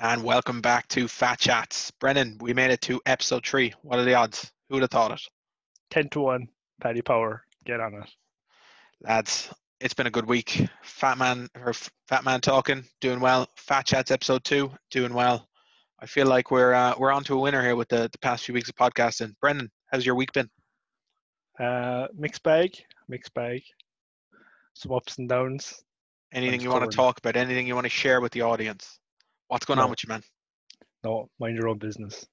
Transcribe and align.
and 0.00 0.24
welcome 0.24 0.60
back 0.60 0.88
to 0.88 1.06
Fat 1.06 1.38
Chats. 1.38 1.90
Brendan, 1.92 2.36
we 2.40 2.52
made 2.52 2.70
it 2.70 2.80
to 2.82 3.00
episode 3.06 3.46
three. 3.46 3.72
What 3.82 3.98
are 3.98 4.04
the 4.04 4.14
odds? 4.14 4.50
Who 4.68 4.76
would 4.76 4.82
have 4.82 4.90
thought 4.90 5.12
it? 5.12 5.20
10 5.90 6.08
to 6.10 6.20
1, 6.20 6.48
Paddy 6.82 7.02
Power. 7.02 7.44
Get 7.64 7.80
on 7.80 7.94
it. 7.94 8.10
Lads, 9.02 9.50
it's 9.80 9.94
been 9.94 10.06
a 10.06 10.10
good 10.10 10.26
week. 10.26 10.66
Fat 10.82 11.16
man 11.18 11.48
or 11.64 11.72
Fat 12.08 12.24
man 12.24 12.40
talking, 12.40 12.84
doing 13.00 13.20
well. 13.20 13.48
Fat 13.56 13.86
Chats 13.86 14.10
episode 14.10 14.42
two, 14.44 14.72
doing 14.90 15.14
well. 15.14 15.48
I 16.00 16.06
feel 16.06 16.26
like 16.26 16.50
we're 16.50 16.74
uh, 16.74 16.94
we're 16.98 17.12
on 17.12 17.24
to 17.24 17.34
a 17.34 17.40
winner 17.40 17.62
here 17.62 17.76
with 17.76 17.88
the, 17.88 18.08
the 18.10 18.18
past 18.18 18.44
few 18.44 18.54
weeks 18.54 18.68
of 18.68 18.74
podcasting. 18.74 19.34
Brendan, 19.40 19.70
how's 19.86 20.04
your 20.04 20.16
week 20.16 20.32
been? 20.32 20.50
Uh, 21.58 22.08
mixed 22.14 22.42
bag, 22.42 22.72
mixed 23.08 23.32
bag. 23.34 23.62
Some 24.74 24.92
ups 24.92 25.18
and 25.18 25.28
downs. 25.28 25.82
Anything 26.32 26.60
you 26.60 26.70
want 26.70 26.90
to 26.90 26.94
talk 26.94 27.18
about? 27.18 27.36
Anything 27.36 27.66
you 27.66 27.74
want 27.74 27.84
to 27.84 27.90
share 27.90 28.20
with 28.20 28.32
the 28.32 28.42
audience? 28.42 28.98
What's 29.48 29.66
going 29.66 29.78
no. 29.78 29.84
on 29.84 29.90
with 29.90 30.02
you, 30.04 30.08
man? 30.08 30.22
No, 31.04 31.28
mind 31.38 31.56
your 31.56 31.68
own 31.68 31.78
business. 31.78 32.26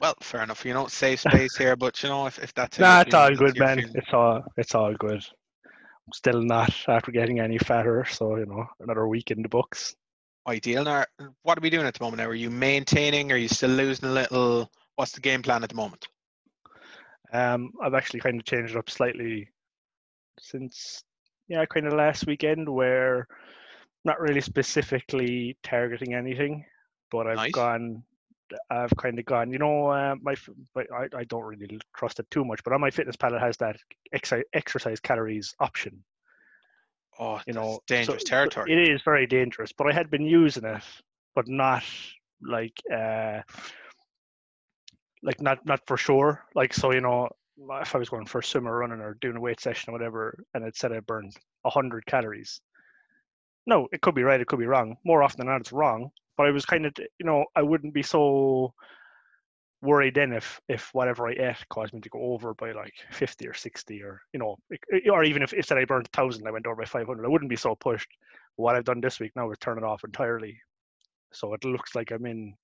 Well, 0.00 0.14
fair 0.20 0.42
enough. 0.42 0.64
You 0.64 0.74
know, 0.74 0.86
safe 0.88 1.20
space 1.20 1.56
here, 1.56 1.76
but 1.76 2.02
you 2.02 2.08
know, 2.08 2.26
if, 2.26 2.38
if 2.38 2.54
that's 2.54 2.78
nah, 2.78 3.02
it's 3.02 3.14
all 3.14 3.34
good, 3.34 3.58
man. 3.58 3.78
Feeling. 3.78 3.92
It's 3.94 4.12
all 4.12 4.44
it's 4.56 4.74
all 4.74 4.94
good. 4.94 5.24
I'm 5.64 6.12
still 6.12 6.42
not 6.42 6.74
after 6.88 7.12
getting 7.12 7.38
any 7.38 7.58
fatter, 7.58 8.04
so 8.04 8.36
you 8.36 8.46
know, 8.46 8.66
another 8.80 9.06
week 9.06 9.30
in 9.30 9.42
the 9.42 9.48
books. 9.48 9.94
Ideal. 10.48 10.84
Now, 10.84 11.04
what 11.42 11.56
are 11.56 11.60
we 11.60 11.70
doing 11.70 11.86
at 11.86 11.94
the 11.94 12.02
moment? 12.02 12.20
Now, 12.20 12.28
are 12.28 12.34
you 12.34 12.50
maintaining? 12.50 13.30
Are 13.30 13.36
you 13.36 13.48
still 13.48 13.70
losing 13.70 14.08
a 14.08 14.12
little? 14.12 14.70
What's 14.96 15.12
the 15.12 15.20
game 15.20 15.42
plan 15.42 15.62
at 15.62 15.68
the 15.68 15.76
moment? 15.76 16.08
Um, 17.32 17.72
I've 17.80 17.94
actually 17.94 18.20
kind 18.20 18.40
of 18.40 18.44
changed 18.44 18.74
it 18.74 18.78
up 18.78 18.90
slightly 18.90 19.48
since 20.38 21.04
yeah, 21.48 21.64
kind 21.66 21.86
of 21.86 21.92
last 21.92 22.26
weekend 22.26 22.68
where 22.68 23.28
not 24.04 24.20
really 24.20 24.40
specifically 24.40 25.56
targeting 25.62 26.14
anything, 26.14 26.64
but 27.10 27.26
I've 27.26 27.36
nice. 27.36 27.52
gone. 27.52 28.02
I've 28.70 28.94
kind 28.96 29.18
of 29.18 29.24
gone. 29.24 29.50
You 29.50 29.58
know, 29.58 29.86
uh, 29.86 30.16
my 30.20 30.34
but 30.74 30.86
I, 30.92 31.08
I 31.16 31.24
don't 31.24 31.44
really 31.44 31.80
trust 31.96 32.20
it 32.20 32.30
too 32.30 32.44
much. 32.44 32.60
But 32.64 32.72
on 32.74 32.80
MyFitnessPal, 32.80 33.36
it 33.36 33.40
has 33.40 33.56
that 33.58 33.76
exercise, 34.12 34.44
exercise 34.52 35.00
calories 35.00 35.54
option. 35.60 36.02
Oh, 37.18 37.40
you 37.46 37.52
know, 37.52 37.80
dangerous 37.86 38.22
so 38.22 38.26
territory. 38.26 38.72
It 38.72 38.90
is 38.90 39.02
very 39.02 39.26
dangerous. 39.26 39.72
But 39.72 39.86
I 39.86 39.92
had 39.92 40.10
been 40.10 40.24
using 40.24 40.64
it, 40.64 40.82
but 41.34 41.48
not 41.48 41.84
like 42.40 42.78
uh 42.92 43.40
like 45.22 45.40
not 45.40 45.64
not 45.64 45.80
for 45.86 45.96
sure. 45.96 46.44
Like 46.54 46.74
so, 46.74 46.92
you 46.92 47.00
know, 47.00 47.28
if 47.80 47.94
I 47.94 47.98
was 47.98 48.08
going 48.08 48.26
for 48.26 48.40
a 48.40 48.44
swim 48.44 48.66
or 48.66 48.78
running 48.78 49.00
or 49.00 49.16
doing 49.20 49.36
a 49.36 49.40
weight 49.40 49.60
session 49.60 49.90
or 49.90 49.92
whatever, 49.92 50.44
and 50.54 50.64
it 50.64 50.76
said 50.76 50.92
I 50.92 51.00
burned 51.00 51.36
hundred 51.64 52.06
calories, 52.06 52.60
no, 53.66 53.88
it 53.92 54.00
could 54.00 54.14
be 54.14 54.22
right, 54.22 54.40
it 54.40 54.46
could 54.46 54.58
be 54.58 54.66
wrong. 54.66 54.96
More 55.04 55.22
often 55.22 55.38
than 55.38 55.46
not, 55.46 55.60
it's 55.60 55.72
wrong. 55.72 56.10
But 56.36 56.46
I 56.46 56.50
was 56.50 56.64
kind 56.64 56.86
of, 56.86 56.92
you 56.98 57.26
know, 57.26 57.44
I 57.54 57.62
wouldn't 57.62 57.94
be 57.94 58.02
so 58.02 58.74
worried 59.82 60.14
then 60.14 60.32
if 60.32 60.60
if 60.68 60.90
whatever 60.94 61.28
I 61.28 61.32
ate 61.32 61.68
caused 61.68 61.92
me 61.92 62.00
to 62.00 62.08
go 62.08 62.20
over 62.32 62.54
by 62.54 62.70
like 62.70 62.94
50 63.10 63.48
or 63.48 63.52
60 63.54 64.00
or 64.02 64.22
you 64.32 64.38
know 64.38 64.56
or 65.10 65.24
even 65.24 65.42
if, 65.42 65.52
if 65.52 65.66
said 65.66 65.76
I 65.76 65.84
burned 65.84 66.06
a 66.06 66.16
thousand 66.16 66.46
I 66.46 66.52
went 66.52 66.66
over 66.66 66.76
by 66.76 66.84
500 66.84 67.24
I 67.24 67.28
wouldn't 67.28 67.50
be 67.50 67.56
so 67.56 67.74
pushed. 67.74 68.08
What 68.56 68.76
I've 68.76 68.84
done 68.84 69.00
this 69.00 69.18
week 69.18 69.32
now 69.34 69.50
is 69.50 69.58
turn 69.58 69.78
it 69.78 69.84
off 69.84 70.04
entirely. 70.04 70.56
So 71.32 71.52
it 71.54 71.64
looks 71.64 71.94
like 71.94 72.12
I'm 72.12 72.26
in 72.26 72.54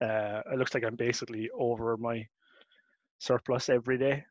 uh 0.00 0.40
it 0.50 0.58
looks 0.58 0.74
like 0.74 0.84
I'm 0.84 0.96
basically 0.96 1.50
over 1.56 1.96
my 1.96 2.26
surplus 3.18 3.68
every 3.68 3.98
day. 3.98 4.24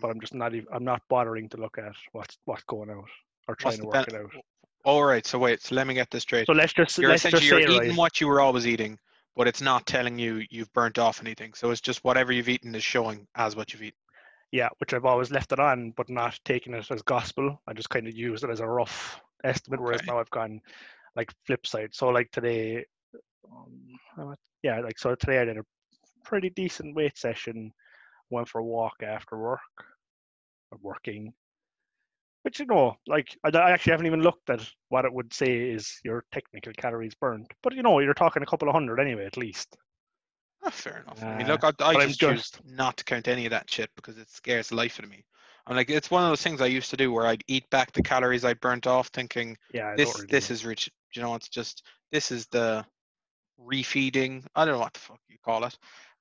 But 0.00 0.10
I'm 0.10 0.20
just 0.20 0.34
not 0.34 0.54
even 0.54 0.68
I'm 0.72 0.84
not 0.84 1.02
bothering 1.08 1.50
to 1.50 1.58
look 1.58 1.78
at 1.78 1.94
what's 2.12 2.38
what's 2.46 2.64
going 2.64 2.90
out 2.90 3.10
or 3.48 3.54
trying 3.56 3.78
to 3.78 3.84
work 3.86 3.94
ben- 3.94 4.04
it 4.08 4.14
out. 4.14 4.30
All 4.84 5.04
right, 5.04 5.26
so 5.26 5.38
wait, 5.38 5.62
so 5.62 5.74
let 5.74 5.86
me 5.86 5.94
get 5.94 6.10
this 6.10 6.22
straight. 6.22 6.46
So 6.46 6.52
let's 6.52 6.72
just 6.72 7.00
you're 7.00 7.10
let's 7.10 7.22
essentially 7.22 7.46
just 7.46 7.46
you're 7.46 7.60
say, 7.60 7.66
eating 7.66 7.96
right, 7.96 7.96
what 7.96 8.20
you 8.20 8.28
were 8.28 8.40
always 8.40 8.66
eating, 8.66 8.98
but 9.36 9.48
it's 9.48 9.60
not 9.60 9.86
telling 9.86 10.18
you 10.18 10.44
you've 10.50 10.72
burnt 10.72 10.98
off 10.98 11.20
anything. 11.20 11.54
So 11.54 11.70
it's 11.70 11.80
just 11.80 12.04
whatever 12.04 12.32
you've 12.32 12.48
eaten 12.48 12.74
is 12.74 12.84
showing 12.84 13.26
as 13.34 13.56
what 13.56 13.72
you've 13.72 13.82
eaten. 13.82 13.98
yeah, 14.52 14.68
which 14.78 14.94
I've 14.94 15.04
always 15.04 15.30
left 15.30 15.52
it 15.52 15.60
on, 15.60 15.92
but 15.96 16.08
not 16.08 16.38
taking 16.44 16.74
it 16.74 16.90
as 16.90 17.02
gospel. 17.02 17.60
I 17.66 17.74
just 17.74 17.90
kind 17.90 18.06
of 18.06 18.14
use 18.16 18.44
it 18.44 18.50
as 18.50 18.60
a 18.60 18.66
rough 18.66 19.20
estimate. 19.44 19.80
Whereas 19.80 20.02
Okay. 20.02 20.06
now 20.06 20.18
I've 20.18 20.30
gone 20.30 20.60
like 21.16 21.32
flip 21.46 21.66
side. 21.66 21.90
So 21.94 22.08
like 22.08 22.30
today, 22.30 22.84
um, 23.52 23.98
yeah, 24.62 24.80
like 24.80 24.98
so 24.98 25.14
today 25.14 25.38
I 25.40 25.44
did 25.44 25.58
a 25.58 25.64
pretty 26.24 26.50
decent 26.50 26.96
weight 26.96 27.18
session. 27.18 27.72
Went 28.30 28.48
for 28.48 28.60
a 28.60 28.64
walk 28.64 28.94
after 29.02 29.38
work, 29.38 29.60
or 30.70 30.78
working. 30.82 31.32
But 32.44 32.58
you 32.58 32.66
know, 32.66 32.96
like 33.06 33.36
I, 33.44 33.50
I 33.56 33.70
actually 33.72 33.92
haven't 33.92 34.06
even 34.06 34.22
looked 34.22 34.48
at 34.50 34.60
what 34.88 35.04
it 35.04 35.12
would 35.12 35.32
say 35.34 35.70
is 35.70 35.98
your 36.04 36.24
technical 36.32 36.72
calories 36.72 37.14
burned. 37.14 37.50
But 37.62 37.74
you 37.74 37.82
know, 37.82 37.98
you're 37.98 38.14
talking 38.14 38.42
a 38.42 38.46
couple 38.46 38.68
of 38.68 38.74
hundred 38.74 39.00
anyway, 39.00 39.26
at 39.26 39.36
least. 39.36 39.76
Ah, 40.64 40.70
fair 40.70 41.02
enough. 41.02 41.22
I 41.22 41.36
mean, 41.36 41.46
Uh, 41.46 41.52
look, 41.52 41.64
I, 41.64 41.72
I 41.84 41.94
I'm 41.94 42.08
just 42.08 42.20
choose 42.20 42.52
not 42.64 42.96
to 42.96 43.04
count 43.04 43.28
any 43.28 43.46
of 43.46 43.50
that 43.50 43.70
shit 43.70 43.90
because 43.96 44.18
it 44.18 44.28
scares 44.30 44.68
the 44.68 44.76
life 44.76 44.98
out 44.98 45.04
of 45.04 45.10
me. 45.10 45.24
I'm 45.66 45.76
like, 45.76 45.90
it's 45.90 46.10
one 46.10 46.22
of 46.24 46.30
those 46.30 46.42
things 46.42 46.60
I 46.60 46.66
used 46.66 46.90
to 46.90 46.96
do 46.96 47.12
where 47.12 47.26
I'd 47.26 47.44
eat 47.46 47.68
back 47.70 47.92
the 47.92 48.02
calories 48.02 48.44
I 48.44 48.54
burnt 48.54 48.86
off, 48.86 49.08
thinking 49.08 49.56
Yeah, 49.72 49.88
I 49.88 49.94
this 49.94 50.14
really, 50.14 50.26
this 50.28 50.50
is 50.50 50.64
rich. 50.64 50.90
You 51.14 51.22
know, 51.22 51.34
it's 51.34 51.48
just 51.48 51.84
this 52.10 52.30
is 52.32 52.46
the 52.46 52.84
refeeding. 53.60 54.44
I 54.54 54.64
don't 54.64 54.74
know 54.74 54.80
what 54.80 54.94
the 54.94 55.00
fuck 55.00 55.20
you 55.28 55.36
call 55.44 55.64
it, 55.64 55.76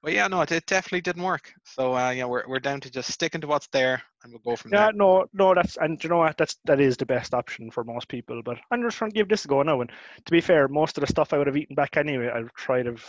but 0.07 0.13
yeah, 0.13 0.27
no, 0.29 0.39
it, 0.39 0.53
it 0.53 0.65
definitely 0.67 1.01
didn't 1.01 1.23
work. 1.23 1.51
So 1.65 1.93
uh, 1.93 2.11
yeah, 2.11 2.23
we're 2.23 2.47
we're 2.47 2.61
down 2.61 2.79
to 2.79 2.89
just 2.89 3.11
sticking 3.11 3.41
to 3.41 3.47
what's 3.47 3.67
there, 3.73 4.01
and 4.23 4.31
we'll 4.31 4.39
go 4.39 4.55
from 4.55 4.71
Yeah, 4.71 4.85
there. 4.85 4.93
no, 4.93 5.25
no, 5.33 5.53
that's 5.53 5.75
and 5.75 6.01
you 6.01 6.09
know 6.09 6.19
what, 6.19 6.37
that's 6.37 6.55
that 6.63 6.79
is 6.79 6.95
the 6.95 7.05
best 7.05 7.33
option 7.33 7.69
for 7.69 7.83
most 7.83 8.07
people. 8.07 8.41
But 8.41 8.57
I'm 8.71 8.81
just 8.83 8.95
trying 8.97 9.11
to 9.11 9.15
give 9.15 9.27
this 9.27 9.43
a 9.43 9.49
go 9.49 9.61
now. 9.63 9.81
And 9.81 9.91
to 10.23 10.31
be 10.31 10.39
fair, 10.39 10.69
most 10.69 10.97
of 10.97 11.01
the 11.01 11.07
stuff 11.07 11.33
I 11.33 11.37
would 11.37 11.47
have 11.47 11.57
eaten 11.57 11.75
back 11.75 11.97
anyway, 11.97 12.29
I've 12.33 12.53
tried 12.53 12.87
of 12.87 13.03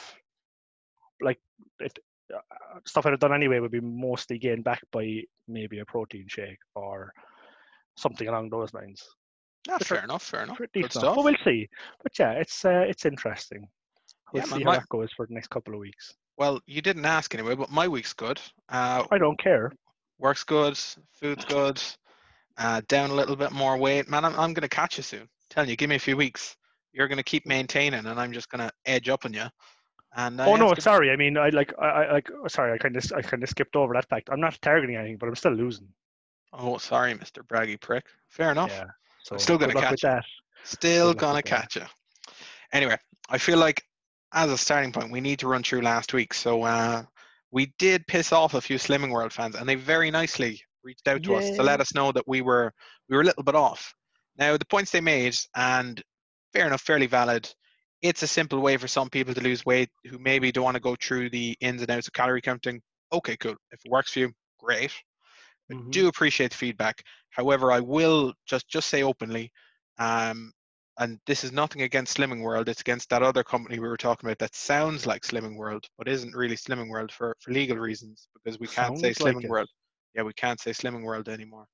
like 1.20 1.38
it, 1.78 1.96
uh, 2.34 2.40
stuff 2.84 3.06
I'd 3.06 3.12
have 3.12 3.20
done 3.20 3.32
anyway 3.32 3.60
would 3.60 3.70
be 3.70 3.80
mostly 3.80 4.36
gained 4.36 4.64
back 4.64 4.82
by 4.90 5.20
maybe 5.46 5.78
a 5.78 5.84
protein 5.84 6.26
shake 6.28 6.58
or 6.74 7.12
something 7.96 8.26
along 8.26 8.50
those 8.50 8.74
lines. 8.74 9.04
Yeah, 9.68 9.78
fair 9.78 10.02
enough, 10.02 10.24
fair 10.24 10.42
enough. 10.42 10.56
Pretty 10.56 10.82
Good 10.82 10.90
stuff. 10.90 11.14
But 11.14 11.24
we'll 11.24 11.36
see. 11.44 11.68
But 12.02 12.18
yeah, 12.18 12.32
it's 12.32 12.64
uh, 12.64 12.84
it's 12.88 13.06
interesting. 13.06 13.68
We'll 14.32 14.42
Yeah, 14.42 14.50
man, 14.50 14.58
see 14.58 14.64
my- 14.64 14.72
how 14.74 14.80
that 14.80 14.88
goes 14.88 15.10
for 15.16 15.26
the 15.28 15.34
next 15.34 15.50
couple 15.50 15.74
of 15.74 15.78
weeks. 15.80 16.12
Well, 16.38 16.60
you 16.66 16.80
didn't 16.80 17.04
ask 17.04 17.34
anyway, 17.34 17.56
but 17.56 17.70
my 17.70 17.88
week's 17.88 18.12
good. 18.12 18.40
Uh, 18.68 19.04
I 19.10 19.18
don't 19.18 19.38
care. 19.38 19.72
work's 20.18 20.44
good, 20.44 20.78
food's 21.12 21.44
good. 21.44 21.82
Uh, 22.56 22.80
down 22.88 23.10
a 23.10 23.14
little 23.14 23.36
bit 23.36 23.50
more 23.50 23.76
weight, 23.76 24.08
man. 24.08 24.24
I'm 24.24 24.38
I'm 24.38 24.54
gonna 24.54 24.68
catch 24.68 24.96
you 24.96 25.02
soon. 25.02 25.28
telling 25.50 25.68
you, 25.68 25.76
give 25.76 25.90
me 25.90 25.96
a 25.96 26.00
few 26.00 26.16
weeks. 26.16 26.56
You're 26.92 27.08
gonna 27.08 27.24
keep 27.24 27.44
maintaining, 27.44 28.06
and 28.06 28.20
I'm 28.20 28.32
just 28.32 28.48
gonna 28.50 28.70
edge 28.86 29.08
up 29.08 29.24
on 29.24 29.32
you. 29.32 29.46
And 30.16 30.40
uh, 30.40 30.44
Oh 30.46 30.50
yeah, 30.50 30.56
no, 30.56 30.72
it's 30.72 30.84
sorry. 30.84 31.10
I 31.10 31.16
mean, 31.16 31.36
I 31.36 31.48
like, 31.50 31.74
I, 31.78 31.86
I 31.86 32.12
like. 32.12 32.30
Sorry, 32.46 32.72
I 32.72 32.78
kind 32.78 32.96
of, 32.96 33.12
I 33.16 33.20
kind 33.20 33.42
of 33.42 33.48
skipped 33.48 33.76
over 33.76 33.94
that 33.94 34.08
fact. 34.08 34.28
I'm 34.32 34.40
not 34.40 34.58
targeting 34.62 34.96
anything, 34.96 35.18
but 35.18 35.28
I'm 35.28 35.34
still 35.34 35.52
losing. 35.52 35.88
Oh, 36.52 36.78
sorry, 36.78 37.14
Mr. 37.14 37.42
Braggy 37.46 37.80
prick. 37.80 38.06
Fair 38.28 38.52
enough. 38.52 38.70
Yeah. 38.70 38.86
So 39.24 39.36
still 39.38 39.58
gonna 39.58 39.74
catch 39.74 40.02
you. 40.02 40.08
that. 40.08 40.24
Still 40.62 41.14
gonna 41.14 41.34
that. 41.34 41.44
catch 41.44 41.76
you. 41.76 41.82
Anyway, 42.72 42.96
I 43.28 43.38
feel 43.38 43.58
like 43.58 43.82
as 44.32 44.50
a 44.50 44.58
starting 44.58 44.92
point, 44.92 45.10
we 45.10 45.20
need 45.20 45.38
to 45.40 45.48
run 45.48 45.62
through 45.62 45.82
last 45.82 46.12
week. 46.12 46.34
So 46.34 46.62
uh, 46.62 47.04
we 47.50 47.72
did 47.78 48.06
piss 48.06 48.32
off 48.32 48.54
a 48.54 48.60
few 48.60 48.76
Slimming 48.76 49.10
World 49.10 49.32
fans, 49.32 49.54
and 49.56 49.68
they 49.68 49.74
very 49.74 50.10
nicely 50.10 50.60
reached 50.82 51.08
out 51.08 51.22
to 51.24 51.34
us 51.34 51.50
to 51.52 51.62
let 51.62 51.80
us 51.80 51.94
know 51.94 52.12
that 52.12 52.26
we 52.28 52.40
were 52.40 52.72
we 53.08 53.16
were 53.16 53.22
a 53.22 53.26
little 53.26 53.42
bit 53.42 53.54
off. 53.54 53.94
Now 54.36 54.56
the 54.56 54.66
points 54.66 54.90
they 54.92 55.00
made, 55.00 55.36
and 55.56 56.02
fair 56.52 56.66
enough, 56.66 56.82
fairly 56.82 57.06
valid. 57.06 57.52
It's 58.00 58.22
a 58.22 58.28
simple 58.28 58.60
way 58.60 58.76
for 58.76 58.86
some 58.86 59.10
people 59.10 59.34
to 59.34 59.40
lose 59.40 59.66
weight 59.66 59.90
who 60.06 60.18
maybe 60.18 60.52
don't 60.52 60.64
want 60.64 60.76
to 60.76 60.80
go 60.80 60.94
through 61.00 61.30
the 61.30 61.56
ins 61.60 61.82
and 61.82 61.90
outs 61.90 62.06
of 62.06 62.12
calorie 62.12 62.40
counting. 62.40 62.80
Okay, 63.12 63.36
cool. 63.36 63.56
If 63.72 63.80
it 63.84 63.90
works 63.90 64.12
for 64.12 64.20
you, 64.20 64.32
great. 64.60 64.92
I 65.70 65.74
Mhm. 65.74 65.90
do 65.90 66.08
appreciate 66.08 66.50
the 66.50 66.56
feedback. 66.56 67.02
However, 67.30 67.72
I 67.72 67.80
will 67.80 68.34
just 68.46 68.68
just 68.68 68.88
say 68.88 69.02
openly, 69.02 69.52
um, 69.98 70.52
and 70.98 71.20
this 71.26 71.44
is 71.44 71.52
nothing 71.52 71.82
against 71.82 72.16
Slimming 72.16 72.42
World. 72.42 72.68
It's 72.68 72.80
against 72.80 73.08
that 73.10 73.22
other 73.22 73.44
company 73.44 73.78
we 73.78 73.88
were 73.88 73.96
talking 73.96 74.28
about 74.28 74.38
that 74.38 74.54
sounds 74.54 75.06
like 75.06 75.22
Slimming 75.22 75.56
World, 75.56 75.86
but 75.96 76.08
isn't 76.08 76.34
really 76.34 76.56
Slimming 76.56 76.88
World 76.88 77.12
for, 77.12 77.36
for 77.40 77.52
legal 77.52 77.76
reasons 77.76 78.28
because 78.34 78.58
we 78.58 78.66
can't 78.66 78.98
say 78.98 79.12
Sounds 79.12 79.20
like 79.20 79.34
Slimming 79.36 79.44
it. 79.44 79.50
World. 79.50 79.68
Yeah, 80.14 80.22
we 80.22 80.32
can't 80.32 80.60
say 80.60 80.72
Slimming 80.72 81.04
World 81.04 81.28
anymore. 81.28 81.66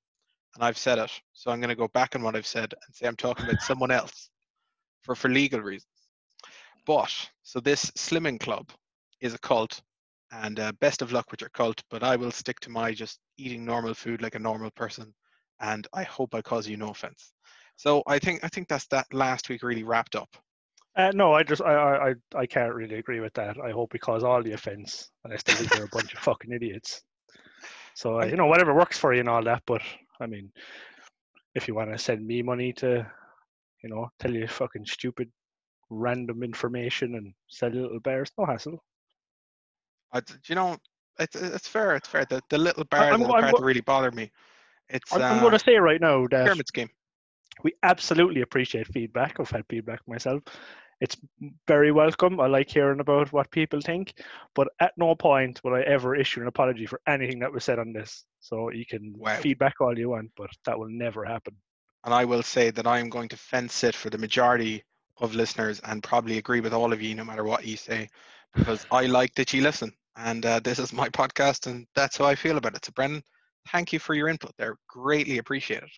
And 0.55 0.65
I've 0.65 0.77
said 0.77 0.99
it, 0.99 1.11
so 1.33 1.51
I'm 1.51 1.61
going 1.61 1.71
to 1.71 1.75
go 1.75 1.89
back 1.89 2.15
on 2.15 2.23
what 2.23 2.37
I've 2.37 2.47
said 2.47 2.75
and 2.87 2.95
say 2.95 3.07
I'm 3.07 3.17
talking 3.17 3.47
about 3.47 3.63
someone 3.63 3.91
else 3.91 4.29
for 5.03 5.15
for 5.15 5.29
legal 5.29 5.61
reasons. 5.61 5.89
But 6.87 7.13
so 7.43 7.61
this 7.61 7.91
Slimming 7.93 8.39
Club 8.39 8.71
is 9.21 9.33
a 9.33 9.39
cult, 9.39 9.81
and 10.33 10.61
uh, 10.61 10.73
best 10.81 11.01
of 11.01 11.13
luck 11.13 11.31
with 11.31 11.41
your 11.41 11.51
cult. 11.51 11.83
But 11.89 12.03
I 12.03 12.17
will 12.17 12.31
stick 12.31 12.61
to 12.61 12.71
my 12.71 12.93
just 12.93 13.21
eating 13.39 13.65
normal 13.65 13.95
food 13.95 14.21
like 14.21 14.35
a 14.35 14.39
normal 14.39 14.71
person, 14.73 15.15
and 15.61 15.87
I 15.95 16.03
hope 16.03 16.35
I 16.35 16.43
cause 16.43 16.69
you 16.69 16.77
no 16.77 16.91
offense. 16.91 17.33
So 17.77 18.03
I 18.07 18.19
think 18.19 18.45
I 18.45 18.49
think 18.49 18.69
that's 18.69 18.87
that 18.89 19.13
last 19.13 19.49
week 19.49 19.63
really 19.63 19.83
wrapped 19.85 20.17
up. 20.17 20.29
Uh, 20.97 21.11
no, 21.13 21.33
I 21.33 21.43
just, 21.43 21.61
I, 21.61 21.75
I, 21.75 22.15
I, 22.39 22.47
can't 22.47 22.73
really 22.73 22.95
agree 22.95 23.19
with 23.19 23.35
that. 23.35 23.57
I 23.59 23.73
hope 23.73 23.93
we 23.93 23.99
cause 23.99 24.23
all 24.23 24.41
the 24.41 24.53
offense, 24.53 25.11
and 25.25 25.33
I 25.33 25.37
still 25.37 25.57
think 25.57 25.73
they're 25.73 25.87
a 25.87 25.89
bunch 25.89 26.15
of 26.15 26.21
fucking 26.21 26.53
idiots. 26.53 27.03
So 27.95 28.15
uh, 28.15 28.23
I'm- 28.23 28.31
you 28.31 28.37
know, 28.37 28.47
whatever 28.47 28.73
works 28.73 28.97
for 28.97 29.13
you 29.13 29.19
and 29.19 29.29
all 29.29 29.43
that. 29.43 29.63
But 29.67 29.83
I 30.21 30.27
mean, 30.27 30.53
if 31.57 31.67
you 31.67 31.75
want 31.75 31.91
to 31.91 31.99
send 31.99 32.25
me 32.25 32.43
money 32.43 32.73
to, 32.75 33.05
you 33.83 33.91
know, 33.91 34.09
tell 34.21 34.33
you 34.33 34.47
fucking 34.47 34.87
stupid 34.87 35.31
random 35.91 36.43
information 36.43 37.17
and 37.17 37.35
sell 37.49 37.71
little 37.71 38.01
bears. 38.01 38.31
No 38.39 38.47
hassle. 38.47 38.83
I, 40.13 40.21
do 40.21 40.35
you 40.47 40.55
know, 40.55 40.77
it's, 41.19 41.35
it's 41.37 41.69
fair. 41.69 41.97
It's 41.97 42.09
fair. 42.09 42.25
The, 42.29 42.41
the 42.51 42.59
little 42.59 42.85
bars 42.85 43.13
I'm 43.15 43.21
the 43.21 43.27
go- 43.27 43.35
I'm 43.35 43.53
that 43.53 43.61
really 43.61 43.81
bother 43.81 44.11
me. 44.13 44.31
It's 44.89 45.13
I'm, 45.13 45.23
I'm 45.23 45.39
uh, 45.39 45.41
going 45.41 45.53
to 45.53 45.59
say 45.59 45.77
right 45.77 46.01
now 46.01 46.27
that 46.31 46.45
pyramid 46.45 46.69
scheme. 46.69 46.91
We 47.63 47.73
absolutely 47.83 48.41
appreciate 48.41 48.87
feedback. 48.89 49.39
I've 49.39 49.51
had 49.51 49.65
feedback 49.69 50.01
myself. 50.07 50.43
It's 51.01 51.17
very 51.67 51.91
welcome. 51.93 52.41
I 52.41 52.47
like 52.47 52.71
hearing 52.71 53.01
about 53.01 53.33
what 53.33 53.51
people 53.51 53.81
think, 53.81 54.15
but 54.55 54.69
at 54.81 54.93
no 54.97 55.15
point 55.15 55.61
will 55.63 55.75
I 55.75 55.81
ever 55.81 56.15
issue 56.15 56.41
an 56.41 56.47
apology 56.47 56.87
for 56.87 57.01
anything 57.07 57.41
that 57.41 57.53
was 57.53 57.65
said 57.65 57.79
on 57.79 57.93
this. 57.93 58.25
So 58.41 58.71
you 58.71 58.85
can 58.87 59.15
Wow. 59.19 59.43
feedback 59.43 59.81
all 59.81 59.97
you 59.99 60.11
want, 60.11 60.31
but 60.37 60.51
that 60.67 60.79
will 60.79 60.89
never 60.91 61.25
happen. 61.25 61.57
And 62.05 62.15
I 62.15 62.25
will 62.25 62.43
say 62.43 62.71
that 62.71 62.87
I 62.87 62.99
am 62.99 63.09
going 63.11 63.29
to 63.31 63.37
fence 63.37 63.83
it 63.85 63.95
for 63.95 64.11
the 64.11 64.19
majority 64.19 64.85
of 65.19 65.35
listeners 65.35 65.81
and 65.81 66.03
probably 66.03 66.39
agree 66.39 66.61
with 66.61 66.73
all 66.73 66.93
of 66.93 67.01
you 67.03 67.15
no 67.15 67.25
matter 67.25 67.45
what 67.45 67.65
you 67.65 67.77
say 67.77 68.09
because 68.55 68.87
I 68.91 69.07
like 69.07 69.35
that 69.35 69.53
you 69.53 69.63
listen. 69.63 69.93
And 70.17 70.45
uh, 70.45 70.61
this 70.61 70.79
is 70.79 70.93
my 70.93 71.09
podcast 71.09 71.67
and 71.67 71.87
that's 71.95 72.17
how 72.17 72.25
I 72.27 72.35
feel 72.37 72.57
about 72.57 72.77
it. 72.77 72.85
So, 72.85 72.93
Brendan, 72.93 73.23
thank 73.71 73.93
you 73.93 73.99
for 73.99 74.15
your 74.15 74.29
input 74.29 74.53
there. 74.57 74.77
Greatly 74.89 75.39
appreciated. 75.39 75.91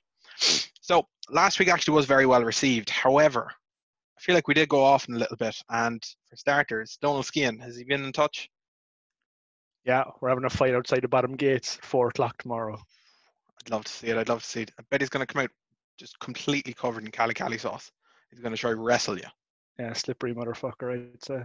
So, 0.81 1.09
last 1.31 1.59
week 1.59 1.69
actually 1.69 1.95
was 1.95 2.07
very 2.07 2.27
well 2.27 2.45
received. 2.45 2.91
However, 2.91 3.51
I 3.51 4.21
feel 4.21 4.35
like 4.35 4.49
we 4.49 4.55
did 4.55 4.69
go 4.69 4.83
off 4.83 5.09
in 5.09 5.15
a 5.15 5.19
little 5.19 5.37
bit. 5.37 5.57
And 5.69 6.03
for 6.29 6.37
starters, 6.37 6.99
Donal 7.01 7.23
Skehan, 7.23 7.61
has 7.61 7.77
he 7.77 7.85
been 7.85 8.05
in 8.05 8.13
touch? 8.13 8.49
Yeah, 9.85 10.05
we're 10.21 10.31
having 10.31 10.45
a 10.45 10.51
fight 10.51 10.75
outside 10.75 11.03
the 11.03 11.09
bottom 11.09 11.37
gates 11.37 11.77
at 11.79 11.85
four 11.85 12.09
o'clock 12.09 12.43
tomorrow. 12.43 12.79
I'd 13.61 13.71
love 13.71 13.85
to 13.85 13.93
see 13.93 14.09
it. 14.09 14.17
I'd 14.17 14.29
love 14.29 14.43
to 14.43 14.49
see 14.49 14.63
it. 14.63 14.73
I 14.79 14.83
bet 14.91 15.01
he's 15.01 15.11
going 15.11 15.25
to 15.25 15.33
come 15.33 15.43
out 15.43 15.51
just 15.99 16.19
completely 16.19 16.73
covered 16.73 17.05
in 17.05 17.11
cali 17.11 17.35
cali 17.35 17.59
sauce. 17.59 17.91
He's 18.31 18.41
going 18.41 18.55
to 18.55 18.61
try 18.61 18.73
wrestle 18.73 19.17
you. 19.17 19.25
Yeah, 19.79 19.93
slippery 19.93 20.35
motherfucker. 20.35 20.93
I'd 20.93 21.25
say 21.25 21.43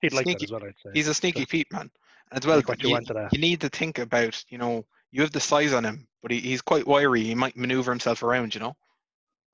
he'd 0.00 0.12
like 0.12 0.24
Sneaky- 0.24 0.38
that 0.38 0.44
as 0.44 0.52
well. 0.52 0.64
I'd 0.64 0.74
say. 0.82 0.90
He's 0.94 1.08
a 1.08 1.14
sneaky 1.14 1.46
Pete 1.46 1.72
man. 1.72 1.90
As 2.30 2.46
well, 2.46 2.60
what 2.60 2.82
you 2.82 2.90
you, 2.90 2.94
want 2.94 3.06
to 3.06 3.14
that. 3.14 3.32
you 3.32 3.38
need 3.38 3.62
to 3.62 3.70
think 3.70 3.98
about, 3.98 4.44
you 4.50 4.58
know, 4.58 4.84
you 5.12 5.22
have 5.22 5.32
the 5.32 5.40
size 5.40 5.72
on 5.72 5.82
him, 5.84 6.06
but 6.20 6.30
he, 6.30 6.40
he's 6.40 6.60
quite 6.60 6.86
wiry. 6.86 7.22
He 7.22 7.34
might 7.34 7.56
maneuver 7.56 7.90
himself 7.90 8.22
around, 8.22 8.54
you 8.54 8.60
know. 8.60 8.76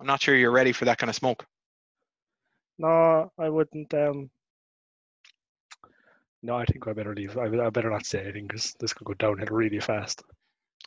I'm 0.04 0.08
not 0.08 0.20
sure 0.20 0.36
you're 0.36 0.50
ready 0.50 0.72
for 0.72 0.84
that 0.84 0.98
kind 0.98 1.08
of 1.08 1.16
smoke. 1.16 1.46
No, 2.78 3.32
I 3.38 3.48
wouldn't. 3.48 3.92
Um, 3.94 4.30
no, 6.42 6.56
I 6.56 6.64
think 6.66 6.86
I 6.86 6.92
better 6.92 7.14
leave. 7.14 7.38
I, 7.38 7.46
I 7.46 7.70
better 7.70 7.90
not 7.90 8.04
say 8.04 8.20
anything 8.20 8.46
because 8.46 8.74
this 8.78 8.92
could 8.92 9.06
go 9.06 9.14
downhill 9.14 9.48
really 9.50 9.80
fast. 9.80 10.22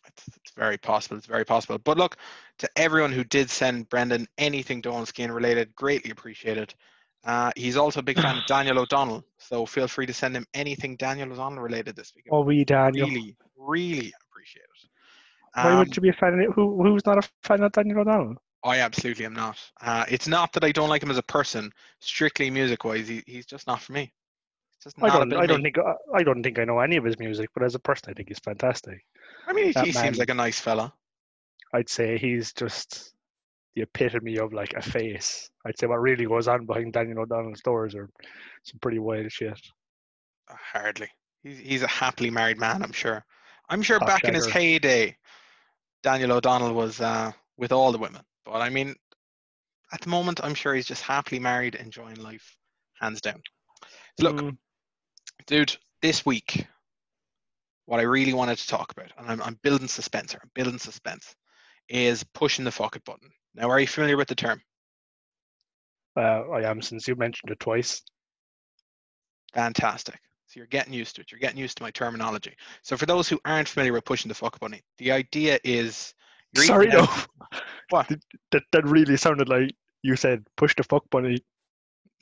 It's, 0.05 0.27
it's 0.37 0.51
very 0.55 0.77
possible. 0.77 1.17
It's 1.17 1.25
very 1.25 1.45
possible. 1.45 1.79
But 1.79 1.97
look, 1.97 2.17
to 2.59 2.69
everyone 2.75 3.11
who 3.11 3.23
did 3.23 3.49
send 3.49 3.89
Brendan 3.89 4.27
anything 4.37 4.81
Skehan 4.83 5.33
related, 5.33 5.75
greatly 5.75 6.11
appreciated. 6.11 6.75
Uh, 7.23 7.51
he's 7.55 7.75
also 7.75 7.99
a 8.01 8.03
big 8.03 8.19
fan 8.19 8.37
of 8.37 8.45
Daniel 8.47 8.79
O'Donnell, 8.79 9.25
so 9.39 9.65
feel 9.65 9.87
free 9.87 10.05
to 10.05 10.13
send 10.13 10.35
him 10.35 10.45
anything 10.53 10.95
Daniel 10.95 11.31
O'Donnell 11.33 11.63
related 11.63 11.95
this 11.95 12.13
week. 12.15 12.25
Oh, 12.29 12.41
we 12.41 12.63
Daniel. 12.63 13.07
really, 13.07 13.35
really 13.57 14.13
appreciate 14.29 14.63
it. 14.63 14.89
Why 15.59 15.73
Um, 15.73 15.79
would 15.79 15.95
you 15.95 16.01
be 16.01 16.09
a 16.09 16.13
fan 16.13 16.39
of? 16.39 16.53
Who 16.55 16.81
who's 16.83 17.05
not 17.05 17.17
a 17.23 17.29
fan 17.43 17.63
of 17.63 17.71
Daniel 17.71 17.99
O'Donnell? 18.01 18.37
I 18.67 18.79
absolutely 18.79 19.25
am 19.25 19.33
not. 19.33 19.57
Uh, 19.81 20.05
it's 20.09 20.27
not 20.27 20.51
that 20.53 20.63
I 20.63 20.71
don't 20.71 20.89
like 20.89 21.01
him 21.01 21.11
as 21.11 21.17
a 21.17 21.23
person, 21.23 21.71
strictly 21.99 22.49
music 22.49 22.83
wise. 22.83 23.07
He, 23.07 23.23
he's 23.25 23.45
just 23.45 23.65
not 23.65 23.81
for 23.81 23.93
me. 23.93 24.11
Just 24.83 25.01
I 25.01 25.09
don't. 25.09 25.33
I 25.33 25.45
don't 25.45 25.63
me. 25.63 25.71
think. 25.71 25.77
I 26.13 26.23
don't 26.23 26.43
think 26.43 26.59
I 26.59 26.65
know 26.65 26.79
any 26.79 26.97
of 26.97 27.03
his 27.03 27.17
music, 27.17 27.49
but 27.53 27.63
as 27.63 27.75
a 27.75 27.79
person, 27.79 28.09
I 28.09 28.13
think 28.13 28.27
he's 28.27 28.39
fantastic. 28.39 29.03
I 29.47 29.53
mean, 29.53 29.67
he, 29.67 29.71
that 29.71 29.85
he 29.85 29.93
man- 29.93 30.03
seems 30.03 30.17
like 30.19 30.29
a 30.29 30.33
nice 30.33 30.59
fella. 30.59 30.93
I'd 31.73 31.89
say 31.89 32.17
he's 32.17 32.53
just 32.53 33.13
the 33.75 33.83
epitome 33.83 34.37
of 34.37 34.53
like 34.53 34.73
a 34.73 34.81
face. 34.81 35.49
I'd 35.65 35.77
say 35.79 35.87
what 35.87 36.01
really 36.01 36.25
goes 36.25 36.47
on 36.47 36.65
behind 36.65 36.93
Daniel 36.93 37.19
O'Donnell's 37.19 37.61
doors 37.61 37.95
are 37.95 38.09
some 38.63 38.79
pretty 38.81 38.99
wild 38.99 39.31
shit. 39.31 39.59
Uh, 40.49 40.55
Hardly. 40.73 41.09
He's, 41.43 41.59
he's 41.59 41.83
a 41.83 41.87
happily 41.87 42.29
married 42.29 42.57
man, 42.57 42.83
I'm 42.83 42.91
sure. 42.91 43.23
I'm 43.69 43.81
sure 43.81 43.99
Top 43.99 44.07
back 44.07 44.23
in 44.23 44.33
his 44.33 44.47
heyday, 44.47 45.15
Daniel 46.03 46.33
O'Donnell 46.33 46.73
was 46.73 47.01
uh, 47.01 47.31
with 47.57 47.71
all 47.71 47.91
the 47.91 47.97
women. 47.97 48.21
But 48.51 48.61
I 48.61 48.69
mean, 48.69 48.95
at 49.91 50.01
the 50.01 50.09
moment, 50.09 50.39
I'm 50.43 50.53
sure 50.53 50.73
he's 50.73 50.87
just 50.87 51.03
happily 51.03 51.39
married, 51.39 51.75
enjoying 51.75 52.15
life, 52.15 52.57
hands 52.99 53.21
down. 53.21 53.41
Look, 54.19 54.37
Mm, 54.37 54.57
dude, 55.47 55.75
this 56.01 56.25
week, 56.25 56.65
what 57.85 57.99
I 57.99 58.03
really 58.03 58.33
wanted 58.33 58.57
to 58.57 58.67
talk 58.67 58.91
about, 58.91 59.11
and 59.17 59.29
I'm, 59.29 59.41
I'm 59.41 59.59
building 59.63 59.87
suspense 59.87 60.31
here, 60.31 60.41
I'm 60.43 60.51
building 60.55 60.79
suspense, 60.79 61.35
is 61.89 62.23
pushing 62.33 62.65
the 62.65 62.71
fuck 62.71 62.95
it 62.95 63.05
button. 63.05 63.29
Now, 63.53 63.69
are 63.69 63.79
you 63.79 63.87
familiar 63.87 64.17
with 64.17 64.27
the 64.27 64.35
term? 64.35 64.61
uh, 66.15 66.49
I 66.49 66.69
am 66.69 66.81
since 66.81 67.07
you 67.07 67.15
mentioned 67.15 67.51
it 67.51 67.59
twice. 67.59 68.01
Fantastic. 69.53 70.19
So 70.47 70.59
you're 70.59 70.67
getting 70.67 70.93
used 70.93 71.15
to 71.15 71.21
it. 71.21 71.31
You're 71.31 71.39
getting 71.39 71.59
used 71.59 71.77
to 71.77 71.83
my 71.83 71.91
terminology. 71.91 72.55
So 72.81 72.95
for 72.95 73.05
those 73.05 73.27
who 73.27 73.39
aren't 73.43 73.67
familiar 73.67 73.93
with 73.93 74.05
pushing 74.05 74.29
the 74.29 74.35
fuck 74.35 74.59
button, 74.59 74.79
the 74.97 75.11
idea 75.11 75.59
is 75.63 76.13
you're 76.53 76.65
Sorry, 76.65 76.87
no. 76.87 77.07
What? 77.89 78.07
Th- 78.09 78.19
That 78.51 78.63
that 78.73 78.85
really 78.85 79.15
sounded 79.17 79.47
like 79.49 79.71
you 80.03 80.15
said 80.17 80.45
push 80.57 80.75
the 80.75 80.83
fuck 80.83 81.03
bunny. 81.09 81.37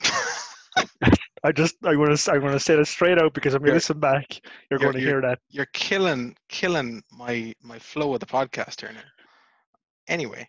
I 1.44 1.52
just 1.52 1.76
I 1.84 1.96
want 1.96 2.16
to 2.16 2.32
I 2.32 2.38
want 2.38 2.52
to 2.54 2.60
say 2.60 2.76
that 2.76 2.86
straight 2.86 3.18
out 3.18 3.34
because 3.34 3.54
we 3.54 3.60
You're- 3.66 3.74
listen 3.74 3.98
back, 4.00 4.40
you're, 4.70 4.78
you're- 4.80 4.80
going 4.80 4.92
to 4.94 5.00
you're- 5.00 5.12
hear 5.12 5.20
that. 5.22 5.38
you're 5.48 5.68
killing 5.72 6.36
killing 6.48 7.02
my 7.10 7.52
my 7.62 7.78
flow 7.78 8.14
of 8.14 8.20
the 8.20 8.26
podcast 8.26 8.80
here 8.80 8.92
now. 8.92 9.00
Anyway, 10.08 10.48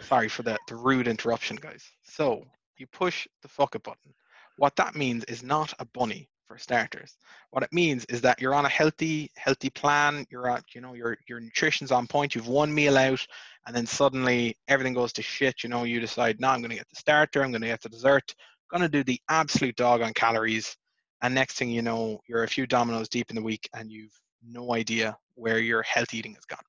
sorry 0.00 0.28
for 0.28 0.42
the, 0.42 0.58
the 0.68 0.76
rude 0.76 1.08
interruption, 1.08 1.56
guys. 1.56 1.84
So 2.02 2.44
you 2.78 2.86
push 2.88 3.26
the 3.42 3.48
fuck 3.48 3.74
it 3.74 3.82
button. 3.82 4.12
What 4.58 4.76
that 4.76 4.94
means 4.94 5.24
is 5.24 5.42
not 5.42 5.72
a 5.78 5.84
bunny 5.86 6.28
for 6.52 6.58
starters. 6.58 7.16
What 7.50 7.62
it 7.62 7.72
means 7.72 8.04
is 8.06 8.20
that 8.22 8.40
you're 8.40 8.54
on 8.54 8.64
a 8.64 8.68
healthy 8.68 9.30
healthy 9.36 9.70
plan. 9.70 10.26
You're 10.30 10.50
at 10.50 10.64
you 10.74 10.80
know 10.80 10.94
your 10.94 11.16
your 11.28 11.40
nutrition's 11.40 11.92
on 11.92 12.06
point. 12.06 12.34
You've 12.34 12.48
one 12.48 12.72
meal 12.72 12.98
out, 12.98 13.26
and 13.66 13.74
then 13.74 13.86
suddenly 13.86 14.56
everything 14.68 14.94
goes 14.94 15.12
to 15.14 15.22
shit. 15.22 15.62
You 15.62 15.68
know 15.70 15.84
you 15.84 16.00
decide, 16.00 16.40
no, 16.40 16.48
I'm 16.48 16.60
going 16.60 16.70
to 16.70 16.76
get 16.76 16.88
the 16.88 16.96
starter. 16.96 17.42
I'm 17.42 17.50
going 17.52 17.62
to 17.62 17.68
get 17.68 17.82
the 17.82 17.88
dessert. 17.88 18.34
Going 18.70 18.82
to 18.82 18.88
do 18.88 19.04
the 19.04 19.20
absolute 19.28 19.76
dog 19.76 20.00
on 20.00 20.14
calories 20.14 20.76
and 21.22 21.34
next 21.34 21.54
thing 21.54 21.70
you 21.70 21.82
know, 21.82 22.20
you're 22.26 22.42
a 22.42 22.48
few 22.48 22.66
dominoes 22.66 23.08
deep 23.08 23.30
in 23.30 23.36
the 23.36 23.42
week 23.42 23.68
and 23.74 23.90
you've 23.90 24.18
no 24.44 24.74
idea 24.74 25.16
where 25.34 25.58
your 25.58 25.82
health 25.82 26.12
eating 26.12 26.34
has 26.34 26.44
gone. 26.44 26.64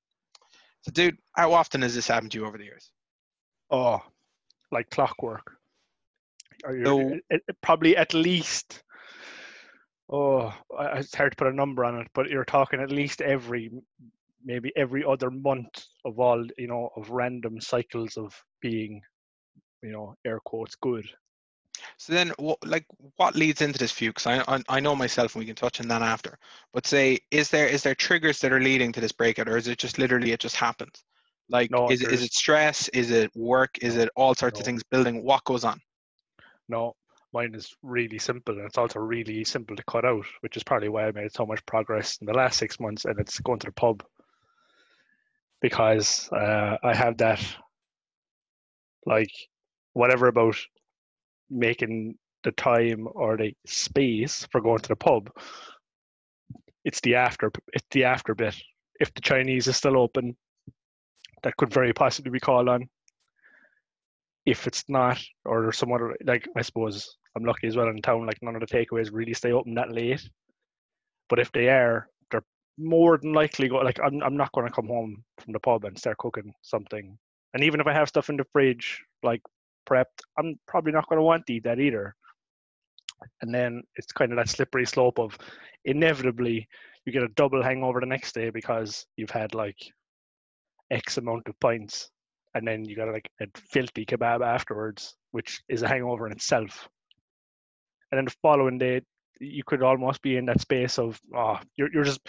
So, 0.83 0.91
dude, 0.91 1.17
how 1.31 1.53
often 1.53 1.81
has 1.81 1.95
this 1.95 2.07
happened 2.07 2.31
to 2.33 2.37
you 2.39 2.45
over 2.45 2.57
the 2.57 2.65
years? 2.65 2.91
Oh, 3.71 3.99
like 4.71 4.89
clockwork. 4.91 5.55
Are 6.65 6.75
you, 6.75 6.85
So- 7.31 7.37
probably 7.61 7.97
at 7.97 8.13
least. 8.13 8.83
Oh, 10.13 10.53
it's 10.91 11.15
hard 11.15 11.31
to 11.31 11.35
put 11.35 11.47
a 11.47 11.55
number 11.55 11.83
on 11.83 11.99
it, 11.99 12.07
but 12.13 12.29
you're 12.29 12.45
talking 12.45 12.79
at 12.79 12.91
least 12.91 13.19
every, 13.19 13.71
maybe 14.45 14.71
every 14.75 15.03
other 15.03 15.31
month 15.31 15.85
of 16.05 16.19
all 16.19 16.45
you 16.55 16.67
know 16.67 16.91
of 16.95 17.09
random 17.09 17.59
cycles 17.59 18.15
of 18.15 18.39
being, 18.61 19.01
you 19.81 19.91
know, 19.91 20.15
air 20.23 20.39
quotes 20.45 20.75
good. 20.75 21.09
So 21.97 22.13
then, 22.13 22.31
what, 22.37 22.59
like, 22.63 22.85
what 23.17 23.35
leads 23.35 23.61
into 23.61 23.79
this 23.79 23.91
for 23.91 24.03
you? 24.03 24.11
Because 24.11 24.27
I, 24.27 24.43
I, 24.47 24.61
I 24.69 24.79
know 24.79 24.95
myself, 24.95 25.33
and 25.33 25.41
we 25.41 25.47
can 25.47 25.55
touch 25.55 25.81
on 25.81 25.87
that 25.87 26.03
after. 26.03 26.37
But 26.73 26.85
say, 26.85 27.17
is 27.31 27.49
there 27.49 27.65
is 27.67 27.81
there 27.81 27.95
triggers 27.95 28.37
that 28.39 28.53
are 28.53 28.61
leading 28.61 28.91
to 28.91 29.01
this 29.01 29.11
breakout, 29.11 29.49
or 29.49 29.57
is 29.57 29.67
it 29.67 29.79
just 29.79 29.97
literally 29.97 30.31
it 30.31 30.39
just 30.39 30.55
happens? 30.55 31.03
Like, 31.49 31.71
No, 31.71 31.89
is, 31.89 32.03
it- 32.03 32.11
is 32.11 32.21
it 32.21 32.33
stress? 32.33 32.87
Is 32.89 33.09
it 33.09 33.35
work? 33.35 33.79
Is 33.81 33.97
it 33.97 34.09
all 34.15 34.35
sorts 34.35 34.59
of 34.59 34.65
things 34.65 34.83
building? 34.83 35.23
What 35.23 35.43
goes 35.43 35.63
on? 35.63 35.81
No, 36.69 36.93
mine 37.33 37.55
is 37.55 37.75
really 37.81 38.19
simple, 38.19 38.55
and 38.55 38.65
it's 38.65 38.77
also 38.77 38.99
really 38.99 39.43
simple 39.43 39.75
to 39.75 39.83
cut 39.83 40.05
out, 40.05 40.25
which 40.41 40.55
is 40.55 40.63
probably 40.63 40.89
why 40.89 41.07
I 41.07 41.11
made 41.11 41.33
so 41.33 41.45
much 41.45 41.65
progress 41.65 42.17
in 42.21 42.27
the 42.27 42.33
last 42.33 42.57
six 42.57 42.79
months. 42.79 43.05
And 43.05 43.19
it's 43.19 43.39
going 43.39 43.59
to 43.59 43.67
the 43.67 43.73
pub 43.73 44.03
because 45.61 46.29
uh, 46.31 46.77
I 46.83 46.95
have 46.95 47.17
that, 47.17 47.43
like, 49.05 49.31
whatever 49.93 50.27
about 50.27 50.57
making 51.49 52.17
the 52.43 52.51
time 52.51 53.07
or 53.13 53.37
the 53.37 53.53
space 53.65 54.47
for 54.51 54.61
going 54.61 54.79
to 54.79 54.89
the 54.89 54.95
pub. 54.95 55.29
It's 56.85 57.01
the 57.01 57.15
after. 57.15 57.51
It's 57.71 57.87
the 57.91 58.03
after 58.03 58.35
bit. 58.35 58.55
If 58.99 59.13
the 59.13 59.21
Chinese 59.21 59.67
is 59.67 59.77
still 59.77 59.97
open, 59.97 60.35
that 61.43 61.57
could 61.57 61.73
very 61.73 61.93
possibly 61.93 62.31
be 62.31 62.39
called 62.39 62.69
on 62.69 62.89
if 64.45 64.67
it's 64.67 64.83
not, 64.89 65.21
or 65.45 65.71
some 65.71 65.93
other 65.93 66.15
like 66.25 66.47
I 66.57 66.61
suppose 66.61 67.17
I'm 67.35 67.45
lucky 67.45 67.67
as 67.67 67.75
well 67.75 67.87
in 67.87 68.01
town. 68.01 68.25
Like 68.25 68.41
none 68.41 68.55
of 68.55 68.61
the 68.61 68.67
takeaways 68.67 69.09
really 69.11 69.33
stay 69.33 69.51
open 69.51 69.73
that 69.75 69.91
late. 69.91 70.27
But 71.29 71.39
if 71.39 71.51
they 71.51 71.69
are, 71.69 72.07
they're 72.31 72.43
more 72.77 73.17
than 73.17 73.33
likely 73.33 73.69
go. 73.69 73.77
Like 73.77 73.99
I'm, 74.03 74.21
I'm 74.21 74.37
not 74.37 74.51
going 74.51 74.67
to 74.67 74.73
come 74.73 74.87
home 74.87 75.23
from 75.39 75.53
the 75.53 75.59
pub 75.59 75.85
and 75.85 75.97
start 75.97 76.17
cooking 76.17 76.53
something. 76.61 77.17
And 77.53 77.63
even 77.63 77.79
if 77.79 77.87
I 77.87 77.93
have 77.93 78.09
stuff 78.09 78.29
in 78.29 78.37
the 78.37 78.45
fridge, 78.51 79.01
like 79.23 79.41
prepped, 79.89 80.21
I'm 80.37 80.59
probably 80.67 80.91
not 80.91 81.07
going 81.09 81.17
to 81.17 81.23
want 81.23 81.45
to 81.47 81.53
eat 81.53 81.63
that 81.63 81.79
either. 81.79 82.15
And 83.41 83.53
then 83.53 83.83
it's 83.95 84.11
kind 84.11 84.31
of 84.31 84.37
that 84.37 84.49
slippery 84.49 84.85
slope 84.85 85.19
of 85.19 85.37
inevitably 85.85 86.67
you 87.05 87.13
get 87.13 87.23
a 87.23 87.29
double 87.29 87.63
hangover 87.63 87.99
the 87.99 88.05
next 88.05 88.33
day 88.33 88.49
because 88.49 89.05
you've 89.17 89.29
had 89.29 89.53
like 89.53 89.77
X 90.91 91.17
amount 91.17 91.47
of 91.47 91.59
pints 91.59 92.09
and 92.55 92.67
then 92.67 92.85
you 92.85 92.95
got 92.95 93.11
like 93.11 93.29
a 93.41 93.47
filthy 93.71 94.05
kebab 94.05 94.45
afterwards, 94.45 95.15
which 95.31 95.61
is 95.67 95.81
a 95.81 95.87
hangover 95.87 96.27
in 96.27 96.33
itself. 96.33 96.87
And 98.13 98.19
then 98.19 98.25
the 98.25 98.35
following 98.43 98.77
day 98.77 99.01
you 99.39 99.63
could 99.65 99.81
almost 99.81 100.21
be 100.21 100.37
in 100.37 100.45
that 100.45 100.61
space 100.61 100.99
of 100.99 101.19
oh 101.35 101.59
you're 101.75 101.91
you're 101.91 102.03
just 102.03 102.21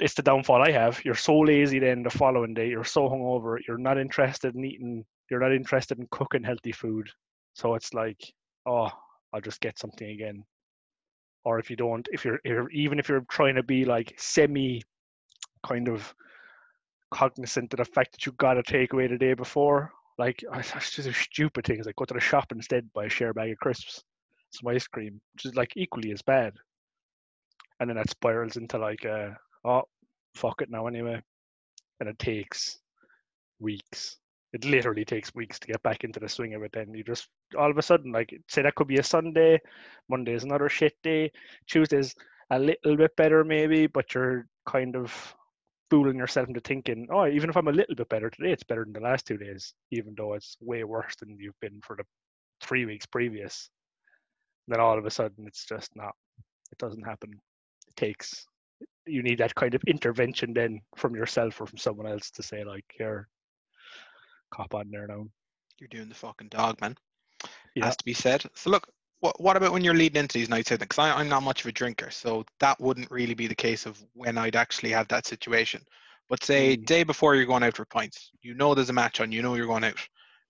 it's 0.00 0.14
the 0.14 0.22
downfall 0.22 0.60
I 0.60 0.72
have. 0.72 1.00
You're 1.04 1.14
so 1.14 1.38
lazy 1.38 1.78
then 1.78 2.02
the 2.02 2.10
following 2.10 2.52
day. 2.52 2.68
You're 2.68 2.82
so 2.82 3.08
hungover. 3.08 3.58
You're 3.68 3.78
not 3.78 3.96
interested 3.96 4.56
in 4.56 4.64
eating. 4.64 5.04
You're 5.30 5.38
not 5.38 5.52
interested 5.52 6.00
in 6.00 6.08
cooking 6.10 6.42
healthy 6.42 6.72
food. 6.72 7.08
So 7.54 7.76
it's 7.76 7.94
like, 7.94 8.20
oh, 8.66 8.90
I'll 9.32 9.40
just 9.40 9.60
get 9.60 9.78
something 9.78 10.10
again. 10.10 10.42
Or 11.44 11.60
if 11.60 11.70
you 11.70 11.76
don't, 11.76 12.08
if 12.10 12.24
you're, 12.24 12.40
if 12.42 12.66
even 12.72 12.98
if 12.98 13.08
you're 13.08 13.24
trying 13.30 13.54
to 13.54 13.62
be 13.62 13.84
like 13.84 14.12
semi, 14.18 14.82
kind 15.64 15.88
of 15.88 16.12
cognizant 17.12 17.72
of 17.72 17.76
the 17.78 17.84
fact 17.84 18.10
that 18.10 18.26
you 18.26 18.32
got 18.32 18.58
a 18.58 18.64
takeaway 18.64 19.08
the 19.08 19.16
day 19.16 19.34
before, 19.34 19.92
like 20.18 20.42
it's 20.54 20.90
just 20.90 21.08
a 21.08 21.12
stupid 21.12 21.64
things 21.64 21.86
like 21.86 21.94
go 21.94 22.04
to 22.04 22.14
the 22.14 22.20
shop 22.20 22.50
instead 22.50 22.92
buy 22.94 23.04
a 23.04 23.08
share 23.08 23.32
bag 23.32 23.52
of 23.52 23.58
crisps, 23.58 24.02
some 24.54 24.68
ice 24.68 24.86
cream, 24.86 25.20
which 25.34 25.44
is 25.44 25.54
like 25.54 25.72
equally 25.76 26.12
as 26.12 26.22
bad. 26.22 26.54
And 27.80 27.88
then 27.88 27.96
that 27.96 28.10
spirals 28.10 28.56
into 28.56 28.78
like 28.78 29.04
uh, 29.04 29.30
oh, 29.64 29.82
fuck 30.34 30.62
it 30.62 30.70
now 30.70 30.86
anyway. 30.86 31.22
And 32.00 32.08
it 32.08 32.18
takes 32.18 32.78
weeks. 33.60 34.16
It 34.52 34.64
literally 34.64 35.04
takes 35.04 35.34
weeks 35.34 35.58
to 35.60 35.68
get 35.68 35.82
back 35.82 36.04
into 36.04 36.20
the 36.20 36.28
swing 36.28 36.54
of 36.54 36.62
it. 36.62 36.72
Then 36.72 36.92
you 36.94 37.02
just 37.02 37.28
all 37.56 37.70
of 37.70 37.78
a 37.78 37.82
sudden, 37.82 38.12
like, 38.12 38.38
say 38.48 38.62
that 38.62 38.74
could 38.74 38.88
be 38.88 38.98
a 38.98 39.02
Sunday, 39.02 39.60
Monday 40.08 40.34
is 40.34 40.44
another 40.44 40.68
shit 40.68 40.94
day, 41.02 41.30
Tuesday's 41.66 42.14
a 42.50 42.58
little 42.58 42.96
bit 42.96 43.16
better 43.16 43.44
maybe, 43.44 43.86
but 43.86 44.14
you're 44.14 44.46
kind 44.66 44.94
of 44.94 45.34
fooling 45.90 46.16
yourself 46.16 46.48
into 46.48 46.60
thinking, 46.60 47.06
oh, 47.10 47.26
even 47.26 47.50
if 47.50 47.56
I'm 47.56 47.68
a 47.68 47.72
little 47.72 47.94
bit 47.94 48.08
better 48.08 48.30
today, 48.30 48.52
it's 48.52 48.62
better 48.62 48.84
than 48.84 48.92
the 48.92 49.00
last 49.00 49.26
two 49.26 49.36
days, 49.36 49.74
even 49.90 50.14
though 50.16 50.34
it's 50.34 50.56
way 50.60 50.84
worse 50.84 51.14
than 51.16 51.36
you've 51.38 51.58
been 51.60 51.80
for 51.82 51.96
the 51.96 52.04
three 52.62 52.84
weeks 52.84 53.06
previous. 53.06 53.70
Then 54.68 54.80
all 54.80 54.98
of 54.98 55.06
a 55.06 55.10
sudden, 55.10 55.46
it's 55.46 55.66
just 55.66 55.94
not. 55.96 56.14
It 56.70 56.78
doesn't 56.78 57.02
happen. 57.02 57.30
It 57.88 57.96
takes 57.96 58.46
you 59.06 59.22
need 59.22 59.38
that 59.38 59.54
kind 59.54 59.74
of 59.74 59.82
intervention 59.86 60.52
then 60.52 60.80
from 60.96 61.14
yourself 61.14 61.60
or 61.60 61.66
from 61.66 61.78
someone 61.78 62.06
else 62.06 62.30
to 62.30 62.42
say 62.42 62.64
like 62.64 62.84
here 62.96 63.28
cop 64.52 64.74
on 64.74 64.90
there 64.90 65.06
now 65.06 65.26
you're 65.78 65.88
doing 65.88 66.08
the 66.08 66.14
fucking 66.14 66.48
dog 66.48 66.80
man 66.80 66.94
yeah. 67.74 67.86
has 67.86 67.96
to 67.96 68.04
be 68.04 68.12
said 68.14 68.44
so 68.54 68.70
look 68.70 68.86
what, 69.20 69.40
what 69.40 69.56
about 69.56 69.72
when 69.72 69.84
you're 69.84 69.94
leading 69.94 70.20
into 70.20 70.38
these 70.38 70.48
nights 70.48 70.70
out 70.72 70.78
because 70.78 70.98
i'm 70.98 71.28
not 71.28 71.42
much 71.42 71.62
of 71.62 71.66
a 71.66 71.72
drinker 71.72 72.10
so 72.10 72.44
that 72.60 72.80
wouldn't 72.80 73.10
really 73.10 73.34
be 73.34 73.46
the 73.46 73.54
case 73.54 73.86
of 73.86 74.02
when 74.14 74.38
i'd 74.38 74.56
actually 74.56 74.90
have 74.90 75.08
that 75.08 75.26
situation 75.26 75.80
but 76.28 76.42
say 76.44 76.76
Mm. 76.76 76.86
day 76.86 77.02
before 77.02 77.34
you're 77.34 77.46
going 77.46 77.62
out 77.62 77.76
for 77.76 77.84
pints 77.86 78.30
you 78.42 78.54
know 78.54 78.74
there's 78.74 78.90
a 78.90 78.94
match 78.94 79.20
on 79.20 79.32
you 79.32 79.42
know 79.42 79.54
you're 79.54 79.66
going 79.66 79.84
out 79.84 79.98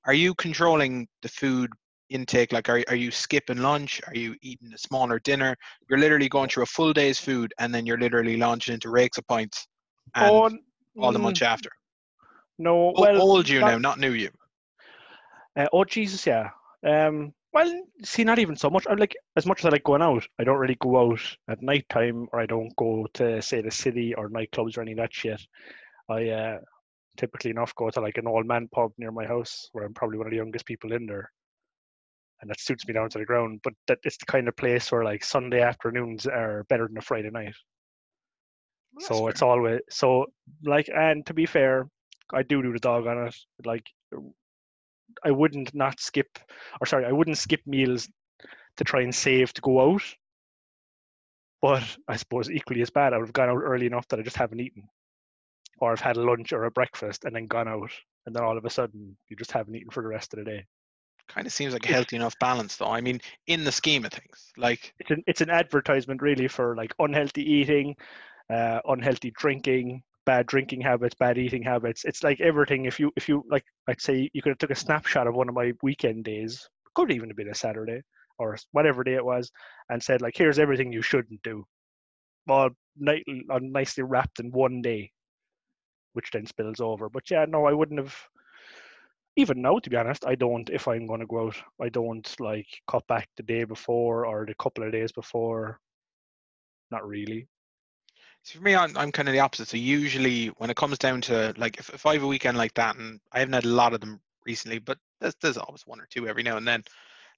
are 0.04 0.14
you 0.14 0.34
controlling 0.34 1.06
the 1.22 1.28
food 1.28 1.70
intake 2.12 2.52
like 2.52 2.68
are, 2.68 2.82
are 2.88 2.96
you 2.96 3.10
skipping 3.10 3.58
lunch 3.58 4.00
are 4.06 4.14
you 4.14 4.34
eating 4.42 4.72
a 4.72 4.78
smaller 4.78 5.18
dinner 5.20 5.56
you're 5.88 5.98
literally 5.98 6.28
going 6.28 6.48
through 6.48 6.62
a 6.62 6.66
full 6.66 6.92
day's 6.92 7.18
food 7.18 7.52
and 7.58 7.74
then 7.74 7.86
you're 7.86 7.98
literally 7.98 8.36
launching 8.36 8.74
into 8.74 8.90
rakes 8.90 9.18
of 9.18 9.26
pints 9.26 9.66
and 10.14 10.30
oh, 10.30 10.50
all 10.98 11.12
the 11.12 11.18
mm, 11.18 11.22
munch 11.22 11.42
after 11.42 11.70
no 12.58 12.92
O- 12.96 13.02
well 13.02 13.20
old 13.20 13.48
you 13.48 13.60
not- 13.60 13.72
now 13.72 13.78
not 13.78 13.98
new 13.98 14.12
you 14.12 14.30
Uh, 15.56 15.68
oh 15.72 15.84
Jesus, 15.84 16.26
yeah. 16.26 16.50
Um, 16.84 17.32
well, 17.52 17.70
see, 18.02 18.24
not 18.24 18.38
even 18.38 18.56
so 18.56 18.70
much. 18.70 18.86
I 18.86 18.94
like 18.94 19.14
as 19.36 19.44
much 19.44 19.60
as 19.60 19.66
I 19.66 19.68
like 19.68 19.84
going 19.84 20.02
out. 20.02 20.26
I 20.38 20.44
don't 20.44 20.58
really 20.58 20.76
go 20.80 21.12
out 21.12 21.20
at 21.48 21.62
night 21.62 21.86
time, 21.90 22.28
or 22.32 22.40
I 22.40 22.46
don't 22.46 22.74
go 22.76 23.06
to 23.14 23.42
say 23.42 23.60
the 23.60 23.70
city 23.70 24.14
or 24.14 24.30
nightclubs 24.30 24.78
or 24.78 24.82
any 24.82 24.92
of 24.92 24.98
that 24.98 25.12
shit. 25.12 25.40
I 26.08 26.28
uh, 26.28 26.58
typically 27.16 27.50
enough 27.50 27.74
go 27.74 27.90
to 27.90 28.00
like 28.00 28.16
an 28.16 28.26
old 28.26 28.46
man 28.46 28.68
pub 28.72 28.92
near 28.96 29.12
my 29.12 29.26
house, 29.26 29.68
where 29.72 29.84
I'm 29.84 29.92
probably 29.94 30.18
one 30.18 30.26
of 30.26 30.30
the 30.30 30.38
youngest 30.38 30.64
people 30.64 30.92
in 30.92 31.06
there, 31.06 31.30
and 32.42 32.50
that 32.50 32.60
suits 32.60 32.86
me 32.86 32.92
down 32.92 33.08
to 33.10 33.18
the 33.18 33.24
ground. 33.24 33.60
But 33.62 33.72
that 33.86 33.98
it's 34.04 34.18
the 34.18 34.26
kind 34.26 34.48
of 34.48 34.56
place 34.56 34.92
where 34.92 35.04
like 35.04 35.24
Sunday 35.24 35.62
afternoons 35.62 36.26
are 36.26 36.64
better 36.68 36.88
than 36.88 36.98
a 36.98 37.02
Friday 37.02 37.30
night. 37.30 37.54
Well, 38.94 39.06
so 39.06 39.14
that's 39.14 39.36
it's 39.36 39.42
always 39.42 39.80
so 39.88 40.26
like 40.64 40.90
and 40.94 41.24
to 41.24 41.32
be 41.32 41.46
fair 41.46 41.88
i 42.34 42.42
do 42.42 42.62
do 42.62 42.72
the 42.72 42.78
dog 42.78 43.06
on 43.06 43.26
it 43.26 43.34
like 43.64 43.86
i 45.24 45.30
wouldn't 45.30 45.74
not 45.74 45.98
skip 45.98 46.38
or 46.80 46.86
sorry 46.86 47.06
i 47.06 47.12
wouldn't 47.12 47.38
skip 47.38 47.60
meals 47.66 48.08
to 48.76 48.84
try 48.84 49.00
and 49.00 49.14
save 49.14 49.52
to 49.54 49.62
go 49.62 49.80
out 49.80 50.02
but 51.62 51.82
i 52.06 52.16
suppose 52.16 52.50
equally 52.50 52.82
as 52.82 52.90
bad 52.90 53.14
i 53.14 53.16
would 53.16 53.28
have 53.28 53.32
gone 53.32 53.48
out 53.48 53.62
early 53.62 53.86
enough 53.86 54.06
that 54.08 54.18
i 54.18 54.22
just 54.22 54.36
haven't 54.36 54.60
eaten 54.60 54.82
or 55.78 55.92
i've 55.92 56.00
had 56.00 56.18
a 56.18 56.22
lunch 56.22 56.52
or 56.52 56.64
a 56.64 56.70
breakfast 56.70 57.24
and 57.24 57.34
then 57.34 57.46
gone 57.46 57.68
out 57.68 57.90
and 58.26 58.36
then 58.36 58.44
all 58.44 58.58
of 58.58 58.64
a 58.66 58.70
sudden 58.70 59.16
you 59.30 59.36
just 59.36 59.52
haven't 59.52 59.74
eaten 59.74 59.90
for 59.90 60.02
the 60.02 60.08
rest 60.08 60.34
of 60.34 60.38
the 60.38 60.44
day 60.44 60.66
kind 61.34 61.46
of 61.46 61.52
seems 61.52 61.72
like 61.72 61.84
a 61.84 61.92
healthy 61.92 62.16
enough 62.16 62.38
balance 62.38 62.76
though 62.76 62.86
i 62.86 63.00
mean 63.00 63.20
in 63.46 63.64
the 63.64 63.72
scheme 63.72 64.04
of 64.04 64.12
things 64.12 64.52
like 64.56 64.92
it's 64.98 65.10
an 65.10 65.22
it's 65.26 65.40
an 65.40 65.50
advertisement 65.50 66.22
really 66.22 66.48
for 66.48 66.76
like 66.76 66.94
unhealthy 66.98 67.42
eating, 67.42 67.96
uh, 68.50 68.80
unhealthy 68.86 69.32
drinking, 69.36 70.02
bad 70.26 70.46
drinking 70.46 70.80
habits, 70.80 71.14
bad 71.14 71.38
eating 71.38 71.62
habits. 71.62 72.04
It's 72.04 72.22
like 72.22 72.40
everything. 72.40 72.84
If 72.84 73.00
you 73.00 73.12
if 73.16 73.28
you 73.28 73.44
like, 73.50 73.64
I'd 73.88 74.00
say 74.00 74.30
you 74.32 74.42
could 74.42 74.50
have 74.50 74.58
took 74.58 74.70
a 74.70 74.76
snapshot 74.76 75.26
of 75.26 75.34
one 75.34 75.48
of 75.48 75.54
my 75.54 75.72
weekend 75.82 76.24
days. 76.24 76.68
Could 76.94 77.10
even 77.10 77.30
have 77.30 77.36
been 77.36 77.48
a 77.48 77.54
Saturday 77.54 78.02
or 78.38 78.56
whatever 78.72 79.04
day 79.04 79.14
it 79.14 79.24
was, 79.24 79.50
and 79.88 80.02
said 80.02 80.22
like, 80.22 80.34
here's 80.36 80.58
everything 80.58 80.92
you 80.92 81.02
shouldn't 81.02 81.42
do, 81.42 81.64
all 82.48 82.70
night, 82.96 83.24
nicely 83.26 84.02
wrapped 84.02 84.40
in 84.40 84.50
one 84.50 84.82
day, 84.82 85.10
which 86.12 86.30
then 86.32 86.46
spills 86.46 86.80
over. 86.80 87.08
But 87.08 87.30
yeah, 87.30 87.46
no, 87.48 87.66
I 87.66 87.72
wouldn't 87.72 88.00
have. 88.00 88.16
Even 89.36 89.62
now, 89.62 89.78
to 89.78 89.90
be 89.90 89.96
honest, 89.96 90.26
I 90.26 90.34
don't. 90.34 90.68
If 90.68 90.86
I'm 90.88 91.06
going 91.06 91.20
to 91.20 91.26
go 91.26 91.46
out, 91.46 91.56
I 91.80 91.88
don't 91.88 92.28
like 92.38 92.66
cut 92.86 93.06
back 93.06 93.28
the 93.36 93.42
day 93.42 93.64
before 93.64 94.26
or 94.26 94.44
the 94.44 94.54
couple 94.56 94.84
of 94.84 94.92
days 94.92 95.10
before. 95.10 95.80
Not 96.90 97.06
really. 97.06 97.48
See, 98.44 98.58
for 98.58 98.64
me, 98.64 98.74
I'm, 98.74 98.96
I'm 98.96 99.10
kind 99.10 99.28
of 99.28 99.32
the 99.32 99.40
opposite. 99.40 99.68
So 99.68 99.78
usually, 99.78 100.48
when 100.58 100.68
it 100.68 100.76
comes 100.76 100.98
down 100.98 101.22
to 101.22 101.54
like, 101.56 101.78
if, 101.78 101.88
if 101.90 102.04
I 102.04 102.14
have 102.14 102.24
a 102.24 102.26
weekend 102.26 102.58
like 102.58 102.74
that, 102.74 102.96
and 102.96 103.20
I 103.32 103.38
haven't 103.38 103.54
had 103.54 103.64
a 103.64 103.68
lot 103.68 103.94
of 103.94 104.00
them 104.00 104.20
recently, 104.44 104.78
but 104.78 104.98
there's, 105.20 105.34
there's 105.40 105.56
always 105.56 105.86
one 105.86 106.00
or 106.00 106.08
two 106.10 106.28
every 106.28 106.42
now 106.42 106.58
and 106.58 106.68
then. 106.68 106.82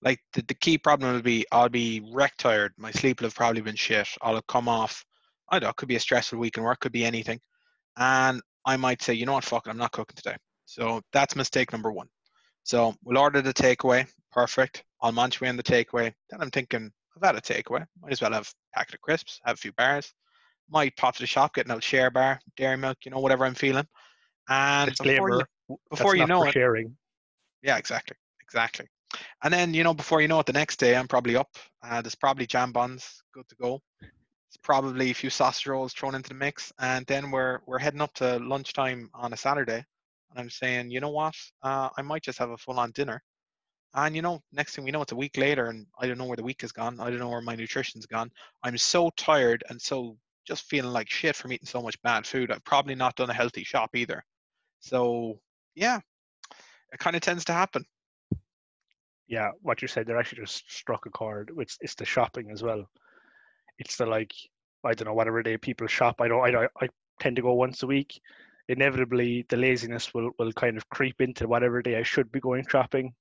Like 0.02 0.18
the, 0.32 0.42
the 0.42 0.54
key 0.54 0.78
problem 0.78 1.12
will 1.12 1.22
be 1.22 1.46
I'll 1.52 1.68
be 1.68 2.02
wreck 2.12 2.36
tired. 2.38 2.72
My 2.76 2.90
sleep 2.90 3.20
will 3.20 3.26
have 3.26 3.36
probably 3.36 3.62
been 3.62 3.76
shit. 3.76 4.08
I'll 4.20 4.34
have 4.34 4.46
come 4.48 4.68
off. 4.68 5.04
I 5.48 5.58
don't 5.58 5.68
know. 5.68 5.70
It 5.70 5.76
could 5.76 5.88
be 5.88 5.96
a 5.96 6.00
stressful 6.00 6.38
week 6.38 6.56
in 6.56 6.64
work. 6.64 6.80
Could 6.80 6.92
be 6.92 7.04
anything, 7.04 7.38
and 7.96 8.40
I 8.64 8.76
might 8.76 9.02
say, 9.02 9.14
you 9.14 9.26
know 9.26 9.34
what, 9.34 9.44
fuck 9.44 9.66
it, 9.66 9.70
I'm 9.70 9.76
not 9.76 9.92
cooking 9.92 10.16
today. 10.16 10.36
So 10.75 11.00
that's 11.12 11.37
mistake 11.37 11.71
number 11.71 11.93
one. 11.93 12.09
So 12.64 12.97
we'll 13.04 13.19
order 13.19 13.40
the 13.40 13.54
takeaway. 13.54 14.09
Perfect. 14.33 14.83
I'll 15.00 15.12
munch 15.12 15.40
away 15.40 15.49
on 15.49 15.57
the 15.57 15.62
takeaway. 15.62 16.12
Then 16.31 16.40
I'm 16.40 16.50
thinking, 16.50 16.90
I've 17.14 17.25
had 17.25 17.37
a 17.37 17.40
takeaway. 17.40 17.87
Might 18.02 18.11
as 18.11 18.21
well 18.21 18.33
have 18.33 18.49
a 18.49 18.76
packet 18.76 18.97
of 18.97 19.00
crisps, 19.00 19.38
have 19.45 19.54
a 19.54 19.59
few 19.59 19.71
bars. 19.75 20.12
Might 20.69 20.97
pop 20.97 21.14
to 21.14 21.23
the 21.23 21.28
shop, 21.28 21.54
get 21.54 21.66
an 21.66 21.71
old 21.71 21.85
share 21.85 22.11
bar, 22.11 22.40
dairy 22.57 22.76
milk, 22.76 22.99
you 23.04 23.12
know, 23.12 23.21
whatever 23.21 23.45
I'm 23.45 23.54
feeling. 23.54 23.87
And 24.49 24.93
before 25.00 25.31
you, 25.31 25.78
before 25.90 26.16
you 26.16 26.26
know 26.26 26.43
it, 26.43 26.52
sharing. 26.52 26.97
yeah, 27.62 27.76
exactly, 27.76 28.16
exactly. 28.43 28.87
And 29.45 29.54
then 29.54 29.75
you 29.75 29.85
know, 29.85 29.95
before 29.95 30.23
you 30.23 30.26
know 30.26 30.40
it, 30.40 30.47
the 30.47 30.52
next 30.52 30.81
day 30.81 30.97
I'm 30.97 31.07
probably 31.07 31.37
up. 31.37 31.50
Uh, 31.85 32.02
there's 32.02 32.16
probably 32.16 32.47
jam 32.47 32.73
buns, 32.73 33.23
good 33.33 33.49
to 33.49 33.54
go. 33.54 33.81
It's 34.02 34.57
probably 34.61 35.12
a 35.12 35.14
few 35.14 35.31
sausage 35.31 35.69
rolls 35.69 35.93
thrown 35.93 36.16
into 36.16 36.31
the 36.31 36.35
mix, 36.35 36.73
and 36.81 37.07
then 37.07 37.31
we're 37.31 37.61
we're 37.64 37.78
heading 37.78 38.00
up 38.00 38.12
to 38.14 38.38
lunchtime 38.40 39.09
on 39.14 39.33
a 39.33 39.37
Saturday. 39.37 39.85
And 40.35 40.43
I'm 40.43 40.50
saying, 40.50 40.91
you 40.91 41.00
know 41.00 41.11
what? 41.11 41.35
Uh, 41.62 41.88
I 41.97 42.03
might 42.03 42.23
just 42.25 42.38
have 42.38 42.50
a 42.50 42.59
full-on 42.59 42.91
dinner. 42.93 43.23
And 43.95 44.17
you 44.17 44.23
know, 44.23 44.43
next 44.53 44.75
thing 44.75 44.85
we 44.85 44.91
know, 44.91 45.03
it's 45.03 45.12
a 45.12 45.17
week 45.17 45.37
later, 45.37 45.67
and 45.67 45.87
I 46.00 46.09
don't 46.09 46.19
know 46.19 46.26
where 46.26 46.37
the 46.37 46.43
week 46.43 46.62
has 46.62 46.73
gone. 46.73 46.99
I 47.00 47.11
don't 47.11 47.21
know 47.21 47.29
where 47.31 47.41
my 47.41 47.55
nutrition's 47.55 48.07
gone. 48.07 48.31
I'm 48.64 48.76
so 48.79 49.11
tired 49.17 49.62
and 49.71 49.81
so 49.81 50.17
just 50.47 50.64
feeling 50.69 50.93
like 50.93 51.09
shit 51.11 51.37
from 51.37 51.53
eating 51.53 51.67
so 51.69 51.81
much 51.81 52.00
bad 52.03 52.26
food. 52.26 52.50
I've 52.50 52.64
probably 52.64 52.97
not 52.97 53.17
done 53.17 53.31
a 53.31 53.35
healthy 53.35 53.64
shop 53.64 53.95
either. 53.95 54.25
So 54.81 55.41
yeah, 55.76 56.00
it 56.93 56.99
kind 56.99 57.17
of 57.17 57.23
tends 57.23 57.45
to 57.47 57.53
happen. 57.53 57.85
yeah, 59.26 59.50
what 59.62 59.83
you 59.83 59.88
said, 59.88 60.07
they're 60.07 60.19
actually 60.19 60.43
just 60.43 60.71
struck 60.71 61.07
a 61.07 61.11
chord. 61.11 61.50
It's 61.59 61.79
it's 61.81 61.95
the 61.95 62.05
shopping 62.05 62.50
as 62.50 62.62
well. 62.62 62.88
It's 63.79 63.97
the 63.97 64.07
like 64.07 64.33
I 64.85 64.95
don't 64.95 65.07
know 65.09 65.14
whatever 65.14 65.43
day 65.43 65.57
people 65.57 65.87
shop. 65.87 66.21
I 66.21 66.29
don't 66.29 66.45
I 66.45 66.50
don't, 66.50 66.71
I 66.81 66.88
tend 67.21 67.37
to 67.37 67.43
go 67.43 67.55
once 67.55 67.83
a 67.83 67.87
week. 67.87 68.21
Inevitably, 68.68 69.44
the 69.49 69.56
laziness 69.56 70.12
will 70.14 70.30
will 70.38 70.52
kind 70.52 70.76
of 70.76 70.88
creep 70.88 71.21
into 71.21 71.49
whatever 71.49 71.83
day 71.83 71.97
I 71.97 72.02
should 72.02 72.33
be 72.33 72.40
going 72.40 72.64
shopping. 72.68 73.14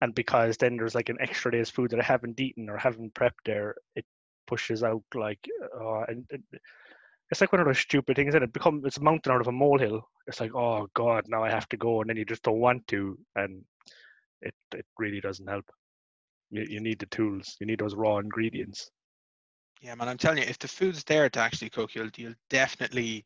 And 0.00 0.14
because 0.14 0.56
then 0.56 0.76
there's 0.76 0.94
like 0.94 1.08
an 1.08 1.18
extra 1.20 1.52
day's 1.52 1.70
food 1.70 1.90
that 1.90 2.00
I 2.00 2.04
haven't 2.04 2.40
eaten 2.40 2.68
or 2.68 2.76
haven't 2.76 3.14
prepped 3.14 3.44
there, 3.44 3.74
it 3.94 4.04
pushes 4.46 4.82
out 4.82 5.02
like 5.14 5.40
uh, 5.80 6.02
and, 6.02 6.26
and 6.30 6.42
it's 7.30 7.40
like 7.40 7.52
one 7.52 7.60
of 7.60 7.66
those 7.66 7.78
stupid 7.78 8.16
things, 8.16 8.34
and 8.34 8.44
it 8.44 8.52
becomes 8.52 8.84
it's 8.84 8.98
a 8.98 9.02
mountain 9.02 9.32
out 9.32 9.40
of 9.40 9.48
a 9.48 9.52
molehill. 9.52 10.08
It's 10.26 10.40
like, 10.40 10.54
oh 10.54 10.88
god, 10.94 11.24
now 11.28 11.42
I 11.42 11.50
have 11.50 11.68
to 11.70 11.76
go, 11.76 12.00
and 12.00 12.10
then 12.10 12.16
you 12.16 12.24
just 12.24 12.42
don't 12.42 12.60
want 12.60 12.86
to, 12.88 13.18
and 13.36 13.62
it 14.42 14.54
it 14.74 14.86
really 14.98 15.20
doesn't 15.20 15.48
help. 15.48 15.64
You 16.50 16.66
you 16.68 16.80
need 16.80 16.98
the 16.98 17.06
tools. 17.06 17.56
You 17.60 17.66
need 17.66 17.80
those 17.80 17.94
raw 17.94 18.18
ingredients. 18.18 18.90
Yeah, 19.80 19.94
man, 19.94 20.08
I'm 20.08 20.18
telling 20.18 20.38
you, 20.38 20.44
if 20.44 20.58
the 20.58 20.68
food's 20.68 21.04
there 21.04 21.28
to 21.30 21.40
actually 21.40 21.70
cook, 21.70 21.94
you'll 21.94 22.10
you'll 22.16 22.34
definitely, 22.50 23.24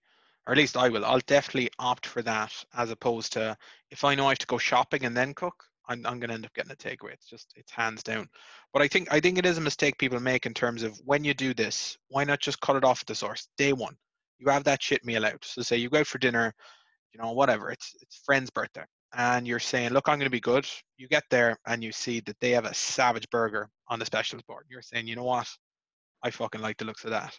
or 0.49 0.53
at 0.53 0.59
least 0.59 0.79
I 0.79 0.89
will, 0.89 1.05
I'll 1.05 1.21
definitely 1.27 1.69
opt 1.79 2.07
for 2.07 2.23
that 2.23 2.53
as 2.75 2.91
opposed 2.91 3.35
to 3.35 3.55
if 3.91 4.03
I 4.03 4.15
know 4.15 4.27
I 4.27 4.31
have 4.31 4.39
to 4.39 4.47
go 4.47 4.57
shopping 4.57 5.05
and 5.05 5.15
then 5.15 5.35
cook, 5.35 5.63
I'm, 5.91 6.07
I'm 6.07 6.19
going 6.19 6.29
to 6.29 6.35
end 6.35 6.47
up 6.47 6.55
getting 6.55 6.73
a 6.73 6.75
takeaway. 6.75 7.13
It's 7.13 7.29
just 7.29 7.53
it's 7.55 7.71
hands 7.71 8.03
down. 8.03 8.27
But 8.73 8.81
I 8.81 8.89
think 8.89 9.13
I 9.13 9.21
think 9.21 9.37
it 9.37 9.45
is 9.45 9.59
a 9.59 9.63
mistake 9.63 9.99
people 9.99 10.19
make 10.21 10.47
in 10.47 10.55
terms 10.55 10.83
of 10.83 10.99
when 11.05 11.23
you 11.23 11.35
do 11.35 11.53
this, 11.53 11.99
why 12.09 12.25
not 12.25 12.41
just 12.41 12.63
cut 12.63 12.77
it 12.77 12.85
off 12.85 13.03
at 13.03 13.07
the 13.07 13.15
source 13.15 13.49
day 13.59 13.75
one? 13.75 13.95
You 14.39 14.51
have 14.51 14.65
that 14.65 14.83
shit 14.83 15.05
meal 15.05 15.27
out. 15.27 15.45
So 15.45 15.61
say 15.61 15.77
you 15.77 15.91
go 15.91 16.01
out 16.01 16.07
for 16.07 16.19
dinner, 16.19 16.55
you 17.13 17.21
know 17.21 17.33
whatever. 17.33 17.71
It's 17.71 17.95
it's 18.01 18.23
friend's 18.25 18.51
birthday, 18.51 18.85
and 19.15 19.47
you're 19.47 19.59
saying, 19.59 19.91
look, 19.91 20.09
I'm 20.09 20.19
going 20.19 20.27
to 20.27 20.31
be 20.31 20.41
good. 20.41 20.67
You 20.97 21.09
get 21.09 21.25
there 21.31 21.59
and 21.67 21.85
you 21.85 21.93
see 21.93 22.21
that 22.21 22.41
they 22.41 22.53
have 22.53 22.65
a 22.65 22.75
savage 22.75 23.29
burger 23.29 23.69
on 23.89 23.99
the 23.99 24.07
specials 24.07 24.43
board. 24.43 24.65
You're 24.71 24.83
saying, 24.83 25.09
you 25.09 25.17
know 25.17 25.25
what? 25.25 25.49
I 26.23 26.31
fucking 26.31 26.63
like 26.63 26.79
the 26.79 26.87
looks 26.87 27.05
of 27.05 27.11
that. 27.11 27.39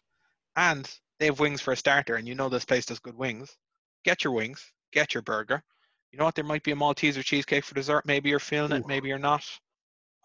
And 0.59 0.89
they 1.19 1.25
have 1.25 1.39
wings 1.39 1.61
for 1.61 1.71
a 1.71 1.77
starter, 1.77 2.15
and 2.15 2.27
you 2.27 2.35
know 2.35 2.49
this 2.49 2.65
place 2.65 2.85
does 2.85 2.99
good 2.99 3.17
wings. 3.17 3.57
Get 4.05 4.23
your 4.23 4.33
wings, 4.33 4.71
get 4.91 5.13
your 5.13 5.23
burger 5.23 5.63
you 6.11 6.17
know 6.17 6.25
what? 6.25 6.35
There 6.35 6.43
might 6.43 6.63
be 6.63 6.71
a 6.71 6.75
Malteser 6.75 7.23
cheesecake 7.23 7.63
for 7.63 7.75
dessert. 7.75 8.05
Maybe 8.05 8.29
you're 8.29 8.39
feeling 8.39 8.71
it. 8.71 8.87
Maybe 8.87 9.09
you're 9.09 9.19
not. 9.19 9.45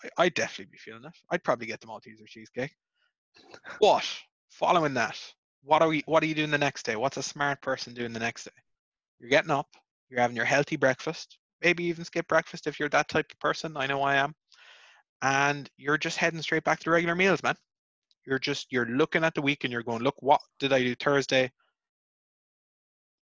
I, 0.02 0.24
I'd 0.24 0.34
definitely 0.34 0.72
be 0.72 0.78
feeling 0.78 1.04
it. 1.04 1.12
I'd 1.30 1.44
probably 1.44 1.66
get 1.66 1.80
the 1.80 1.86
Malteser 1.86 2.26
cheesecake. 2.26 2.74
What? 3.78 4.08
Following 4.50 4.94
that, 4.94 5.18
what 5.62 5.82
are 5.82 5.88
we? 5.88 6.02
What 6.06 6.22
are 6.22 6.26
you 6.26 6.34
doing 6.34 6.50
the 6.50 6.58
next 6.58 6.84
day? 6.84 6.96
What's 6.96 7.16
a 7.16 7.22
smart 7.22 7.60
person 7.60 7.92
doing 7.92 8.12
the 8.12 8.20
next 8.20 8.44
day? 8.44 8.50
You're 9.20 9.30
getting 9.30 9.50
up. 9.50 9.68
You're 10.08 10.20
having 10.20 10.36
your 10.36 10.44
healthy 10.44 10.76
breakfast. 10.76 11.38
Maybe 11.62 11.84
even 11.84 12.04
skip 12.04 12.28
breakfast 12.28 12.66
if 12.66 12.78
you're 12.78 12.88
that 12.90 13.08
type 13.08 13.26
of 13.30 13.38
person. 13.40 13.76
I 13.76 13.86
know 13.86 14.02
I 14.02 14.16
am. 14.16 14.34
And 15.22 15.68
you're 15.76 15.98
just 15.98 16.18
heading 16.18 16.40
straight 16.42 16.64
back 16.64 16.78
to 16.78 16.84
the 16.84 16.90
regular 16.90 17.14
meals, 17.14 17.42
man. 17.42 17.56
You're 18.26 18.38
just 18.38 18.66
you're 18.70 18.86
looking 18.86 19.24
at 19.24 19.34
the 19.34 19.42
week 19.42 19.64
and 19.64 19.72
you're 19.72 19.82
going, 19.82 20.02
look, 20.02 20.16
what 20.20 20.40
did 20.58 20.72
I 20.72 20.82
do 20.82 20.94
Thursday? 20.94 21.50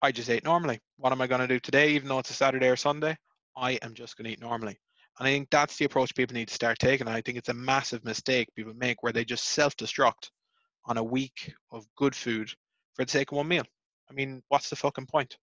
I 0.01 0.11
just 0.11 0.29
ate 0.29 0.43
normally. 0.43 0.79
What 0.97 1.11
am 1.11 1.21
I 1.21 1.27
going 1.27 1.41
to 1.41 1.47
do 1.47 1.59
today, 1.59 1.91
even 1.91 2.07
though 2.07 2.19
it's 2.19 2.29
a 2.29 2.33
Saturday 2.33 2.67
or 2.67 2.75
Sunday? 2.75 3.17
I 3.57 3.73
am 3.81 3.93
just 3.93 4.17
going 4.17 4.25
to 4.25 4.31
eat 4.31 4.41
normally. 4.41 4.77
And 5.19 5.27
I 5.27 5.31
think 5.31 5.49
that's 5.49 5.77
the 5.77 5.85
approach 5.85 6.13
people 6.13 6.33
need 6.33 6.49
to 6.49 6.53
start 6.53 6.77
taking. 6.79 7.07
I 7.07 7.21
think 7.21 7.37
it's 7.37 7.49
a 7.49 7.53
massive 7.53 8.03
mistake 8.03 8.49
people 8.55 8.73
make 8.75 9.01
where 9.01 9.13
they 9.13 9.25
just 9.25 9.45
self 9.45 9.75
destruct 9.77 10.29
on 10.85 10.97
a 10.97 11.03
week 11.03 11.53
of 11.71 11.85
good 11.95 12.15
food 12.15 12.49
for 12.93 13.05
the 13.05 13.11
sake 13.11 13.31
of 13.31 13.37
one 13.37 13.47
meal. 13.47 13.63
I 14.09 14.13
mean, 14.13 14.43
what's 14.49 14.69
the 14.69 14.75
fucking 14.75 15.07
point? 15.07 15.37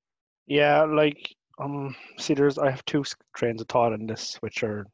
Yeah, 0.47 0.83
like 0.83 1.35
um, 1.59 1.95
see, 2.19 2.35
there's 2.35 2.59
I 2.59 2.71
have 2.71 2.85
two 2.85 3.05
trains 3.37 3.61
of 3.61 3.69
thought 3.69 3.93
in 3.93 4.07
this, 4.07 4.37
which 4.41 4.63
are 4.63 4.87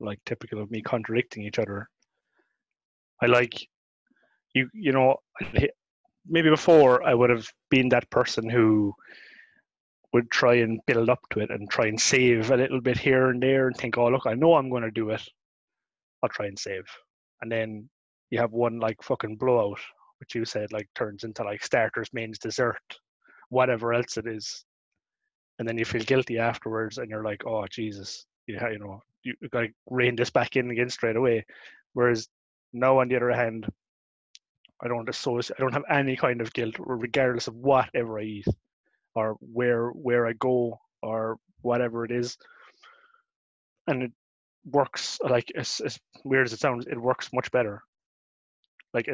like 0.00 0.20
typical 0.24 0.60
of 0.60 0.70
me 0.70 0.82
contradicting 0.82 1.42
each 1.44 1.58
other. 1.58 1.88
I 3.22 3.26
like 3.26 3.68
you, 4.58 4.70
you 4.72 4.92
know, 4.92 5.16
maybe 6.26 6.50
before 6.50 7.02
I 7.02 7.14
would 7.14 7.30
have 7.30 7.48
been 7.70 7.88
that 7.90 8.10
person 8.10 8.48
who 8.48 8.94
would 10.12 10.30
try 10.30 10.54
and 10.54 10.80
build 10.86 11.08
up 11.08 11.20
to 11.30 11.40
it 11.40 11.50
and 11.50 11.70
try 11.70 11.86
and 11.86 12.00
save 12.00 12.50
a 12.50 12.56
little 12.56 12.80
bit 12.80 12.98
here 12.98 13.30
and 13.30 13.42
there 13.42 13.66
and 13.66 13.76
think, 13.76 13.98
oh 13.98 14.08
look, 14.08 14.26
I 14.26 14.34
know 14.34 14.54
I'm 14.54 14.70
going 14.70 14.82
to 14.82 14.90
do 14.90 15.10
it. 15.10 15.22
I'll 16.22 16.28
try 16.30 16.46
and 16.46 16.58
save, 16.58 16.84
and 17.40 17.52
then 17.52 17.88
you 18.30 18.40
have 18.40 18.52
one 18.52 18.80
like 18.80 19.02
fucking 19.02 19.36
blowout, 19.36 19.78
which 20.18 20.34
you 20.34 20.44
said 20.44 20.72
like 20.72 20.88
turns 20.94 21.22
into 21.24 21.44
like 21.44 21.64
starters, 21.64 22.08
mains, 22.12 22.38
dessert, 22.38 22.82
whatever 23.50 23.94
else 23.94 24.16
it 24.16 24.26
is, 24.26 24.64
and 25.58 25.68
then 25.68 25.78
you 25.78 25.84
feel 25.84 26.02
guilty 26.02 26.38
afterwards, 26.38 26.98
and 26.98 27.08
you're 27.08 27.22
like, 27.22 27.46
oh 27.46 27.64
Jesus, 27.70 28.26
yeah, 28.48 28.68
you 28.68 28.80
know, 28.80 29.00
you 29.22 29.34
got 29.52 29.60
to 29.60 29.68
rein 29.90 30.16
this 30.16 30.30
back 30.30 30.56
in 30.56 30.70
again 30.70 30.90
straight 30.90 31.16
away. 31.16 31.44
Whereas 31.92 32.28
now, 32.72 32.98
on 33.00 33.08
the 33.08 33.16
other 33.16 33.30
hand, 33.30 33.66
I 34.80 34.88
don't 34.88 35.08
associate. 35.08 35.56
I 35.58 35.62
don't 35.62 35.72
have 35.72 35.84
any 35.90 36.16
kind 36.16 36.40
of 36.40 36.52
guilt, 36.52 36.76
regardless 36.78 37.48
of 37.48 37.54
whatever 37.54 38.18
I 38.18 38.22
eat, 38.22 38.46
or 39.14 39.36
where 39.40 39.88
where 39.90 40.26
I 40.26 40.34
go, 40.34 40.78
or 41.02 41.38
whatever 41.62 42.04
it 42.04 42.12
is. 42.12 42.36
And 43.86 44.04
it 44.04 44.12
works 44.64 45.18
like 45.22 45.50
as, 45.56 45.80
as 45.84 45.98
weird 46.24 46.46
as 46.46 46.52
it 46.52 46.60
sounds, 46.60 46.86
it 46.86 47.00
works 47.00 47.30
much 47.32 47.50
better. 47.50 47.82
Like 48.94 49.08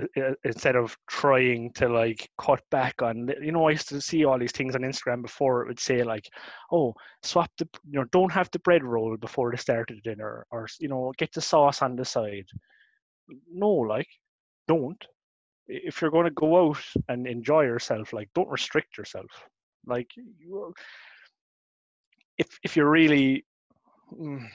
instead 0.44 0.76
of 0.76 0.96
trying 1.08 1.72
to 1.74 1.88
like 1.88 2.28
cut 2.38 2.60
back 2.70 3.02
on, 3.02 3.28
you 3.42 3.50
know, 3.50 3.66
I 3.66 3.72
used 3.72 3.88
to 3.88 4.00
see 4.00 4.24
all 4.24 4.38
these 4.38 4.52
things 4.52 4.76
on 4.76 4.82
Instagram 4.82 5.22
before. 5.22 5.62
It 5.62 5.68
would 5.68 5.80
say 5.80 6.04
like, 6.04 6.28
"Oh, 6.70 6.94
swap 7.22 7.50
the, 7.58 7.68
you 7.84 7.98
know, 7.98 8.04
don't 8.12 8.32
have 8.32 8.50
the 8.52 8.60
bread 8.60 8.84
roll 8.84 9.16
before 9.16 9.50
the 9.50 9.58
start 9.58 9.90
of 9.90 9.96
the 9.96 10.02
dinner, 10.02 10.46
or 10.50 10.68
you 10.78 10.88
know, 10.88 11.12
get 11.18 11.32
the 11.32 11.40
sauce 11.40 11.82
on 11.82 11.96
the 11.96 12.04
side." 12.04 12.46
No, 13.50 13.68
like, 13.68 14.08
don't 14.68 15.04
if 15.66 16.00
you're 16.00 16.10
going 16.10 16.24
to 16.24 16.30
go 16.30 16.68
out 16.70 16.84
and 17.08 17.26
enjoy 17.26 17.62
yourself, 17.62 18.12
like 18.12 18.28
don't 18.34 18.50
restrict 18.50 18.98
yourself. 18.98 19.30
Like 19.86 20.10
you, 20.16 20.74
if 22.38 22.58
if 22.62 22.76
you're 22.76 22.90
really 22.90 23.44
mm, 24.12 24.46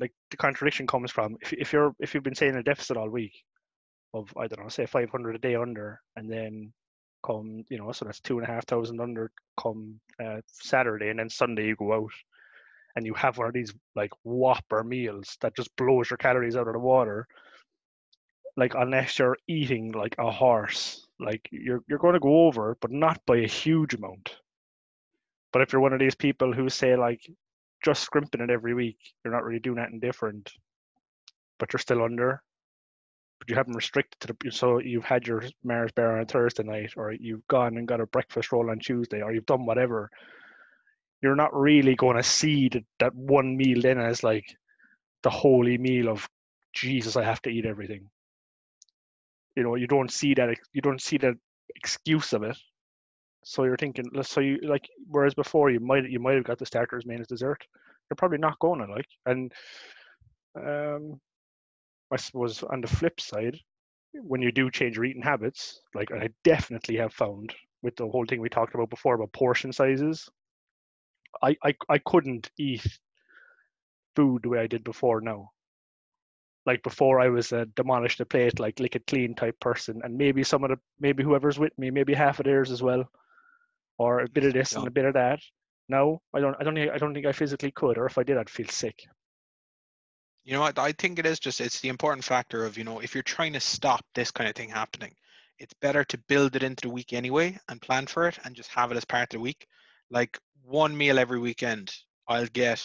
like 0.00 0.12
the 0.30 0.36
contradiction 0.36 0.86
comes 0.86 1.10
from 1.10 1.36
if 1.40 1.52
if 1.52 1.72
you're 1.72 1.94
if 2.00 2.14
you've 2.14 2.22
been 2.22 2.34
saying 2.34 2.56
a 2.56 2.62
deficit 2.62 2.96
all 2.96 3.08
week 3.08 3.34
of 4.12 4.32
I 4.36 4.46
don't 4.46 4.62
know 4.62 4.68
say 4.68 4.86
500 4.86 5.34
a 5.34 5.38
day 5.38 5.54
under 5.54 6.00
and 6.16 6.30
then 6.30 6.72
come 7.24 7.64
you 7.70 7.78
know 7.78 7.90
so 7.92 8.04
that's 8.04 8.20
two 8.20 8.38
and 8.38 8.46
a 8.46 8.50
half 8.50 8.66
thousand 8.66 9.00
under 9.00 9.30
come 9.60 9.98
uh, 10.22 10.40
Saturday 10.46 11.08
and 11.08 11.18
then 11.18 11.30
Sunday 11.30 11.66
you 11.66 11.76
go 11.76 11.92
out 11.92 12.12
and 12.96 13.06
you 13.06 13.14
have 13.14 13.38
one 13.38 13.48
of 13.48 13.54
these 13.54 13.72
like 13.96 14.12
whopper 14.22 14.84
meals 14.84 15.36
that 15.40 15.56
just 15.56 15.74
blows 15.76 16.10
your 16.10 16.18
calories 16.18 16.56
out 16.56 16.68
of 16.68 16.74
the 16.74 16.78
water 16.78 17.26
like 18.56 18.74
unless 18.74 19.18
you're 19.18 19.36
eating 19.48 19.92
like 19.92 20.14
a 20.18 20.30
horse, 20.30 21.06
like 21.18 21.48
you're 21.50 21.82
you're 21.88 21.98
going 21.98 22.14
to 22.14 22.20
go 22.20 22.46
over, 22.46 22.76
but 22.80 22.92
not 22.92 23.20
by 23.26 23.38
a 23.38 23.48
huge 23.48 23.94
amount. 23.94 24.36
But 25.52 25.62
if 25.62 25.72
you're 25.72 25.82
one 25.82 25.92
of 25.92 26.00
these 26.00 26.14
people 26.14 26.52
who 26.52 26.68
say 26.68 26.96
like 26.96 27.20
just 27.84 28.02
scrimping 28.02 28.40
it 28.40 28.50
every 28.50 28.74
week, 28.74 28.98
you're 29.24 29.34
not 29.34 29.44
really 29.44 29.58
doing 29.60 29.78
anything 29.78 30.00
different, 30.00 30.52
but 31.58 31.72
you're 31.72 31.80
still 31.80 32.02
under. 32.02 32.42
But 33.40 33.50
you 33.50 33.56
haven't 33.56 33.76
restricted 33.76 34.20
to 34.20 34.28
the 34.28 34.50
so 34.52 34.78
you've 34.78 35.04
had 35.04 35.26
your 35.26 35.42
Mars 35.64 35.92
bar 35.92 36.18
on 36.18 36.26
Thursday 36.26 36.62
night, 36.62 36.92
or 36.96 37.12
you've 37.12 37.46
gone 37.48 37.76
and 37.76 37.88
got 37.88 38.00
a 38.00 38.06
breakfast 38.06 38.52
roll 38.52 38.70
on 38.70 38.78
Tuesday, 38.78 39.20
or 39.20 39.32
you've 39.32 39.46
done 39.46 39.66
whatever. 39.66 40.10
You're 41.22 41.36
not 41.36 41.58
really 41.58 41.96
going 41.96 42.18
to 42.18 42.22
see 42.22 42.68
that, 42.68 42.84
that 43.00 43.14
one 43.14 43.56
meal 43.56 43.80
then 43.80 43.98
as 43.98 44.22
like 44.22 44.44
the 45.22 45.30
holy 45.30 45.78
meal 45.78 46.08
of 46.08 46.28
Jesus, 46.74 47.16
I 47.16 47.24
have 47.24 47.40
to 47.42 47.50
eat 47.50 47.64
everything 47.64 48.10
you 49.56 49.62
know 49.62 49.74
you 49.76 49.86
don't 49.86 50.12
see 50.12 50.34
that 50.34 50.56
you 50.72 50.82
don't 50.82 51.02
see 51.02 51.18
that 51.18 51.34
excuse 51.76 52.32
of 52.32 52.42
it. 52.42 52.56
So 53.44 53.64
you're 53.64 53.76
thinking 53.76 54.06
so 54.22 54.40
you 54.40 54.58
like 54.62 54.88
whereas 55.08 55.34
before 55.34 55.70
you 55.70 55.80
might 55.80 56.08
you 56.08 56.18
might 56.18 56.34
have 56.36 56.44
got 56.44 56.58
the 56.58 56.66
starters 56.66 57.04
main 57.06 57.20
as 57.20 57.28
dessert 57.28 57.62
you're 58.10 58.16
probably 58.16 58.38
not 58.38 58.58
going 58.58 58.80
to 58.80 58.92
like 58.92 59.08
and 59.26 59.52
um 60.56 61.20
i 62.12 62.16
suppose 62.16 62.62
on 62.62 62.80
the 62.80 62.86
flip 62.86 63.20
side 63.20 63.58
when 64.14 64.40
you 64.40 64.52
do 64.52 64.70
change 64.70 64.96
your 64.96 65.04
eating 65.04 65.22
habits 65.22 65.80
like 65.94 66.10
i 66.12 66.28
definitely 66.44 66.96
have 66.96 67.12
found 67.12 67.54
with 67.82 67.96
the 67.96 68.08
whole 68.08 68.24
thing 68.24 68.40
we 68.40 68.48
talked 68.48 68.74
about 68.74 68.90
before 68.90 69.14
about 69.14 69.32
portion 69.32 69.72
sizes 69.72 70.28
i 71.42 71.56
i, 71.64 71.74
I 71.88 71.98
couldn't 71.98 72.50
eat 72.58 72.86
food 74.16 74.42
the 74.42 74.48
way 74.50 74.60
i 74.60 74.66
did 74.66 74.84
before 74.84 75.20
now 75.20 75.50
like 76.66 76.82
before 76.82 77.20
I 77.20 77.28
was 77.28 77.52
uh, 77.52 77.58
a 77.58 77.66
demolish 77.66 78.16
the 78.16 78.26
plate, 78.26 78.58
like 78.58 78.80
lick 78.80 78.96
it 78.96 79.06
clean 79.06 79.34
type 79.34 79.58
person, 79.60 80.00
and 80.02 80.16
maybe 80.16 80.42
some 80.42 80.64
of 80.64 80.70
the 80.70 80.78
maybe 80.98 81.22
whoever's 81.22 81.58
with 81.58 81.76
me, 81.78 81.90
maybe 81.90 82.14
half 82.14 82.40
of 82.40 82.44
theirs 82.44 82.70
as 82.70 82.82
well, 82.82 83.04
or 83.98 84.20
a 84.20 84.28
bit 84.28 84.44
of 84.44 84.52
this 84.52 84.72
yeah. 84.72 84.78
and 84.78 84.88
a 84.88 84.90
bit 84.90 85.04
of 85.04 85.14
that. 85.14 85.40
No, 85.88 86.22
I 86.32 86.40
don't. 86.40 86.56
I 86.58 86.64
don't. 86.64 86.78
I 86.78 86.98
don't 86.98 87.12
think 87.12 87.26
I 87.26 87.32
physically 87.32 87.70
could, 87.70 87.98
or 87.98 88.06
if 88.06 88.16
I 88.16 88.22
did, 88.22 88.38
I'd 88.38 88.48
feel 88.48 88.68
sick. 88.68 89.06
You 90.44 90.54
know 90.54 90.60
what? 90.60 90.78
I 90.78 90.92
think 90.92 91.18
it 91.18 91.26
is 91.26 91.38
just 91.38 91.60
it's 91.60 91.80
the 91.80 91.88
important 91.88 92.24
factor 92.24 92.64
of 92.64 92.78
you 92.78 92.84
know 92.84 93.00
if 93.00 93.14
you're 93.14 93.22
trying 93.22 93.52
to 93.54 93.60
stop 93.60 94.04
this 94.14 94.30
kind 94.30 94.48
of 94.48 94.56
thing 94.56 94.70
happening, 94.70 95.12
it's 95.58 95.74
better 95.80 96.04
to 96.04 96.18
build 96.28 96.56
it 96.56 96.62
into 96.62 96.88
the 96.88 96.94
week 96.94 97.12
anyway 97.12 97.58
and 97.68 97.80
plan 97.80 98.06
for 98.06 98.28
it 98.28 98.38
and 98.44 98.54
just 98.54 98.70
have 98.70 98.90
it 98.90 98.96
as 98.96 99.04
part 99.04 99.24
of 99.24 99.28
the 99.30 99.40
week. 99.40 99.66
Like 100.10 100.38
one 100.62 100.96
meal 100.96 101.18
every 101.18 101.38
weekend, 101.38 101.94
I'll 102.28 102.46
get 102.46 102.82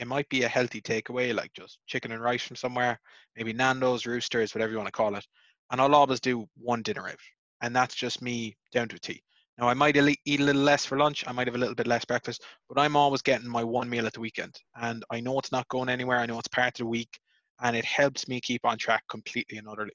it 0.00 0.06
might 0.06 0.28
be 0.30 0.42
a 0.44 0.48
healthy 0.48 0.80
takeaway, 0.80 1.34
like 1.34 1.52
just 1.52 1.78
chicken 1.86 2.12
and 2.12 2.22
rice 2.22 2.42
from 2.42 2.56
somewhere, 2.56 2.98
maybe 3.36 3.52
Nando's, 3.52 4.06
Roosters, 4.06 4.54
whatever 4.54 4.72
you 4.72 4.78
want 4.78 4.86
to 4.86 4.92
call 4.92 5.14
it. 5.14 5.26
And 5.70 5.80
I'll 5.80 5.94
always 5.94 6.20
do 6.20 6.46
one 6.56 6.80
dinner 6.82 7.06
out. 7.06 7.18
And 7.60 7.76
that's 7.76 7.94
just 7.94 8.22
me 8.22 8.56
down 8.72 8.88
to 8.88 8.96
a 8.96 8.98
T. 8.98 9.22
Now, 9.58 9.68
I 9.68 9.74
might 9.74 9.98
eat 9.98 10.40
a 10.40 10.42
little 10.42 10.62
less 10.62 10.86
for 10.86 10.96
lunch. 10.96 11.22
I 11.26 11.32
might 11.32 11.46
have 11.46 11.54
a 11.54 11.58
little 11.58 11.74
bit 11.74 11.86
less 11.86 12.06
breakfast, 12.06 12.42
but 12.66 12.80
I'm 12.80 12.96
always 12.96 13.20
getting 13.20 13.46
my 13.46 13.62
one 13.62 13.90
meal 13.90 14.06
at 14.06 14.14
the 14.14 14.20
weekend. 14.20 14.54
And 14.80 15.04
I 15.10 15.20
know 15.20 15.38
it's 15.38 15.52
not 15.52 15.68
going 15.68 15.90
anywhere. 15.90 16.18
I 16.18 16.24
know 16.24 16.38
it's 16.38 16.48
part 16.48 16.68
of 16.68 16.78
the 16.78 16.86
week. 16.86 17.20
And 17.60 17.76
it 17.76 17.84
helps 17.84 18.26
me 18.26 18.40
keep 18.40 18.64
on 18.64 18.78
track 18.78 19.04
completely 19.10 19.58
and 19.58 19.68
utterly. 19.68 19.92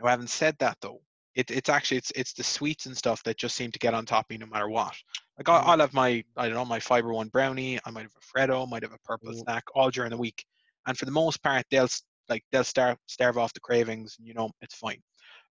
Now, 0.00 0.08
having 0.08 0.26
said 0.26 0.56
that, 0.58 0.78
though, 0.80 1.00
it, 1.36 1.50
it's 1.50 1.68
actually 1.68 1.98
it's 1.98 2.10
it's 2.16 2.32
the 2.32 2.42
sweets 2.42 2.86
and 2.86 2.96
stuff 2.96 3.22
that 3.24 3.36
just 3.36 3.54
seem 3.54 3.70
to 3.70 3.78
get 3.78 3.94
on 3.94 4.06
top 4.06 4.24
of 4.24 4.30
me 4.30 4.38
no 4.38 4.46
matter 4.46 4.68
what. 4.68 4.94
Like 5.38 5.48
I'll, 5.48 5.62
mm. 5.62 5.68
I'll 5.68 5.78
have 5.80 5.92
my 5.92 6.24
I 6.36 6.46
don't 6.46 6.54
know 6.54 6.64
my 6.64 6.80
fiber 6.80 7.12
one 7.12 7.28
brownie. 7.28 7.78
I 7.84 7.90
might 7.90 8.02
have 8.02 8.12
a 8.16 8.38
Freddo, 8.38 8.68
might 8.68 8.82
have 8.82 8.94
a 8.94 8.98
purple 9.04 9.30
mm. 9.30 9.36
snack 9.36 9.64
all 9.74 9.90
during 9.90 10.10
the 10.10 10.16
week, 10.16 10.44
and 10.86 10.96
for 10.96 11.04
the 11.04 11.10
most 11.10 11.42
part 11.42 11.66
they'll 11.70 11.88
like 12.30 12.42
they'll 12.50 12.64
start 12.64 12.98
starve 13.06 13.36
off 13.36 13.52
the 13.52 13.60
cravings. 13.60 14.16
And, 14.18 14.26
you 14.26 14.32
know 14.32 14.50
it's 14.62 14.74
fine. 14.74 15.00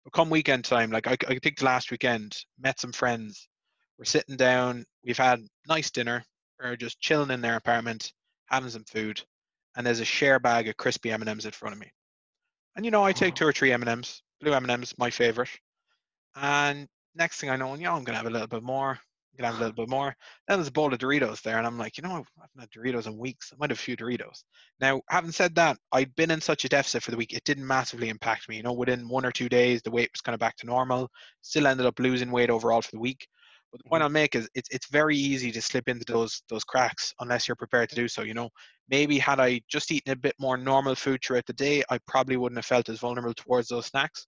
But 0.03 0.13
come 0.13 0.29
weekend 0.29 0.65
time, 0.65 0.89
like 0.89 1.07
I, 1.07 1.17
I 1.27 1.39
think 1.39 1.59
the 1.59 1.65
last 1.65 1.91
weekend 1.91 2.35
met 2.59 2.79
some 2.79 2.91
friends. 2.91 3.47
We're 3.99 4.05
sitting 4.05 4.35
down. 4.35 4.85
We've 5.05 5.17
had 5.17 5.39
nice 5.67 5.91
dinner. 5.91 6.23
We're 6.61 6.75
just 6.75 6.99
chilling 6.99 7.31
in 7.31 7.41
their 7.41 7.55
apartment, 7.57 8.11
having 8.47 8.69
some 8.69 8.83
food, 8.85 9.21
and 9.77 9.85
there's 9.85 9.99
a 9.99 10.05
share 10.05 10.39
bag 10.39 10.67
of 10.67 10.77
crispy 10.77 11.11
M&Ms 11.11 11.45
in 11.45 11.51
front 11.51 11.73
of 11.73 11.79
me. 11.79 11.91
And 12.75 12.83
you 12.83 12.91
know, 12.91 13.03
I 13.03 13.13
take 13.13 13.35
two 13.35 13.47
or 13.47 13.53
three 13.53 13.71
M&Ms. 13.71 14.21
Blue 14.41 14.53
M&Ms, 14.53 14.95
my 14.97 15.09
favorite. 15.09 15.49
And 16.35 16.87
next 17.13 17.39
thing 17.39 17.49
I 17.49 17.55
know, 17.55 17.73
you 17.75 17.83
know, 17.83 17.93
I'm 17.95 18.03
gonna 18.03 18.17
have 18.17 18.27
a 18.27 18.29
little 18.29 18.47
bit 18.47 18.63
more. 18.63 18.91
I'm 18.91 19.37
gonna 19.37 19.47
have 19.47 19.55
a 19.55 19.59
little 19.59 19.73
bit 19.75 19.89
more. 19.89 20.15
Then 20.47 20.57
there's 20.59 20.67
a 20.67 20.71
bowl 20.71 20.93
of 20.93 20.99
Doritos 20.99 21.41
there, 21.41 21.57
and 21.57 21.65
I'm 21.67 21.77
like, 21.77 21.97
you 21.97 22.03
know, 22.03 22.11
I 22.11 22.41
haven't 22.41 22.59
had 22.59 22.69
Doritos 22.71 23.07
in 23.07 23.17
weeks. 23.17 23.51
I 23.53 23.57
might 23.57 23.69
have 23.69 23.79
a 23.79 23.81
few 23.81 23.97
Doritos. 23.97 24.43
Now, 24.79 25.01
having 25.09 25.31
said 25.31 25.55
that, 25.55 25.77
I'd 25.91 26.15
been 26.15 26.31
in 26.31 26.41
such 26.41 26.65
a 26.65 26.69
deficit 26.69 27.03
for 27.03 27.11
the 27.11 27.17
week, 27.17 27.33
it 27.33 27.43
didn't 27.43 27.67
massively 27.67 28.09
impact 28.09 28.47
me. 28.49 28.57
You 28.57 28.63
know, 28.63 28.73
within 28.73 29.07
one 29.09 29.25
or 29.25 29.31
two 29.31 29.49
days, 29.49 29.81
the 29.81 29.91
weight 29.91 30.11
was 30.13 30.21
kind 30.21 30.33
of 30.33 30.39
back 30.39 30.55
to 30.57 30.65
normal. 30.65 31.09
Still 31.41 31.67
ended 31.67 31.85
up 31.85 31.99
losing 31.99 32.31
weight 32.31 32.49
overall 32.49 32.81
for 32.81 32.91
the 32.91 32.99
week. 32.99 33.27
But 33.71 33.79
the 33.79 33.89
point 33.89 34.03
Mhm. 34.03 34.03
I'll 34.03 34.09
make 34.09 34.35
is 34.35 34.47
it's 34.55 34.69
it's 34.71 34.87
very 34.87 35.17
easy 35.17 35.51
to 35.51 35.61
slip 35.61 35.89
into 35.89 36.05
those 36.05 36.41
those 36.49 36.63
cracks 36.63 37.13
unless 37.19 37.47
you're 37.47 37.55
prepared 37.57 37.89
to 37.89 37.95
do 37.95 38.07
so. 38.07 38.21
You 38.21 38.33
know, 38.33 38.49
maybe 38.87 39.17
had 39.19 39.39
I 39.41 39.61
just 39.67 39.91
eaten 39.91 40.13
a 40.13 40.15
bit 40.15 40.35
more 40.39 40.55
normal 40.57 40.95
food 40.95 41.21
throughout 41.23 41.45
the 41.45 41.53
day, 41.53 41.83
I 41.89 41.97
probably 42.07 42.37
wouldn't 42.37 42.57
have 42.57 42.65
felt 42.65 42.87
as 42.89 42.99
vulnerable 42.99 43.33
towards 43.33 43.67
those 43.67 43.87
snacks. 43.87 44.27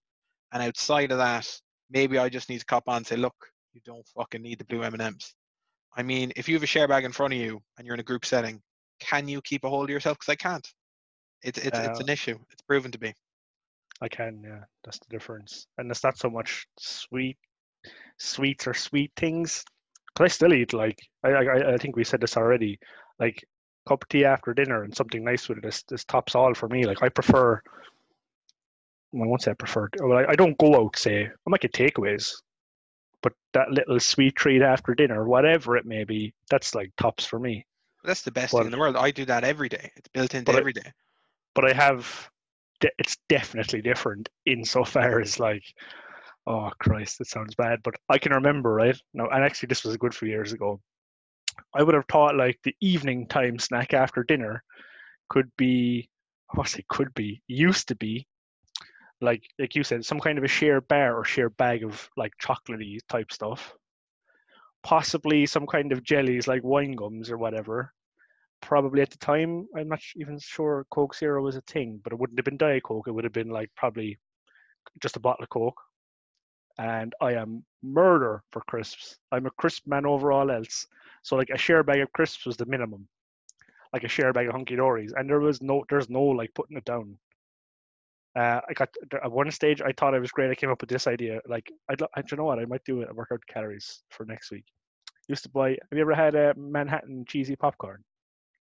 And 0.52 0.62
outside 0.62 1.10
of 1.12 1.18
that, 1.18 1.48
maybe 1.90 2.18
I 2.18 2.28
just 2.28 2.48
need 2.48 2.60
to 2.60 2.66
cop 2.66 2.88
on 2.88 2.98
and 2.98 3.06
say, 3.06 3.16
look, 3.16 3.34
you 3.72 3.80
don't 3.84 4.06
fucking 4.16 4.42
need 4.42 4.58
the 4.58 4.64
blue 4.64 4.82
M&Ms. 4.82 5.34
I 5.96 6.02
mean, 6.02 6.32
if 6.36 6.48
you 6.48 6.54
have 6.54 6.62
a 6.62 6.66
share 6.66 6.88
bag 6.88 7.04
in 7.04 7.12
front 7.12 7.34
of 7.34 7.40
you 7.40 7.60
and 7.76 7.86
you're 7.86 7.94
in 7.94 8.00
a 8.00 8.04
group 8.04 8.24
setting, 8.24 8.60
can 9.00 9.28
you 9.28 9.40
keep 9.42 9.64
a 9.64 9.68
hold 9.68 9.84
of 9.84 9.90
yourself? 9.90 10.18
Because 10.18 10.32
I 10.32 10.36
can't. 10.36 10.66
It's 11.42 11.58
it's 11.58 11.78
it's 11.78 12.00
Uh, 12.00 12.02
an 12.02 12.08
issue. 12.08 12.38
It's 12.50 12.62
proven 12.62 12.90
to 12.90 12.98
be. 12.98 13.14
I 14.00 14.08
can, 14.08 14.42
yeah. 14.44 14.64
That's 14.84 14.98
the 14.98 15.06
difference. 15.10 15.66
And 15.76 15.90
it's 15.90 16.04
not 16.04 16.18
so 16.18 16.30
much 16.30 16.66
sweet, 16.78 17.38
sweets 18.18 18.66
or 18.66 18.74
sweet 18.74 19.12
things. 19.16 19.64
Cause 20.14 20.24
I 20.24 20.28
still 20.28 20.52
eat 20.54 20.72
like 20.72 20.98
I, 21.24 21.30
I 21.30 21.74
I 21.74 21.76
think 21.76 21.96
we 21.96 22.04
said 22.04 22.20
this 22.20 22.36
already. 22.36 22.78
Like 23.18 23.44
cup 23.88 24.02
of 24.02 24.08
tea 24.08 24.24
after 24.24 24.52
dinner 24.52 24.82
and 24.82 24.94
something 24.94 25.24
nice 25.24 25.48
with 25.48 25.58
it. 25.58 25.64
This 25.64 25.82
this 25.84 26.04
tops 26.04 26.34
all 26.34 26.54
for 26.54 26.68
me. 26.68 26.86
Like 26.86 27.02
I 27.02 27.08
prefer. 27.08 27.60
Well, 29.12 29.24
I 29.24 29.26
won't 29.26 29.42
say 29.42 29.50
I 29.52 29.54
prefer. 29.54 29.88
Well, 30.00 30.18
I, 30.18 30.32
I 30.32 30.34
don't 30.36 30.58
go 30.58 30.74
out. 30.76 30.96
Say 30.98 31.24
I 31.26 31.30
might 31.50 31.60
get 31.60 31.72
takeaways, 31.72 32.32
but 33.22 33.32
that 33.54 33.70
little 33.70 34.00
sweet 34.00 34.36
treat 34.36 34.62
after 34.62 34.94
dinner, 34.94 35.24
whatever 35.26 35.76
it 35.76 35.86
may 35.86 36.04
be, 36.04 36.34
that's 36.50 36.74
like 36.74 36.92
tops 36.98 37.24
for 37.24 37.38
me. 37.38 37.64
That's 38.04 38.22
the 38.22 38.30
best 38.30 38.52
thing 38.52 38.66
in 38.66 38.70
the 38.70 38.78
world. 38.78 38.96
I 38.96 39.10
do 39.10 39.24
that 39.24 39.44
every 39.44 39.68
day. 39.68 39.90
It's 39.96 40.08
built 40.08 40.34
into 40.34 40.44
But 40.46 40.56
I- 40.56 40.60
every 40.60 40.72
day. 40.72 40.92
but 41.54 41.64
I 41.64 41.72
have 41.72 42.30
de- 42.80 42.90
it's 42.98 43.16
definitely 43.28 43.82
different 43.82 44.28
insofar 44.46 45.20
as 45.20 45.40
like 45.40 45.64
oh 46.46 46.70
Christ, 46.80 47.20
it 47.20 47.26
sounds 47.26 47.54
bad, 47.54 47.80
but 47.82 47.94
I 48.08 48.16
can 48.18 48.32
remember 48.32 48.72
right 48.72 48.96
now, 49.12 49.28
and 49.28 49.44
actually 49.44 49.66
this 49.66 49.84
was 49.84 49.94
a 49.94 49.98
good 49.98 50.14
few 50.14 50.28
years 50.28 50.52
ago. 50.54 50.80
I 51.74 51.82
would 51.82 51.94
have 51.94 52.06
thought 52.10 52.36
like 52.36 52.58
the 52.64 52.74
evening 52.80 53.26
time 53.26 53.58
snack 53.58 53.92
after 53.92 54.22
dinner 54.22 54.62
could 55.28 55.50
be, 55.58 56.08
I 56.56 56.64
say 56.64 56.84
could 56.88 57.12
be, 57.14 57.42
used 57.48 57.88
to 57.88 57.96
be, 57.96 58.26
like 59.20 59.42
like 59.58 59.74
you 59.74 59.82
said, 59.82 60.04
some 60.04 60.20
kind 60.20 60.38
of 60.38 60.44
a 60.44 60.48
shared 60.48 60.88
bar 60.88 61.16
or 61.16 61.24
shared 61.24 61.56
bag 61.56 61.84
of 61.84 62.08
like 62.16 62.32
chocolatey 62.40 62.98
type 63.08 63.32
stuff. 63.32 63.74
Possibly 64.82 65.46
some 65.46 65.66
kind 65.66 65.92
of 65.92 66.04
jellies 66.04 66.46
like 66.46 66.62
wine 66.62 66.92
gums 66.92 67.30
or 67.30 67.36
whatever 67.38 67.92
probably 68.60 69.02
at 69.02 69.10
the 69.10 69.18
time, 69.18 69.66
I'm 69.76 69.88
not 69.88 70.00
even 70.16 70.38
sure 70.38 70.86
Coke 70.90 71.14
Zero 71.14 71.42
was 71.42 71.56
a 71.56 71.60
thing, 71.62 72.00
but 72.02 72.12
it 72.12 72.18
wouldn't 72.18 72.38
have 72.38 72.44
been 72.44 72.56
Diet 72.56 72.82
Coke. 72.82 73.08
It 73.08 73.12
would 73.12 73.24
have 73.24 73.32
been 73.32 73.50
like 73.50 73.70
probably 73.76 74.18
just 75.02 75.16
a 75.16 75.20
bottle 75.20 75.44
of 75.44 75.50
Coke. 75.50 75.80
And 76.78 77.12
I 77.20 77.34
am 77.34 77.64
murder 77.82 78.42
for 78.52 78.62
crisps. 78.62 79.18
I'm 79.32 79.46
a 79.46 79.50
crisp 79.50 79.86
man 79.86 80.06
over 80.06 80.32
all 80.32 80.50
else. 80.50 80.86
So 81.22 81.36
like 81.36 81.50
a 81.50 81.58
share 81.58 81.82
bag 81.82 82.00
of 82.00 82.12
crisps 82.12 82.46
was 82.46 82.56
the 82.56 82.66
minimum, 82.66 83.08
like 83.92 84.04
a 84.04 84.08
share 84.08 84.32
bag 84.32 84.46
of 84.46 84.52
Hunky 84.52 84.76
Dorys, 84.76 85.12
and 85.16 85.28
there 85.28 85.40
was 85.40 85.60
no, 85.60 85.84
there's 85.90 86.08
no 86.08 86.22
like 86.22 86.54
putting 86.54 86.76
it 86.76 86.84
down. 86.84 87.18
Uh, 88.36 88.60
I 88.68 88.72
got 88.74 88.88
at 89.24 89.30
one 89.30 89.50
stage 89.50 89.80
I 89.80 89.92
thought 89.92 90.14
I 90.14 90.18
was 90.18 90.30
great. 90.30 90.50
I 90.50 90.54
came 90.54 90.70
up 90.70 90.80
with 90.80 90.90
this 90.90 91.06
idea. 91.06 91.40
Like 91.48 91.70
I'd, 91.88 92.00
I, 92.14 92.22
do 92.22 92.28
you 92.32 92.36
know 92.36 92.44
what? 92.44 92.58
I 92.58 92.66
might 92.66 92.84
do 92.84 93.00
it. 93.00 93.14
Work 93.14 93.28
out 93.32 93.40
calories 93.48 94.02
for 94.10 94.24
next 94.26 94.50
week. 94.50 94.64
Used 95.28 95.42
to 95.44 95.48
buy. 95.48 95.70
Have 95.70 95.78
you 95.92 96.00
ever 96.00 96.14
had 96.14 96.34
a 96.34 96.54
Manhattan 96.56 97.24
cheesy 97.26 97.56
popcorn? 97.56 98.02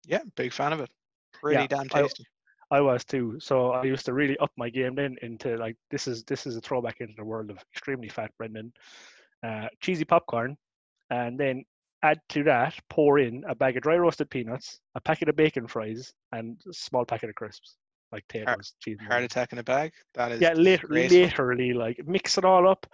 Yeah, 0.06 0.20
big 0.36 0.52
fan 0.52 0.72
of 0.72 0.80
it. 0.80 0.90
Pretty 1.32 1.60
Yeah, 1.60 1.66
damn 1.66 1.86
I- 1.92 2.02
tasty. 2.02 2.24
I 2.70 2.80
was 2.80 3.04
too. 3.04 3.36
So 3.40 3.70
I 3.72 3.84
used 3.84 4.06
to 4.06 4.14
really 4.14 4.36
up 4.38 4.50
my 4.56 4.68
game 4.70 4.94
then 4.94 5.16
into 5.22 5.56
like 5.56 5.76
this 5.90 6.08
is 6.08 6.24
this 6.24 6.46
is 6.46 6.56
a 6.56 6.60
throwback 6.60 7.00
into 7.00 7.14
the 7.16 7.24
world 7.24 7.50
of 7.50 7.58
extremely 7.72 8.08
fat 8.08 8.30
Brendan. 8.38 8.72
Uh, 9.46 9.68
cheesy 9.80 10.04
popcorn, 10.04 10.56
and 11.10 11.38
then 11.38 11.62
add 12.02 12.18
to 12.30 12.42
that 12.44 12.74
pour 12.88 13.18
in 13.18 13.44
a 13.48 13.54
bag 13.54 13.76
of 13.76 13.82
dry 13.82 13.96
roasted 13.96 14.30
peanuts, 14.30 14.80
a 14.94 15.00
packet 15.00 15.28
of 15.28 15.36
bacon 15.36 15.66
fries, 15.66 16.12
and 16.32 16.58
a 16.68 16.72
small 16.72 17.04
packet 17.04 17.28
of 17.28 17.34
crisps 17.34 17.76
like 18.14 18.24
cheese. 18.80 18.96
and 19.00 19.08
Heart 19.08 19.24
attack 19.24 19.52
in 19.52 19.58
a 19.58 19.62
bag. 19.62 19.92
That 20.14 20.32
is 20.32 20.40
Yeah, 20.40 20.52
lit- 20.54 20.88
literally 20.90 21.72
like 21.72 22.00
mix 22.06 22.38
it 22.38 22.44
all 22.44 22.68
up. 22.68 22.86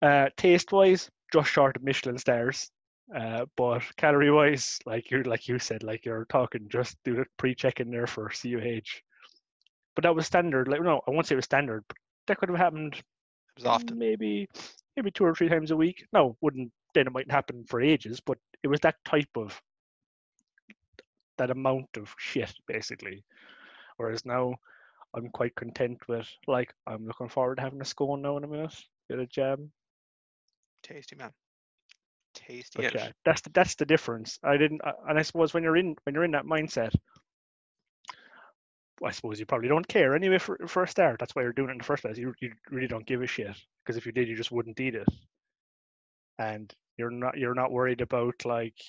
Uh, 0.00 0.28
taste 0.36 0.72
wise, 0.72 1.10
just 1.32 1.50
short 1.50 1.76
of 1.76 1.82
Michelin 1.82 2.18
stars. 2.18 2.70
Uh, 3.14 3.44
but 3.56 3.82
calorie 3.96 4.30
wise, 4.30 4.78
like 4.86 5.10
you're 5.10 5.24
like 5.24 5.46
you 5.48 5.58
said, 5.58 5.82
like 5.82 6.04
you're 6.04 6.24
talking 6.26 6.66
just 6.68 6.96
do 7.04 7.14
the 7.16 7.24
pre-check 7.36 7.78
in 7.80 7.90
there 7.90 8.06
for 8.06 8.28
CUH. 8.30 9.02
But 9.94 10.02
that 10.04 10.14
was 10.14 10.26
standard. 10.26 10.68
Like 10.68 10.82
no, 10.82 11.00
I 11.06 11.10
won't 11.10 11.26
say 11.26 11.34
it 11.34 11.36
was 11.36 11.44
standard, 11.44 11.84
but 11.88 11.96
that 12.26 12.38
could 12.38 12.48
have 12.48 12.58
happened 12.58 12.94
It 12.94 13.02
was 13.56 13.64
often. 13.66 13.98
maybe 13.98 14.48
maybe 14.96 15.10
two 15.10 15.24
or 15.24 15.34
three 15.34 15.48
times 15.48 15.70
a 15.70 15.76
week. 15.76 16.06
No, 16.12 16.36
wouldn't 16.40 16.72
then 16.94 17.06
it 17.06 17.12
mightn't 17.12 17.32
happen 17.32 17.64
for 17.68 17.80
ages, 17.80 18.20
but 18.20 18.38
it 18.62 18.68
was 18.68 18.80
that 18.80 18.96
type 19.04 19.28
of 19.36 19.60
that 21.38 21.50
amount 21.50 21.88
of 21.96 22.14
shit 22.18 22.52
basically. 22.66 23.24
Whereas 24.02 24.26
now 24.26 24.56
I'm 25.14 25.28
quite 25.28 25.54
content 25.54 25.98
with 26.08 26.28
like 26.48 26.74
I'm 26.86 27.06
looking 27.06 27.28
forward 27.28 27.56
to 27.56 27.62
having 27.62 27.80
a 27.80 27.84
scone 27.84 28.20
now 28.22 28.36
in 28.36 28.44
a 28.44 28.48
minute, 28.48 28.74
bit 29.08 29.20
of 29.20 29.28
jam. 29.28 29.70
Tasty 30.82 31.14
man. 31.14 31.30
Tasty. 32.34 32.82
But 32.82 32.94
yeah, 32.94 33.08
that's 33.24 33.42
the, 33.42 33.50
that's 33.50 33.74
the 33.76 33.84
difference. 33.86 34.40
I 34.42 34.56
didn't, 34.56 34.80
I- 34.84 34.94
and 35.08 35.18
I 35.18 35.22
suppose 35.22 35.54
when 35.54 35.62
you're 35.62 35.76
in 35.76 35.94
when 36.02 36.14
you're 36.14 36.24
in 36.24 36.32
that 36.32 36.46
mindset, 36.46 36.92
I 39.04 39.10
suppose 39.12 39.38
you 39.38 39.46
probably 39.46 39.68
don't 39.68 39.86
care 39.86 40.16
anyway. 40.16 40.38
For 40.38 40.58
for 40.66 40.82
a 40.82 40.88
start, 40.88 41.18
that's 41.20 41.34
why 41.36 41.42
you're 41.42 41.52
doing 41.52 41.68
it 41.68 41.72
in 41.72 41.78
the 41.78 41.84
first 41.84 42.02
place. 42.02 42.18
You 42.18 42.34
you 42.40 42.52
really 42.70 42.88
don't 42.88 43.06
give 43.06 43.22
a 43.22 43.26
shit 43.26 43.54
because 43.84 43.96
if 43.96 44.06
you 44.06 44.12
did, 44.12 44.28
you 44.28 44.36
just 44.36 44.50
wouldn't 44.50 44.80
eat 44.80 44.94
it. 44.96 45.08
And 46.38 46.72
you're 46.96 47.10
not 47.10 47.38
you're 47.38 47.54
not 47.54 47.70
worried 47.70 48.00
about 48.00 48.44
like 48.44 48.80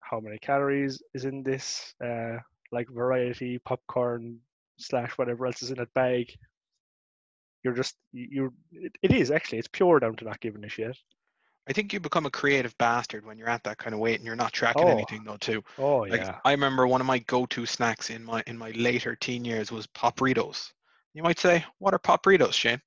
how 0.00 0.20
many 0.20 0.38
calories 0.38 1.02
is 1.14 1.24
in 1.24 1.42
this 1.42 1.94
uh 2.04 2.38
like 2.72 2.88
variety 2.88 3.58
popcorn 3.58 4.38
slash 4.80 5.12
whatever 5.12 5.46
else 5.46 5.62
is 5.62 5.70
in 5.70 5.78
that 5.78 5.92
bag. 5.94 6.32
You're 7.62 7.74
just 7.74 7.96
you- 8.12 8.52
it, 8.72 8.92
it 9.02 9.12
is 9.12 9.30
actually 9.30 9.58
it's 9.58 9.68
pure 9.68 10.00
down 10.00 10.16
to 10.16 10.24
not 10.24 10.40
giving 10.40 10.64
a 10.64 10.68
shit. 10.68 10.96
I 11.68 11.72
think 11.72 11.92
you 11.92 12.00
become 12.00 12.26
a 12.26 12.30
creative 12.30 12.76
bastard 12.78 13.24
when 13.24 13.38
you're 13.38 13.48
at 13.48 13.62
that 13.64 13.78
kind 13.78 13.94
of 13.94 14.00
weight 14.00 14.16
and 14.16 14.24
you're 14.26 14.34
not 14.34 14.52
tracking 14.52 14.84
Oh, 14.84 14.88
anything 14.88 15.22
though 15.24 15.36
too. 15.36 15.62
Oh 15.78 15.98
Like 15.98 16.22
yeah. 16.22 16.38
I 16.44 16.52
remember 16.52 16.86
one 16.86 17.00
of 17.00 17.06
my 17.06 17.18
go-to 17.20 17.66
snacks 17.66 18.10
in 18.10 18.24
my 18.24 18.42
in 18.46 18.56
my 18.56 18.70
later 18.72 19.14
teen 19.14 19.44
years 19.44 19.70
was 19.70 19.86
Popritos. 19.88 20.72
You 21.12 21.22
might 21.22 21.38
say, 21.38 21.64
what 21.78 21.92
are 21.92 21.98
Popritos, 21.98 22.52
Shane? 22.54 22.80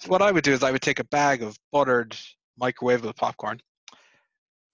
So 0.00 0.08
what 0.10 0.22
I 0.22 0.30
would 0.30 0.44
do 0.44 0.52
is 0.52 0.62
I 0.62 0.70
would 0.70 0.82
take 0.82 1.00
a 1.00 1.04
bag 1.04 1.42
of 1.42 1.58
buttered 1.72 2.16
microwavable 2.60 3.16
popcorn, 3.16 3.60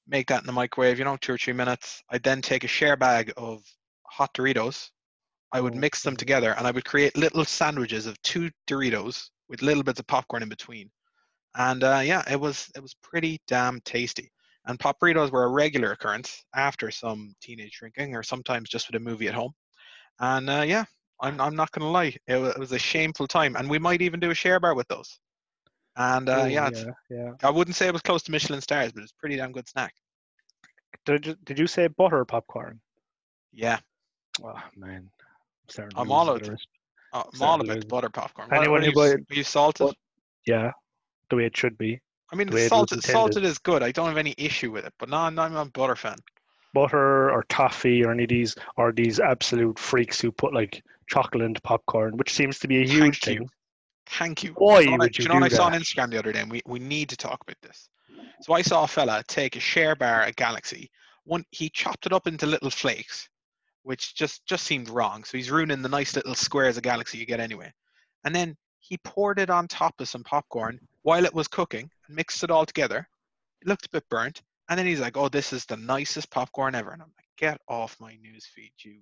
make 0.07 0.27
that 0.29 0.41
in 0.41 0.47
the 0.47 0.53
microwave, 0.53 0.99
you 0.99 1.05
know, 1.05 1.17
two 1.17 1.33
or 1.35 1.39
three 1.39 1.53
minutes. 1.55 2.03
I'd 2.11 2.23
then 2.23 2.43
take 2.43 2.65
a 2.65 2.69
share 2.69 2.97
bag 2.97 3.33
of 3.37 3.63
hot 4.03 4.35
Doritos. 4.35 4.91
I 5.55 5.61
would 5.61 5.77
mix 5.77 6.03
them 6.03 6.17
together 6.17 6.53
and 6.59 6.67
I 6.67 6.73
would 6.73 6.85
create 6.85 7.17
little 7.17 7.45
sandwiches 7.45 8.07
of 8.07 8.21
two 8.23 8.51
Doritos 8.67 9.31
with 9.49 9.63
little 9.63 9.85
bits 9.85 10.01
of 10.01 10.07
popcorn 10.09 10.43
in 10.43 10.49
between. 10.49 10.91
And 11.55 11.85
uh, 11.85 12.03
yeah, 12.05 12.25
it 12.29 12.39
was 12.39 12.69
it 12.75 12.81
was 12.81 12.97
pretty 13.03 13.41
damn 13.47 13.81
tasty. 13.85 14.33
And 14.67 14.81
Popritos 14.81 15.31
were 15.31 15.45
a 15.45 15.49
regular 15.49 15.93
occurrence 15.93 16.45
after 16.57 16.91
some 16.91 17.35
teenage 17.41 17.79
drinking 17.79 18.17
or 18.17 18.25
sometimes 18.25 18.69
just 18.69 18.89
with 18.89 19.01
a 19.01 19.05
movie 19.05 19.29
at 19.29 19.35
home. 19.35 19.53
And 20.19 20.51
uh, 20.51 20.65
yeah, 20.67 20.87
I'm, 21.21 21.41
I'm 21.41 21.55
not 21.55 21.71
going 21.71 21.83
to 21.83 21.89
lie, 21.89 22.17
it 22.27 22.37
was, 22.37 22.55
it 22.55 22.59
was 22.59 22.73
a 22.73 22.79
shameful 22.79 23.29
time. 23.29 23.55
And 23.55 23.71
we 23.71 23.79
might 23.79 24.03
even 24.03 24.19
do 24.19 24.31
a 24.31 24.35
share 24.35 24.59
bar 24.59 24.75
with 24.75 24.89
those. 24.89 25.21
And 25.97 26.29
uh, 26.29 26.43
Oh, 26.43 26.47
yeah, 26.47 26.71
yeah, 26.75 26.85
yeah. 27.11 27.31
I 27.45 27.51
wouldn't 27.51 27.77
say 27.77 27.87
it 27.87 27.93
was 27.93 28.03
close 28.03 28.25
to 28.25 28.33
Michelin 28.33 28.61
stars, 28.61 28.91
but 28.91 29.05
it's 29.05 29.13
a 29.13 29.21
pretty 29.21 29.37
damn 29.37 29.53
good 29.53 29.69
snack. 29.69 29.93
Did 31.07 31.27
you, 31.27 31.37
did 31.45 31.59
you 31.59 31.67
say 31.69 31.87
butter 31.87 32.25
popcorn? 32.25 32.81
Yeah, 33.53 33.79
Oh 34.43 34.59
man, 34.77 35.11
I'm. 35.79 35.89
I'm 35.97 36.13
all 36.13 36.31
out. 36.31 36.49
uh, 37.13 37.23
I'm 37.35 37.43
all 37.43 37.61
about 37.61 37.81
the 37.81 37.87
butter 37.87 38.09
popcorn. 38.11 38.49
Anyone 38.53 38.83
are 38.83 38.91
who 38.91 39.05
you, 39.05 39.13
are 39.13 39.19
you 39.31 39.45
salted? 39.45 39.95
Yeah, 40.47 40.73
the 41.31 41.37
way 41.37 41.47
it 41.47 41.57
should 41.57 41.79
be. 41.79 42.01
I 42.33 42.37
mean, 42.37 42.49
the 42.49 42.55
way 42.55 42.61
it 42.63 42.65
was 42.65 42.69
salted, 42.71 43.05
salted 43.05 43.45
is 43.45 43.59
good. 43.59 43.83
I 43.83 43.93
don't 43.93 44.09
have 44.09 44.17
any 44.17 44.35
issue 44.37 44.71
with 44.73 44.85
it, 44.85 44.93
but 44.99 45.09
no, 45.09 45.19
I'm, 45.19 45.39
I'm 45.39 45.57
a 45.57 45.65
butter 45.67 45.95
fan. 45.97 46.17
Butter 46.73 47.31
or 47.31 47.45
toffee 47.49 48.05
or 48.05 48.11
any 48.11 48.25
of 48.25 48.29
these 48.31 48.55
or 48.77 48.91
these 48.93 49.21
absolute 49.21 49.79
freaks 49.79 50.21
who 50.21 50.33
put 50.33 50.53
like 50.53 50.83
chocolate 51.09 51.45
into 51.45 51.61
popcorn, 51.61 52.17
which 52.17 52.33
seems 52.33 52.59
to 52.59 52.69
be 52.69 52.79
a 52.83 52.87
huge 52.87 53.21
Thank 53.21 53.27
you. 53.27 53.37
thing. 53.39 53.49
Thank 54.07 54.43
you. 54.45 54.53
Why 54.59 54.83
Do 54.83 54.91
you 54.91 54.95
I- 54.95 54.99
would 54.99 55.13
do 55.13 55.23
you 55.23 55.29
you 55.29 55.29
know 55.35 55.41
what 55.41 55.49
do 55.51 55.55
I 55.55 55.59
saw 55.59 55.67
on? 55.67 55.73
Instagram 55.73 56.11
the 56.11 56.19
other 56.19 56.33
day? 56.33 56.41
And 56.41 56.51
we, 56.51 56.61
we 56.67 56.79
need 56.81 57.09
to 57.11 57.17
talk 57.17 57.41
about 57.43 57.57
this. 57.63 57.89
So 58.43 58.53
I 58.53 58.63
saw 58.63 58.85
a 58.85 58.89
fella 58.89 59.23
take 59.29 59.55
a 59.57 59.61
share 59.61 59.95
bar 59.95 60.23
at 60.23 60.35
Galaxy. 60.37 60.91
One 61.25 61.45
he 61.53 61.71
chopped 61.71 62.07
it 62.07 62.13
up 62.13 62.27
into 62.27 62.45
little 62.47 62.71
flakes, 62.71 63.29
which 63.85 64.15
just 64.15 64.45
just 64.47 64.65
seemed 64.65 64.89
wrong. 64.89 65.25
So 65.25 65.37
he's 65.37 65.51
ruining 65.51 65.83
the 65.83 65.89
nice 65.89 66.17
little 66.17 66.35
squares 66.35 66.77
of 66.77 66.83
galaxy 66.83 67.19
you 67.19 67.27
get 67.27 67.41
anyway. 67.41 67.73
And 68.25 68.35
then 68.35 68.57
he 68.81 68.99
poured 68.99 69.39
it 69.39 69.51
on 69.51 69.69
top 69.69 70.01
of 70.01 70.09
some 70.09 70.25
popcorn 70.25 70.81
while 71.03 71.25
it 71.25 71.35
was 71.35 71.49
cooking 71.49 71.89
and 72.07 72.17
mixed 72.17 72.43
it 72.45 72.51
all 72.51 72.67
together. 72.67 73.09
It 73.63 73.69
looked 73.69 73.87
a 73.87 73.91
bit 73.91 74.09
burnt. 74.09 74.43
And 74.69 74.79
then 74.79 74.87
he's 74.87 75.01
like, 75.01 75.17
"Oh, 75.17 75.29
this 75.29 75.53
is 75.53 75.67
the 75.67 75.77
nicest 75.77 76.31
popcorn 76.31 76.75
ever." 76.75 76.91
And 76.91 77.03
I'm 77.03 77.13
like, 77.17 77.27
"Get 77.37 77.61
off 77.69 78.01
my 78.01 78.13
newsfeed, 78.15 78.73
you 78.83 79.01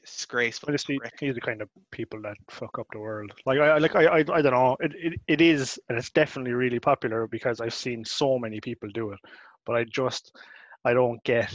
disgraceful 0.00 0.68
Honestly, 0.68 0.98
prick." 0.98 1.14
he's 1.18 1.34
the 1.34 1.40
kind 1.40 1.62
of 1.62 1.68
people 1.90 2.20
that 2.22 2.36
fuck 2.50 2.78
up 2.78 2.86
the 2.92 2.98
world. 2.98 3.32
Like 3.46 3.58
I, 3.58 3.68
I 3.68 3.78
like 3.78 3.96
I, 3.96 4.04
I, 4.04 4.18
I 4.18 4.22
don't 4.22 4.52
know. 4.52 4.76
It, 4.80 4.92
it, 4.96 5.20
it 5.26 5.40
is, 5.40 5.78
and 5.88 5.98
it's 5.98 6.10
definitely 6.10 6.52
really 6.52 6.80
popular 6.80 7.26
because 7.26 7.60
I've 7.60 7.74
seen 7.74 8.04
so 8.04 8.38
many 8.38 8.60
people 8.60 8.88
do 8.92 9.12
it. 9.12 9.18
But 9.64 9.76
I 9.76 9.84
just, 9.84 10.36
I 10.84 10.92
don't 10.94 11.22
get, 11.24 11.54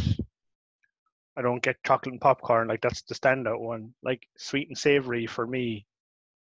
I 1.35 1.41
don't 1.41 1.63
get 1.63 1.83
chocolate 1.83 2.13
and 2.13 2.21
popcorn. 2.21 2.67
Like 2.67 2.81
that's 2.81 3.01
the 3.03 3.15
standout 3.15 3.59
one. 3.59 3.93
Like 4.03 4.27
sweet 4.37 4.67
and 4.67 4.77
savory 4.77 5.25
for 5.25 5.47
me, 5.47 5.85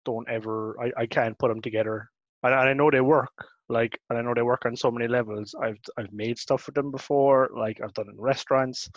don't 0.04 0.28
ever. 0.28 0.76
I, 0.80 1.02
I 1.02 1.06
can't 1.06 1.38
put 1.38 1.48
them 1.48 1.62
together. 1.62 2.10
And, 2.42 2.52
and 2.52 2.68
I 2.68 2.72
know 2.72 2.90
they 2.90 3.00
work. 3.00 3.32
Like, 3.68 3.98
and 4.10 4.18
I 4.18 4.22
know 4.22 4.34
they 4.34 4.42
work 4.42 4.66
on 4.66 4.76
so 4.76 4.90
many 4.90 5.08
levels. 5.08 5.54
I've 5.60 5.78
I've 5.96 6.12
made 6.12 6.38
stuff 6.38 6.66
with 6.66 6.74
them 6.74 6.90
before. 6.90 7.50
Like 7.54 7.80
I've 7.80 7.94
done 7.94 8.08
in 8.10 8.20
restaurants. 8.20 8.90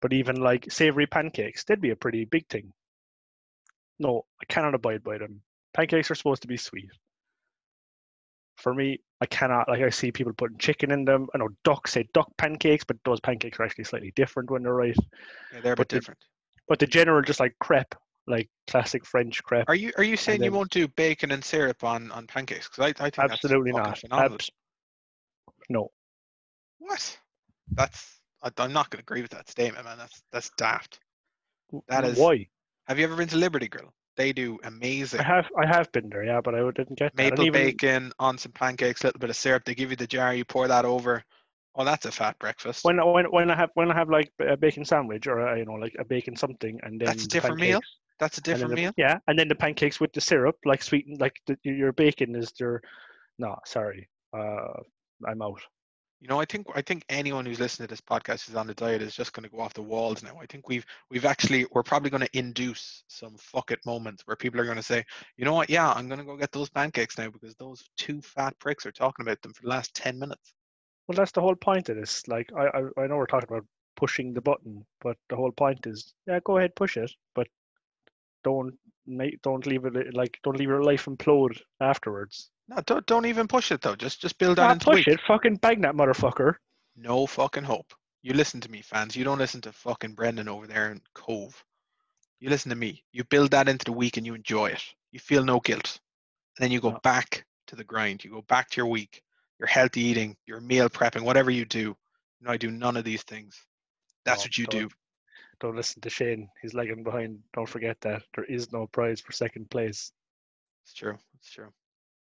But 0.00 0.12
even 0.12 0.36
like 0.36 0.70
savory 0.70 1.06
pancakes, 1.06 1.64
they'd 1.64 1.80
be 1.80 1.90
a 1.90 1.96
pretty 1.96 2.24
big 2.24 2.48
thing. 2.48 2.72
No, 3.98 4.24
I 4.40 4.44
cannot 4.46 4.74
abide 4.74 5.02
by 5.02 5.18
them. 5.18 5.42
Pancakes 5.74 6.10
are 6.10 6.14
supposed 6.14 6.42
to 6.42 6.48
be 6.48 6.56
sweet. 6.56 6.90
For 8.56 8.72
me, 8.74 9.00
I 9.20 9.26
cannot. 9.26 9.68
Like 9.68 9.82
I 9.82 9.90
see 9.90 10.12
people 10.12 10.32
putting 10.32 10.58
chicken 10.58 10.90
in 10.90 11.04
them. 11.04 11.28
I 11.34 11.38
know 11.38 11.48
duck 11.64 11.88
say 11.88 12.08
duck 12.14 12.30
pancakes, 12.36 12.84
but 12.84 12.96
those 13.04 13.20
pancakes 13.20 13.58
are 13.58 13.64
actually 13.64 13.84
slightly 13.84 14.12
different 14.14 14.50
when 14.50 14.62
they're 14.62 14.74
right. 14.74 14.96
Yeah, 15.52 15.60
they're 15.60 15.72
a 15.72 15.76
but 15.76 15.88
bit 15.88 15.94
the- 15.94 16.00
different. 16.00 16.20
But 16.68 16.78
the 16.78 16.86
general, 16.86 17.22
just 17.22 17.40
like 17.40 17.56
crepe, 17.58 17.94
like 18.26 18.50
classic 18.66 19.06
French 19.06 19.42
crepe, 19.42 19.68
Are 19.68 19.74
you 19.74 19.90
are 19.96 20.04
you 20.04 20.16
saying 20.18 20.42
you 20.44 20.52
won't 20.52 20.70
do 20.70 20.86
bacon 20.86 21.32
and 21.32 21.42
syrup 21.42 21.82
on 21.82 22.12
on 22.12 22.26
pancakes? 22.26 22.68
Because 22.68 22.94
I, 23.00 23.06
I 23.06 23.10
think 23.10 23.32
absolutely 23.32 23.72
not. 23.72 23.98
Abs- 24.12 24.50
no, 25.70 25.90
What? 26.78 27.18
That's 27.72 28.20
I, 28.42 28.50
I'm 28.58 28.72
not 28.72 28.90
going 28.90 28.98
to 28.98 29.02
agree 29.02 29.22
with 29.22 29.30
that 29.32 29.48
statement, 29.48 29.84
man. 29.84 29.98
That's 29.98 30.22
that's 30.30 30.50
daft. 30.56 31.00
That 31.88 32.04
is- 32.04 32.18
why. 32.18 32.48
Have 32.86 32.98
you 32.98 33.04
ever 33.04 33.16
been 33.16 33.28
to 33.28 33.36
Liberty 33.36 33.68
Grill? 33.68 33.92
They 34.18 34.32
do 34.32 34.58
amazing 34.64 35.20
I 35.20 35.22
have 35.22 35.46
I 35.56 35.66
have 35.66 35.90
been 35.92 36.10
there, 36.10 36.24
yeah, 36.24 36.40
but 36.40 36.54
I 36.54 36.58
didn't 36.72 36.98
get 36.98 37.16
maple 37.16 37.44
even- 37.44 37.52
bacon 37.52 38.12
on 38.18 38.36
some 38.36 38.52
pancakes, 38.52 39.02
a 39.02 39.06
little 39.06 39.20
bit 39.20 39.30
of 39.30 39.36
syrup. 39.36 39.64
They 39.64 39.76
give 39.76 39.90
you 39.90 39.96
the 39.96 40.08
jar, 40.08 40.34
you 40.34 40.44
pour 40.44 40.66
that 40.68 40.84
over. 40.84 41.22
Oh, 41.76 41.84
that's 41.84 42.04
a 42.04 42.10
fat 42.10 42.36
breakfast. 42.40 42.84
when 42.84 42.96
when 43.14 43.26
when 43.26 43.48
I 43.50 43.56
have 43.56 43.70
when 43.74 43.90
I 43.92 43.94
have 43.94 44.10
like 44.10 44.32
a 44.40 44.56
bacon 44.56 44.84
sandwich 44.84 45.28
or 45.28 45.38
a, 45.38 45.58
you 45.58 45.64
know 45.64 45.74
like 45.74 45.94
a 46.00 46.04
bacon 46.04 46.34
something 46.34 46.80
and 46.82 47.00
then 47.00 47.06
That's 47.06 47.24
a 47.24 47.28
different 47.28 47.60
meal? 47.60 47.80
that's 48.18 48.38
a 48.38 48.40
different 48.40 48.70
the- 48.70 48.82
meal. 48.82 48.92
Yeah, 48.96 49.18
and 49.28 49.38
then 49.38 49.46
the 49.46 49.54
pancakes 49.54 50.00
with 50.00 50.12
the 50.12 50.20
syrup, 50.20 50.56
like 50.64 50.82
sweetened, 50.82 51.20
like 51.20 51.36
the, 51.46 51.56
your 51.62 51.92
bacon 51.92 52.34
is 52.34 52.52
your. 52.58 52.82
No, 53.38 53.56
sorry, 53.64 54.08
uh, 54.36 54.82
I'm 55.28 55.40
out. 55.40 55.62
You 56.20 56.26
know, 56.26 56.40
I 56.40 56.44
think 56.46 56.66
I 56.74 56.82
think 56.82 57.04
anyone 57.08 57.46
who's 57.46 57.60
listening 57.60 57.86
to 57.86 57.92
this 57.92 58.00
podcast 58.00 58.46
who's 58.46 58.56
on 58.56 58.66
the 58.66 58.74
diet 58.74 59.02
is 59.02 59.14
just 59.14 59.32
going 59.32 59.44
to 59.44 59.54
go 59.54 59.60
off 59.60 59.74
the 59.74 59.82
walls 59.82 60.22
now. 60.22 60.36
I 60.40 60.46
think 60.46 60.68
we've 60.68 60.84
we've 61.10 61.24
actually 61.24 61.64
we're 61.70 61.84
probably 61.84 62.10
going 62.10 62.24
to 62.24 62.38
induce 62.38 63.04
some 63.06 63.36
fuck 63.38 63.70
it 63.70 63.78
moments 63.86 64.26
where 64.26 64.36
people 64.36 64.60
are 64.60 64.64
going 64.64 64.76
to 64.76 64.82
say, 64.82 65.04
you 65.36 65.44
know 65.44 65.54
what, 65.54 65.70
yeah, 65.70 65.92
I'm 65.92 66.08
going 66.08 66.18
to 66.18 66.24
go 66.24 66.36
get 66.36 66.50
those 66.50 66.70
pancakes 66.70 67.18
now 67.18 67.30
because 67.30 67.54
those 67.54 67.84
two 67.96 68.20
fat 68.20 68.58
pricks 68.58 68.84
are 68.84 68.90
talking 68.90 69.24
about 69.24 69.40
them 69.42 69.52
for 69.52 69.62
the 69.62 69.68
last 69.68 69.94
ten 69.94 70.18
minutes. 70.18 70.54
Well, 71.06 71.14
that's 71.14 71.32
the 71.32 71.40
whole 71.40 71.54
point 71.54 71.88
of 71.88 71.96
this. 71.96 72.26
Like, 72.26 72.50
I, 72.54 72.66
I, 72.66 73.02
I 73.02 73.06
know 73.06 73.16
we're 73.16 73.26
talking 73.26 73.48
about 73.48 73.64
pushing 73.96 74.34
the 74.34 74.40
button, 74.40 74.84
but 75.00 75.16
the 75.28 75.36
whole 75.36 75.52
point 75.52 75.86
is, 75.86 76.14
yeah, 76.26 76.40
go 76.44 76.58
ahead, 76.58 76.74
push 76.74 76.96
it, 76.96 77.12
but 77.34 77.46
don't 78.42 78.74
don't 79.42 79.66
leave 79.66 79.84
it 79.86 80.14
like, 80.14 80.38
don't 80.42 80.58
leave 80.58 80.68
your 80.68 80.82
life 80.82 81.06
implode 81.06 81.58
afterwards. 81.80 82.50
No, 82.68 82.80
don't 82.86 83.06
don't 83.06 83.26
even 83.26 83.48
push 83.48 83.72
it 83.72 83.80
though. 83.80 83.96
Just 83.96 84.20
just 84.20 84.38
build 84.38 84.58
that 84.58 84.64
Nah, 84.68 84.72
into 84.72 84.86
the 84.86 84.90
push 84.90 84.98
week. 84.98 85.08
it, 85.08 85.20
fucking 85.26 85.56
bang 85.56 85.80
that 85.82 85.94
motherfucker. 85.94 86.54
No 86.96 87.26
fucking 87.26 87.64
hope. 87.64 87.94
You 88.22 88.34
listen 88.34 88.60
to 88.60 88.70
me, 88.70 88.82
fans. 88.82 89.16
You 89.16 89.24
don't 89.24 89.38
listen 89.38 89.60
to 89.62 89.72
fucking 89.72 90.14
Brendan 90.14 90.48
over 90.48 90.66
there 90.66 90.90
in 90.90 91.00
Cobh. 91.14 91.64
You 92.40 92.50
listen 92.50 92.70
to 92.70 92.76
me. 92.76 93.04
You 93.12 93.24
build 93.24 93.52
that 93.52 93.68
into 93.68 93.84
the 93.84 93.92
week 93.92 94.16
and 94.16 94.26
you 94.26 94.34
enjoy 94.34 94.66
it. 94.66 94.82
You 95.12 95.18
feel 95.20 95.44
no 95.44 95.60
guilt. 95.60 95.98
And 96.58 96.64
then 96.64 96.70
you 96.72 96.80
go 96.80 96.90
No. 96.90 96.98
back 97.02 97.46
to 97.68 97.76
the 97.76 97.84
grind. 97.84 98.24
You 98.24 98.30
go 98.30 98.42
back 98.42 98.68
to 98.70 98.76
your 98.76 98.86
week, 98.86 99.22
your 99.58 99.68
healthy 99.68 100.00
eating, 100.02 100.36
your 100.46 100.60
meal 100.60 100.88
prepping, 100.88 101.22
whatever 101.22 101.50
you 101.50 101.64
do. 101.64 101.80
You 101.80 101.96
know, 102.46 102.50
I 102.50 102.56
do 102.56 102.70
none 102.70 102.96
of 102.96 103.04
these 103.04 103.22
things. 103.22 103.56
That's 104.24 104.42
No, 104.42 104.46
what 104.46 104.58
you 104.58 104.66
don't. 104.66 104.80
do. 104.80 104.88
Don't 105.60 105.76
listen 105.76 106.00
to 106.02 106.10
Shane. 106.10 106.48
He's 106.62 106.74
lagging 106.74 107.02
behind. 107.02 107.40
Don't 107.52 107.68
forget 107.68 108.00
that 108.02 108.22
there 108.34 108.44
is 108.44 108.72
no 108.72 108.86
prize 108.88 109.20
for 109.20 109.32
second 109.32 109.70
place. 109.70 110.12
It's 110.84 110.94
true. 110.94 111.18
It's 111.34 111.50
true. 111.50 111.72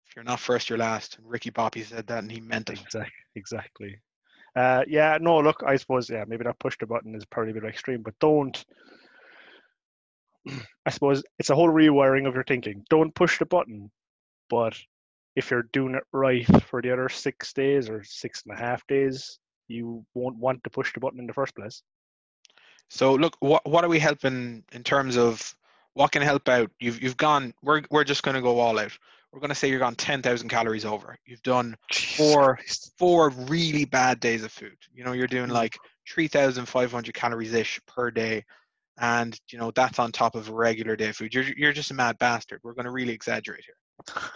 If 0.10 0.16
you're 0.16 0.26
not 0.26 0.40
first, 0.40 0.70
you're 0.70 0.78
last. 0.78 1.18
And 1.18 1.30
Ricky 1.30 1.50
Bobby 1.50 1.84
said 1.84 2.08
that 2.08 2.20
and 2.20 2.32
he 2.32 2.40
meant 2.42 2.70
it. 2.70 2.82
Exactly. 2.82 3.12
Exactly. 3.36 4.00
Uh, 4.56 4.84
yeah. 4.88 5.18
No. 5.22 5.40
Look. 5.40 5.64
I 5.66 5.76
suppose. 5.76 6.10
Yeah. 6.10 6.24
Maybe 6.28 6.46
not 6.46 6.60
push 6.60 6.78
the 6.80 6.88
button 6.88 7.16
is 7.16 7.26
probably 7.26 7.52
a 7.52 7.56
bit 7.56 7.66
extreme, 7.66 8.02
but 8.02 8.18
don't. 8.20 8.64
I 10.86 10.90
suppose 10.90 11.24
it's 11.40 11.50
a 11.50 11.56
whole 11.56 11.70
rewiring 11.70 12.28
of 12.28 12.36
your 12.36 12.46
thinking. 12.46 12.84
Don't 12.90 13.14
push 13.14 13.40
the 13.40 13.46
button, 13.46 13.92
but 14.50 14.78
if 15.36 15.52
you're 15.52 15.70
doing 15.72 15.96
it 15.96 16.04
right 16.12 16.46
for 16.64 16.82
the 16.82 16.92
other 16.92 17.10
six 17.10 17.54
days 17.54 17.90
or 17.90 18.04
six 18.04 18.44
and 18.46 18.58
a 18.58 18.60
half 18.60 18.86
days, 18.88 19.40
you 19.68 20.04
won't 20.16 20.38
want 20.38 20.64
to 20.64 20.70
push 20.70 20.94
the 20.94 21.00
button 21.00 21.20
in 21.20 21.28
the 21.28 21.34
first 21.34 21.56
place. 21.56 21.84
So 22.90 23.14
look, 23.14 23.36
what 23.40 23.66
what 23.68 23.84
are 23.84 23.90
we 23.90 24.00
helping 24.00 24.64
in 24.72 24.84
terms 24.84 25.18
of 25.18 25.56
what 25.94 26.12
can 26.12 26.22
help 26.22 26.48
out? 26.48 26.72
You've 26.80 27.02
you've 27.02 27.18
gone. 27.18 27.54
We're 27.62 27.84
we're 27.92 28.04
just 28.04 28.24
going 28.24 28.36
to 28.36 28.42
go 28.42 28.60
all 28.60 28.80
out. 28.80 28.98
We're 29.32 29.40
going 29.40 29.50
to 29.50 29.56
say 29.56 29.70
you're 29.70 29.80
gone 29.80 29.96
ten 29.96 30.22
thousand 30.22 30.50
calories 30.50 30.86
over. 30.86 31.18
You've 31.26 31.44
done 31.44 31.76
Four. 32.18 32.60
Four 32.98 33.30
really 33.30 33.86
bad 33.86 34.20
days 34.20 34.44
of 34.44 34.52
food. 34.52 34.78
You 34.94 35.04
know, 35.04 35.12
you're 35.14 35.28
doing 35.28 35.50
Mm. 35.50 35.54
like 35.54 35.78
three 36.10 36.28
thousand 36.28 36.66
five 36.66 36.92
hundred 36.92 37.14
calories 37.14 37.54
ish 37.54 37.80
per 37.86 38.10
day, 38.10 38.46
and 39.00 39.40
you 39.50 39.60
know 39.60 39.72
that's 39.72 40.00
on 40.00 40.12
top 40.12 40.36
of 40.36 40.50
a 40.50 40.54
regular 40.54 40.96
day 40.96 41.10
of 41.10 41.18
food. 41.18 41.34
You're 41.34 41.44
you're 41.44 41.74
just 41.74 41.92
a 41.92 41.94
mad 41.94 42.18
bastard. 42.18 42.62
We're 42.64 42.74
going 42.74 42.86
to 42.86 42.92
really 42.92 43.14
exaggerate 43.14 43.66
here. 43.66 43.76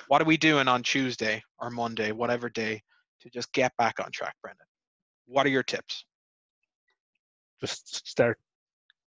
What 0.08 0.21
are 0.21 0.25
we 0.25 0.38
doing 0.38 0.67
on 0.67 0.84
Tuesday 0.84 1.41
or 1.60 1.69
Monday, 1.69 2.12
whatever 2.12 2.49
day, 2.49 2.84
to 3.21 3.30
just 3.30 3.51
get 3.54 3.75
back 3.77 3.99
on 3.99 4.12
track, 4.12 4.36
Brendan? 4.41 4.65
What 5.25 5.45
are 5.45 5.49
your 5.49 5.63
tips? 5.63 6.04
Just 7.62 8.08
start. 8.08 8.39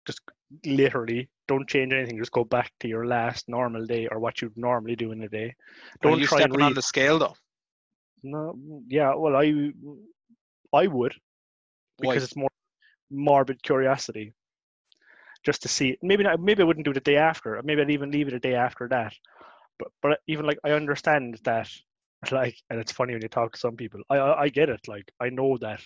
Just 0.05 0.21
literally 0.65 1.29
don't 1.51 1.67
change 1.67 1.91
anything. 1.93 2.17
Just 2.17 2.31
go 2.31 2.45
back 2.45 2.71
to 2.79 2.87
your 2.87 3.05
last 3.05 3.49
normal 3.49 3.85
day 3.85 4.07
or 4.07 4.19
what 4.19 4.41
you'd 4.41 4.57
normally 4.57 4.95
do 4.95 5.11
in 5.11 5.21
a 5.23 5.27
day. 5.27 5.53
Don't 6.01 6.19
you 6.19 6.27
try 6.27 6.41
and 6.41 6.61
on 6.61 6.73
the 6.73 6.81
scale 6.81 7.19
though? 7.19 7.35
No, 8.23 8.55
yeah, 8.87 9.13
well, 9.15 9.35
I, 9.35 9.71
I 10.73 10.87
would 10.87 11.13
Why? 11.13 11.19
because 11.99 12.23
it's 12.23 12.35
more 12.35 12.49
morbid 13.09 13.61
curiosity, 13.63 14.33
just 15.43 15.61
to 15.63 15.67
see. 15.67 15.97
Maybe 16.01 16.23
not. 16.23 16.39
Maybe 16.39 16.61
I 16.61 16.65
wouldn't 16.65 16.85
do 16.85 16.91
it 16.91 16.99
the 17.01 17.11
day 17.11 17.17
after. 17.17 17.59
Maybe 17.63 17.81
I'd 17.81 17.91
even 17.91 18.11
leave 18.11 18.27
it 18.27 18.33
a 18.33 18.47
day 18.47 18.55
after 18.55 18.87
that. 18.89 19.13
But 19.79 19.89
but 20.01 20.19
even 20.27 20.45
like 20.45 20.59
I 20.63 20.71
understand 20.71 21.39
that, 21.43 21.69
like, 22.31 22.55
and 22.69 22.79
it's 22.79 22.91
funny 22.91 23.13
when 23.13 23.23
you 23.23 23.27
talk 23.27 23.53
to 23.53 23.59
some 23.59 23.75
people. 23.75 24.01
I 24.09 24.17
I, 24.17 24.41
I 24.43 24.49
get 24.49 24.69
it. 24.69 24.87
Like 24.87 25.11
I 25.19 25.29
know 25.29 25.57
that 25.57 25.81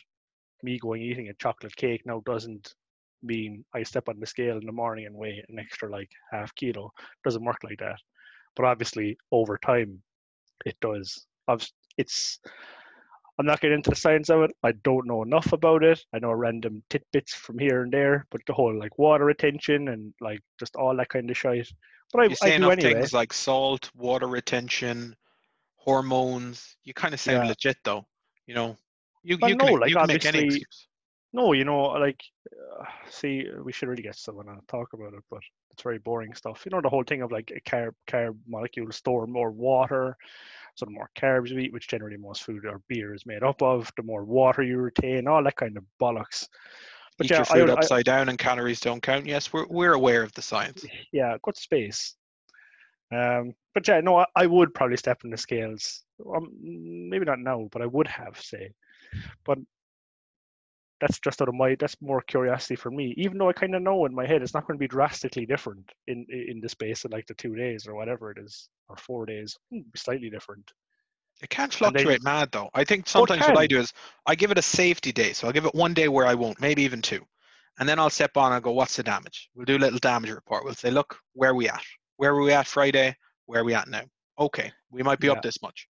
me 0.62 0.78
going 0.78 1.02
eating 1.02 1.30
a 1.30 1.34
chocolate 1.46 1.76
cake 1.76 2.04
now 2.06 2.22
doesn't 2.26 2.76
mean 3.24 3.64
I 3.74 3.84
step 3.84 4.08
on 4.10 4.20
the 4.20 4.26
scale 4.28 4.58
in 4.58 4.66
the 4.66 4.72
morning 4.72 5.06
and 5.06 5.16
weigh 5.16 5.44
an 5.50 5.60
extra 5.60 5.90
like 5.90 6.10
half 6.32 6.54
kilo. 6.56 6.92
Doesn't 7.24 7.44
work 7.44 7.60
like 7.64 7.80
that. 7.80 8.00
But 8.56 8.66
obviously 8.66 9.18
over 9.32 9.58
time, 9.58 10.02
it 10.66 10.78
does. 10.82 11.26
Obv- 11.50 11.72
It's 11.98 12.40
I'm 13.38 13.46
not 13.46 13.60
getting 13.60 13.76
into 13.78 13.90
the 13.90 13.96
science 13.98 14.30
of 14.30 14.44
it. 14.44 14.52
I 14.64 14.72
don't 14.84 15.06
know 15.08 15.22
enough 15.22 15.52
about 15.52 15.84
it. 15.84 16.00
I 16.14 16.20
know 16.20 16.32
random 16.32 16.82
tidbits 16.90 17.34
from 17.34 17.60
here 17.60 17.84
and 17.84 17.92
there, 17.92 18.26
but 18.32 18.40
the 18.48 18.54
whole 18.54 18.74
like 18.80 18.98
water 18.98 19.26
retention 19.26 19.90
and 19.90 20.14
like 20.22 20.40
just 20.58 20.76
all 20.78 20.96
that 20.96 21.10
kind 21.10 21.30
of 21.30 21.38
shit. 21.38 21.68
But 22.14 22.22
I, 22.22 22.26
you 22.28 22.36
say 22.36 22.48
I 22.54 22.58
do 22.58 22.64
enough 22.64 22.72
anyway. 22.74 22.94
things 22.94 23.12
like 23.14 23.34
salt, 23.34 23.92
water 23.94 24.28
retention, 24.28 25.16
hormones. 25.76 26.78
You 26.86 26.94
kind 26.94 27.14
of 27.14 27.20
sound 27.20 27.44
Yeah. 27.44 27.50
legit 27.50 27.78
though. 27.84 28.06
You 28.48 28.56
know, 28.56 28.78
you 29.24 29.36
you 29.36 29.38
can, 29.38 29.58
make- 29.58 29.80
like, 29.80 29.90
you 29.90 29.96
can 29.98 30.08
make 30.08 30.26
any 30.26 30.38
obviously-. 30.40 30.66
No, 31.36 31.52
you 31.52 31.66
know, 31.66 31.88
like, 31.88 32.24
uh, 32.50 32.86
see, 33.10 33.46
we 33.62 33.74
should 33.74 33.90
really 33.90 34.02
get 34.02 34.16
someone 34.16 34.48
on 34.48 34.56
to 34.56 34.66
talk 34.68 34.94
about 34.94 35.14
it, 35.14 35.24
but 35.30 35.42
it's 35.70 35.84
very 35.84 35.98
boring 36.00 36.34
stuff. 36.34 36.64
You 36.66 36.72
know, 36.72 36.80
the 36.80 36.88
whole 36.88 37.04
thing 37.04 37.22
of 37.22 37.32
like 37.34 37.52
a 37.54 37.60
carb 37.70 37.92
carb 38.08 38.38
molecule 38.48 38.90
store 38.94 39.28
more 39.28 39.52
water, 39.52 40.16
so 40.76 40.86
the 40.86 40.94
more 40.94 41.10
carbs 41.20 41.50
you 41.50 41.60
eat, 41.60 41.74
which 41.74 41.90
generally 41.90 42.16
most 42.16 42.44
food 42.44 42.66
or 42.66 42.82
beer 42.88 43.14
is 43.14 43.26
made 43.26 43.44
up 43.44 43.62
of, 43.62 43.92
the 43.98 44.04
more 44.04 44.24
water 44.24 44.64
you 44.64 44.78
retain, 44.78 45.28
all 45.28 45.44
that 45.44 45.58
kind 45.58 45.76
of 45.76 45.84
bollocks. 46.02 46.48
But 47.18 47.26
Eat 47.26 47.32
yeah, 47.32 47.38
your 47.40 47.46
food 47.46 47.70
I, 47.70 47.74
I, 47.74 47.76
upside 47.76 48.06
down 48.06 48.30
and 48.30 48.40
calories 48.40 48.80
don't 48.80 49.04
count. 49.04 49.26
Yes, 49.26 49.52
we're 49.52 49.68
we're 49.68 49.94
aware 49.94 50.24
of 50.24 50.32
the 50.36 50.42
science. 50.42 50.86
yeah, 51.12 51.36
good 51.44 51.58
space. 51.58 52.16
Um, 53.14 53.52
but 53.74 53.86
yeah, 53.86 54.00
no, 54.00 54.20
I, 54.20 54.26
I 54.38 54.46
would 54.46 54.74
probably 54.74 54.96
step 54.96 55.26
in 55.26 55.32
the 55.32 55.38
scales. 55.38 56.06
Um, 56.34 56.50
maybe 56.62 57.26
not 57.26 57.40
now, 57.40 57.68
but 57.74 57.82
I 57.82 57.88
would 57.88 58.08
have 58.08 58.40
say. 58.40 58.72
But 59.44 59.60
that's 61.02 61.20
just 61.20 61.42
out 61.42 61.50
of 61.50 61.56
my 61.56 61.76
that's 61.80 61.96
more 62.02 62.22
curiosity 62.22 62.76
for 62.76 62.90
me. 62.92 63.14
Even 63.18 63.38
though 63.38 63.50
I 63.50 63.54
kind 63.54 63.76
of 63.76 63.82
know 63.82 64.06
in 64.06 64.16
my 64.16 64.26
head 64.26 64.42
it's 64.42 64.54
not 64.54 64.66
going 64.68 64.78
to 64.78 64.84
be 64.84 64.88
drastically 64.88 65.46
different 65.46 65.92
in 66.08 66.26
in 66.30 66.60
the 66.62 66.70
space 66.70 67.06
of 67.06 67.12
like 67.12 67.28
the 67.28 67.34
two 67.34 67.56
days 67.56 67.88
or 67.88 67.96
whatever 67.96 68.32
it 68.32 68.38
is 68.38 68.70
or 68.88 68.96
four 68.98 69.26
days, 69.26 69.58
be 69.72 69.84
slightly 69.96 70.30
different. 70.30 70.72
It 71.42 71.50
can't 71.50 71.74
And 71.82 71.94
they- 71.94 72.00
fluctuate 72.04 72.24
mad 72.24 72.50
though. 72.52 72.70
I 72.74 72.84
think 72.86 73.04
Oh, 73.08 73.10
sometimes 73.10 73.42
what 73.48 73.58
I 73.58 73.68
do 73.68 73.80
is 73.80 73.92
I 74.26 74.36
give 74.36 74.52
it 74.52 74.58
a 74.58 74.62
safety 74.62 75.12
day. 75.12 75.34
So 75.34 75.48
I'll 75.48 75.54
give 75.54 75.66
it 75.66 75.76
one 75.76 75.94
day 75.94 76.08
where 76.08 76.26
I 76.26 76.34
won't, 76.34 76.62
maybe 76.62 76.84
even 76.84 77.02
two. 77.02 77.26
And 77.78 77.90
then 77.90 78.00
I'll 78.00 78.10
step 78.10 78.38
on 78.38 78.54
and 78.54 78.64
go, 78.64 78.72
what's 78.72 78.96
the 78.96 79.04
damage? 79.04 79.50
We'll 79.54 79.66
do 79.66 79.76
a 79.76 79.78
little 79.78 80.00
damage 80.00 80.32
report. 80.32 80.64
We'll 80.64 80.76
say, 80.76 80.92
look, 80.92 81.18
where 81.34 81.50
are 81.50 81.56
we 81.56 81.68
at? 81.68 81.84
Where 82.16 82.34
were 82.34 82.42
we 82.44 82.54
at 82.54 82.68
Friday? 82.68 83.14
Where 83.48 83.60
are 83.62 83.66
we 83.66 83.74
at 83.74 83.90
now? 83.90 84.04
Okay, 84.40 84.72
we 84.92 85.04
might 85.04 85.20
be 85.20 85.28
Yeah. 85.28 85.34
up 85.34 85.42
this 85.42 85.62
much. 85.62 85.90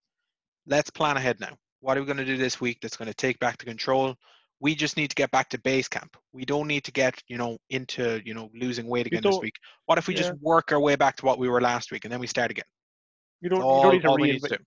Let's 0.66 0.90
plan 0.90 1.16
ahead 1.16 1.40
now. 1.40 1.56
What 1.82 1.96
are 1.96 2.00
we 2.00 2.08
going 2.08 2.18
to 2.18 2.26
do 2.26 2.38
this 2.38 2.60
week 2.60 2.80
that's 2.82 2.98
going 2.98 3.08
to 3.08 3.14
take 3.14 3.38
back 3.40 3.60
the 3.60 3.66
control? 3.66 4.16
We 4.62 4.74
just 4.74 4.98
need 4.98 5.10
to 5.10 5.16
get 5.16 5.32
back 5.32 5.50
to 5.50 5.60
base 5.60 5.88
camp. 5.88 6.16
We 6.32 6.46
don't 6.46 6.68
need 6.68 6.84
to 6.86 6.92
get, 6.92 7.22
you 7.28 7.38
know, 7.38 7.58
into, 7.70 8.22
you 8.26 8.34
know, 8.34 8.50
losing 8.56 8.88
weight 8.88 9.06
again 9.06 9.22
this 9.24 9.40
week. 9.42 9.56
What 9.86 9.98
if 9.98 10.08
we 10.08 10.14
just 10.14 10.34
work 10.42 10.72
our 10.72 10.80
way 10.80 10.96
back 10.96 11.18
to 11.18 11.26
what 11.26 11.40
we 11.40 11.50
were 11.50 11.62
last 11.62 11.92
week 11.92 12.06
and 12.06 12.12
then 12.12 12.20
we 12.20 12.28
start 12.28 12.52
again? 12.52 12.66
You 13.42 13.50
don't 13.50 13.62
All, 13.62 13.76
you 13.76 13.82
don't 13.84 13.92
need 13.94 14.02
to 14.02 14.08
all 14.08 14.18
need 14.18 14.42
to 14.42 14.48
reinvent 14.48 14.66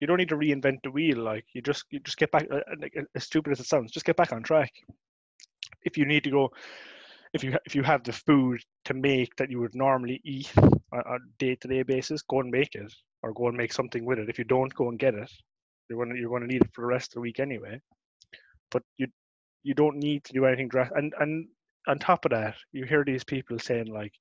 you 0.00 0.06
don't 0.06 0.18
need 0.18 0.28
to 0.28 0.36
reinvent 0.36 0.82
the 0.82 0.90
wheel. 0.90 1.18
Like 1.18 1.46
you 1.54 1.62
just 1.62 1.84
you 1.90 2.00
just 2.00 2.18
get 2.18 2.30
back. 2.30 2.46
uh, 2.52 2.56
uh, 2.56 3.02
As 3.14 3.24
stupid 3.24 3.52
as 3.52 3.60
it 3.60 3.66
sounds, 3.66 3.90
just 3.90 4.06
get 4.06 4.16
back 4.16 4.32
on 4.32 4.42
track. 4.42 4.70
If 5.82 5.96
you 5.96 6.04
need 6.04 6.24
to 6.24 6.30
go, 6.30 6.50
if 7.32 7.42
you 7.42 7.56
if 7.64 7.74
you 7.74 7.82
have 7.82 8.04
the 8.04 8.12
food 8.12 8.60
to 8.84 8.94
make 8.94 9.34
that 9.36 9.50
you 9.50 9.60
would 9.60 9.74
normally 9.74 10.20
eat 10.24 10.52
on 10.58 10.80
a 10.92 11.18
day 11.38 11.54
to 11.56 11.68
day 11.68 11.82
basis, 11.82 12.22
go 12.22 12.40
and 12.40 12.50
make 12.50 12.74
it, 12.74 12.92
or 13.22 13.32
go 13.32 13.48
and 13.48 13.56
make 13.56 13.72
something 13.72 14.04
with 14.04 14.18
it. 14.18 14.28
If 14.28 14.38
you 14.38 14.44
don't, 14.44 14.74
go 14.74 14.88
and 14.88 14.98
get 14.98 15.14
it. 15.14 15.30
You're 15.88 16.04
gonna 16.04 16.18
you're 16.18 16.30
gonna 16.30 16.52
need 16.52 16.62
it 16.62 16.74
for 16.74 16.82
the 16.82 16.88
rest 16.88 17.12
of 17.12 17.14
the 17.14 17.20
week 17.20 17.40
anyway. 17.40 17.80
But 18.70 18.82
you 18.98 19.06
you 19.64 19.74
don't 19.74 19.98
need 19.98 20.24
to 20.24 20.34
do 20.34 20.46
anything 20.46 20.68
drastic. 20.68 20.98
And 20.98 21.14
and 21.20 21.48
on 21.88 21.98
top 21.98 22.26
of 22.26 22.32
that, 22.32 22.56
you 22.72 22.84
hear 22.86 23.04
these 23.04 23.24
people 23.24 23.58
saying 23.58 23.88
like, 23.88 24.12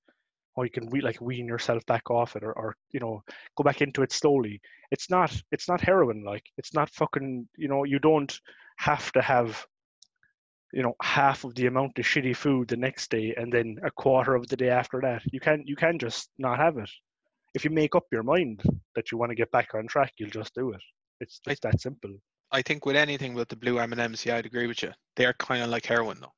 "Oh, 0.58 0.64
you 0.64 0.72
can 0.72 0.90
we 0.90 1.02
like 1.02 1.22
wean 1.22 1.48
yourself 1.48 1.86
back 1.88 2.10
off 2.12 2.36
it, 2.36 2.44
or, 2.44 2.54
or 2.54 2.76
you 2.92 3.00
know, 3.02 3.24
go 3.58 3.64
back 3.64 3.82
into 3.82 4.04
it 4.04 4.12
slowly." 4.12 4.62
It's 4.92 5.10
not 5.10 5.32
it's 5.52 5.70
not 5.70 5.82
heroin. 5.82 6.24
Like 6.24 6.46
it's 6.58 6.74
not 6.74 6.90
fucking. 6.92 7.48
You 7.58 7.68
know, 7.70 7.84
you 7.86 8.00
don't 8.00 8.34
have 8.80 9.12
to 9.14 9.22
have 9.22 9.66
you 10.74 10.82
know 10.84 10.96
half 11.02 11.44
of 11.44 11.56
the 11.56 11.68
amount 11.68 12.00
of 12.00 12.06
shitty 12.06 12.36
food 12.36 12.68
the 12.68 12.78
next 12.78 13.12
day 13.12 13.34
and 13.38 13.54
then 13.54 13.78
a 13.86 13.92
quarter 13.92 14.36
of 14.36 14.48
the 14.48 14.58
day 14.58 14.70
after 14.70 15.00
that. 15.02 15.22
You 15.32 15.40
can 15.40 15.64
you 15.66 15.76
can 15.76 16.00
just 16.00 16.30
not 16.38 16.58
have 16.60 16.78
it. 16.78 16.90
If 17.54 17.64
you 17.66 17.72
make 17.72 17.96
up 17.96 18.06
your 18.12 18.24
mind 18.24 18.64
that 18.96 19.12
you 19.12 19.18
want 19.18 19.30
to 19.32 19.36
get 19.36 19.52
back 19.52 19.76
on 19.76 19.88
track, 19.88 20.14
you'll 20.18 20.30
just 20.32 20.56
do 20.56 20.72
it. 20.72 20.82
It's 21.20 21.40
I- 21.48 21.52
just 21.52 21.64
that 21.64 21.82
simple. 21.82 22.12
I 22.54 22.62
think 22.62 22.86
with 22.86 22.96
anything 22.96 23.34
with 23.34 23.50
the 23.50 23.56
blue 23.56 23.80
M 23.80 23.92
and 23.92 24.00
M's, 24.00 24.26
yeah, 24.26 24.38
I'd 24.38 24.46
agree 24.46 24.68
with 24.68 24.84
you. 24.84 24.92
They're 25.16 25.34
kind 25.34 25.64
of 25.64 25.70
like 25.70 25.86
heroin, 25.86 26.20
though. 26.22 26.34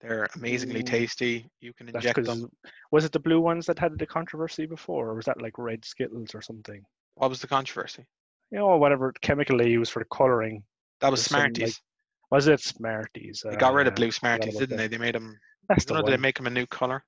They're 0.00 0.28
amazingly 0.34 0.82
Mm. 0.82 0.86
tasty. 0.86 1.48
You 1.60 1.72
can 1.72 1.86
That's 1.86 2.04
inject 2.04 2.26
them. 2.26 2.50
was 2.90 3.04
it 3.04 3.12
the 3.12 3.20
blue 3.20 3.40
ones 3.40 3.64
that 3.66 3.78
had 3.78 3.98
the 3.98 4.06
controversy 4.06 4.66
before, 4.66 5.10
or 5.10 5.14
was 5.14 5.24
that 5.26 5.40
like 5.40 5.56
red 5.56 5.84
Skittles 5.84 6.34
or 6.34 6.42
something? 6.42 6.84
What 7.14 7.30
was 7.30 7.40
the 7.40 7.46
controversy? 7.46 8.04
You 8.50 8.58
know, 8.58 8.76
whatever 8.76 9.12
chemical 9.22 9.56
they 9.56 9.70
use 9.70 9.88
for 9.88 10.00
the 10.00 10.04
coloring. 10.06 10.64
That 11.00 11.10
was 11.10 11.24
some, 11.24 11.40
like, 11.40 11.54
Smarties. 11.56 11.80
Was 12.30 12.48
it 12.48 12.60
Smarties? 12.60 13.42
they 13.44 13.54
Uh, 13.54 13.58
got 13.58 13.72
rid 13.74 13.86
of 13.86 13.94
blue 13.94 14.10
forgot 14.10 14.42
Smarties, 14.42 14.58
didn't 14.58 14.76
that. 14.76 14.90
they? 14.90 14.96
They 14.96 14.98
made 14.98 15.14
them. 15.14 15.38
That's 15.68 15.84
I 15.84 15.88
the 15.88 15.94
don't 15.94 16.02
know, 16.02 16.10
did 16.10 16.18
they 16.18 16.20
make 16.20 16.36
them 16.36 16.46
a 16.48 16.50
new 16.50 16.66
color? 16.66 17.04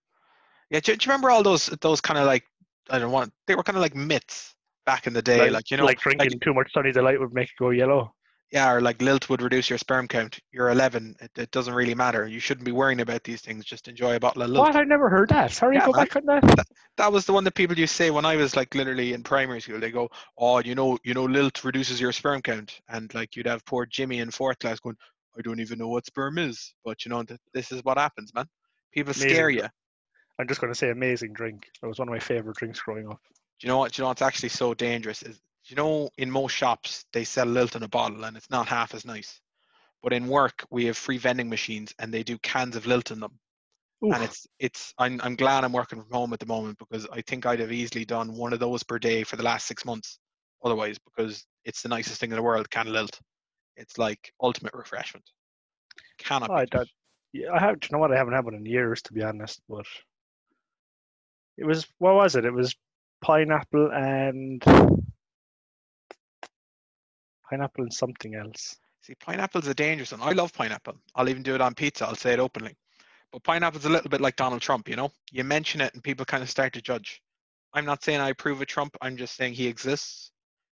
Yeah. 0.70 0.80
Do, 0.80 0.96
do 0.96 1.04
you 1.04 1.10
remember 1.10 1.30
all 1.30 1.42
those 1.42 1.66
those 1.80 2.00
kind 2.00 2.18
of 2.18 2.26
like 2.26 2.44
I 2.88 2.98
don't 2.98 3.12
want? 3.12 3.32
They 3.46 3.54
were 3.56 3.62
kind 3.62 3.76
of 3.76 3.82
like 3.82 3.94
myths 3.94 4.54
back 4.86 5.06
in 5.06 5.12
the 5.12 5.20
day, 5.22 5.50
like, 5.50 5.70
you 5.70 5.76
know, 5.76 5.84
like 5.84 6.00
drinking 6.00 6.40
too 6.40 6.54
much 6.54 6.72
Sunny 6.72 6.92
Delight 6.92 7.20
would 7.20 7.34
make 7.34 7.48
it 7.48 7.56
go 7.58 7.70
yellow. 7.70 8.14
Yeah, 8.52 8.72
or 8.72 8.80
like 8.80 9.02
lilt 9.02 9.28
would 9.28 9.42
reduce 9.42 9.68
your 9.68 9.78
sperm 9.78 10.06
count. 10.06 10.38
You're 10.52 10.70
11. 10.70 11.16
It, 11.20 11.30
it 11.36 11.50
doesn't 11.50 11.74
really 11.74 11.94
matter. 11.94 12.26
You 12.26 12.38
shouldn't 12.38 12.64
be 12.64 12.72
worrying 12.72 13.00
about 13.00 13.24
these 13.24 13.40
things. 13.40 13.64
Just 13.64 13.88
enjoy 13.88 14.16
a 14.16 14.20
bottle 14.20 14.42
of 14.42 14.50
lilt. 14.50 14.66
What? 14.66 14.76
I 14.76 14.84
never 14.84 15.08
heard 15.08 15.28
that. 15.30 15.50
Sorry, 15.50 15.76
Yeah, 15.76 15.86
go 15.86 15.92
back 15.92 16.14
on 16.14 16.24
that. 16.26 16.66
That 16.96 17.12
was 17.12 17.26
the 17.26 17.32
one 17.32 17.44
that 17.44 17.54
people 17.54 17.76
used 17.76 17.92
to 17.92 17.96
say 17.96 18.10
when 18.10 18.24
I 18.24 18.36
was 18.36 18.56
like 18.56 18.74
literally 18.74 19.12
in 19.14 19.22
primary 19.22 19.60
school. 19.60 19.80
They 19.80 19.90
go, 19.90 20.08
"Oh, 20.38 20.60
you 20.60 20.74
know, 20.74 20.96
you 21.04 21.12
know, 21.12 21.24
lilt 21.24 21.64
reduces 21.64 22.00
your 22.00 22.12
sperm 22.12 22.40
count," 22.40 22.80
and 22.88 23.12
like 23.14 23.34
you'd 23.34 23.46
have 23.46 23.64
poor 23.66 23.84
Jimmy 23.84 24.20
in 24.20 24.30
fourth 24.30 24.60
class 24.60 24.78
going, 24.78 24.96
"I 25.36 25.42
don't 25.42 25.60
even 25.60 25.78
know 25.78 25.88
what 25.88 26.06
sperm 26.06 26.38
is," 26.38 26.72
but 26.84 27.04
you 27.04 27.10
know, 27.10 27.22
th- 27.24 27.40
this 27.52 27.72
is 27.72 27.82
what 27.82 27.98
happens, 27.98 28.32
man. 28.32 28.46
People 28.92 29.12
scare 29.12 29.50
you. 29.50 29.66
I'm 30.38 30.46
just 30.46 30.60
going 30.60 30.72
to 30.72 30.78
say 30.78 30.90
amazing 30.90 31.32
drink. 31.32 31.68
It 31.82 31.86
was 31.86 31.98
one 31.98 32.08
of 32.08 32.12
my 32.12 32.20
favorite 32.20 32.56
drinks 32.56 32.80
growing 32.80 33.08
up. 33.08 33.20
Do 33.58 33.66
you 33.66 33.68
know 33.68 33.78
what? 33.78 33.92
Do 33.92 34.00
you 34.00 34.04
know 34.04 34.08
what's 34.08 34.22
actually 34.22 34.50
so 34.50 34.74
dangerous 34.74 35.22
is, 35.22 35.40
you 35.66 35.76
know, 35.76 36.10
in 36.18 36.30
most 36.30 36.52
shops 36.52 37.04
they 37.12 37.24
sell 37.24 37.46
lilt 37.46 37.76
in 37.76 37.82
a 37.82 37.88
bottle 37.88 38.24
and 38.24 38.36
it's 38.36 38.50
not 38.50 38.68
half 38.68 38.94
as 38.94 39.04
nice. 39.04 39.40
But 40.02 40.12
in 40.12 40.26
work 40.28 40.64
we 40.70 40.86
have 40.86 40.96
free 40.96 41.18
vending 41.18 41.48
machines 41.48 41.94
and 41.98 42.12
they 42.12 42.22
do 42.22 42.38
cans 42.38 42.76
of 42.76 42.86
lilt 42.86 43.10
in 43.10 43.20
them. 43.20 43.38
Oof. 44.04 44.14
and 44.14 44.22
it's 44.24 44.46
it's 44.58 44.94
I'm 44.98 45.20
I'm 45.22 45.36
glad 45.36 45.64
I'm 45.64 45.72
working 45.72 46.00
from 46.02 46.12
home 46.12 46.32
at 46.34 46.38
the 46.38 46.46
moment 46.46 46.78
because 46.78 47.06
I 47.10 47.22
think 47.22 47.46
I'd 47.46 47.60
have 47.60 47.72
easily 47.72 48.04
done 48.04 48.34
one 48.34 48.52
of 48.52 48.60
those 48.60 48.82
per 48.82 48.98
day 48.98 49.24
for 49.24 49.36
the 49.36 49.42
last 49.42 49.66
six 49.66 49.84
months 49.86 50.18
otherwise 50.62 50.98
because 50.98 51.44
it's 51.64 51.82
the 51.82 51.88
nicest 51.88 52.20
thing 52.20 52.30
in 52.30 52.36
the 52.36 52.42
world, 52.42 52.68
can 52.70 52.92
lilt. 52.92 53.18
It's 53.76 53.98
like 53.98 54.32
ultimate 54.40 54.74
refreshment. 54.74 55.24
Cannot 56.18 56.50
I 56.50 56.66
don't- 56.66 56.88
yeah, 57.32 57.52
I 57.52 57.58
have. 57.58 57.80
Do 57.80 57.88
you 57.90 57.92
know 57.92 57.98
what? 57.98 58.12
I 58.12 58.16
haven't 58.16 58.34
had 58.34 58.44
one 58.44 58.54
in 58.54 58.64
years, 58.64 59.02
to 59.02 59.12
be 59.12 59.22
honest. 59.22 59.60
But 59.68 59.84
it 61.58 61.64
was 61.64 61.86
what 61.98 62.14
was 62.14 62.36
it? 62.36 62.44
It 62.44 62.52
was 62.52 62.74
pineapple 63.20 63.90
and 63.92 64.62
pineapple 67.48 67.84
and 67.84 67.92
something 67.92 68.34
else. 68.34 68.76
See, 69.02 69.14
pineapple's 69.14 69.68
a 69.68 69.74
dangerous 69.74 70.12
one. 70.12 70.20
I 70.20 70.32
love 70.32 70.52
pineapple. 70.52 70.94
I'll 71.14 71.28
even 71.28 71.42
do 71.42 71.54
it 71.54 71.60
on 71.60 71.74
pizza. 71.74 72.06
I'll 72.06 72.16
say 72.16 72.32
it 72.32 72.40
openly. 72.40 72.76
But 73.32 73.44
pineapple's 73.44 73.84
a 73.84 73.90
little 73.90 74.10
bit 74.10 74.20
like 74.20 74.36
Donald 74.36 74.62
Trump, 74.62 74.88
you 74.88 74.96
know? 74.96 75.10
You 75.30 75.44
mention 75.44 75.80
it 75.80 75.94
and 75.94 76.02
people 76.02 76.24
kind 76.24 76.42
of 76.42 76.50
start 76.50 76.72
to 76.72 76.82
judge. 76.82 77.22
I'm 77.72 77.84
not 77.84 78.02
saying 78.02 78.20
I 78.20 78.30
approve 78.30 78.60
of 78.60 78.66
Trump. 78.66 78.96
I'm 79.02 79.16
just 79.16 79.36
saying 79.36 79.54
he 79.54 79.66
exists. 79.66 80.32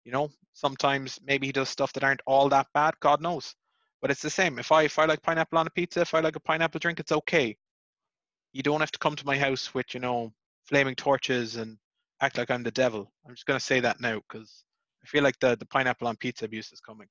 You 0.03 0.11
know, 0.11 0.29
sometimes 0.53 1.19
maybe 1.23 1.47
he 1.47 1.51
does 1.51 1.69
stuff 1.69 1.93
that 1.93 2.03
aren't 2.03 2.21
all 2.25 2.49
that 2.49 2.67
bad. 2.73 2.95
God 2.99 3.21
knows. 3.21 3.53
But 4.01 4.11
it's 4.11 4.21
the 4.21 4.29
same. 4.29 4.59
If 4.59 4.71
I 4.71 4.83
if 4.83 4.99
I 4.99 5.05
like 5.05 5.21
pineapple 5.21 5.57
on 5.57 5.67
a 5.67 5.71
pizza, 5.71 6.01
if 6.01 6.13
I 6.13 6.19
like 6.19 6.35
a 6.35 6.39
pineapple 6.39 6.79
drink, 6.79 6.99
it's 6.99 7.11
okay. 7.11 7.57
You 8.53 8.63
don't 8.63 8.79
have 8.79 8.91
to 8.91 8.99
come 8.99 9.15
to 9.15 9.25
my 9.25 9.37
house 9.37 9.73
with 9.73 9.93
you 9.93 9.99
know 9.99 10.33
flaming 10.65 10.95
torches 10.95 11.55
and 11.57 11.77
act 12.21 12.37
like 12.37 12.51
I'm 12.51 12.63
the 12.63 12.71
devil. 12.71 13.11
I'm 13.27 13.35
just 13.35 13.45
gonna 13.45 13.59
say 13.59 13.79
that 13.81 13.99
now 13.99 14.21
because 14.29 14.63
I 15.07 15.09
feel 15.09 15.23
like 15.23 15.39
the 15.39 15.55
the 15.55 15.65
pineapple 15.65 16.07
on 16.07 16.17
pizza 16.17 16.45
abuse 16.45 16.71
is 16.71 16.79
coming. 16.81 17.07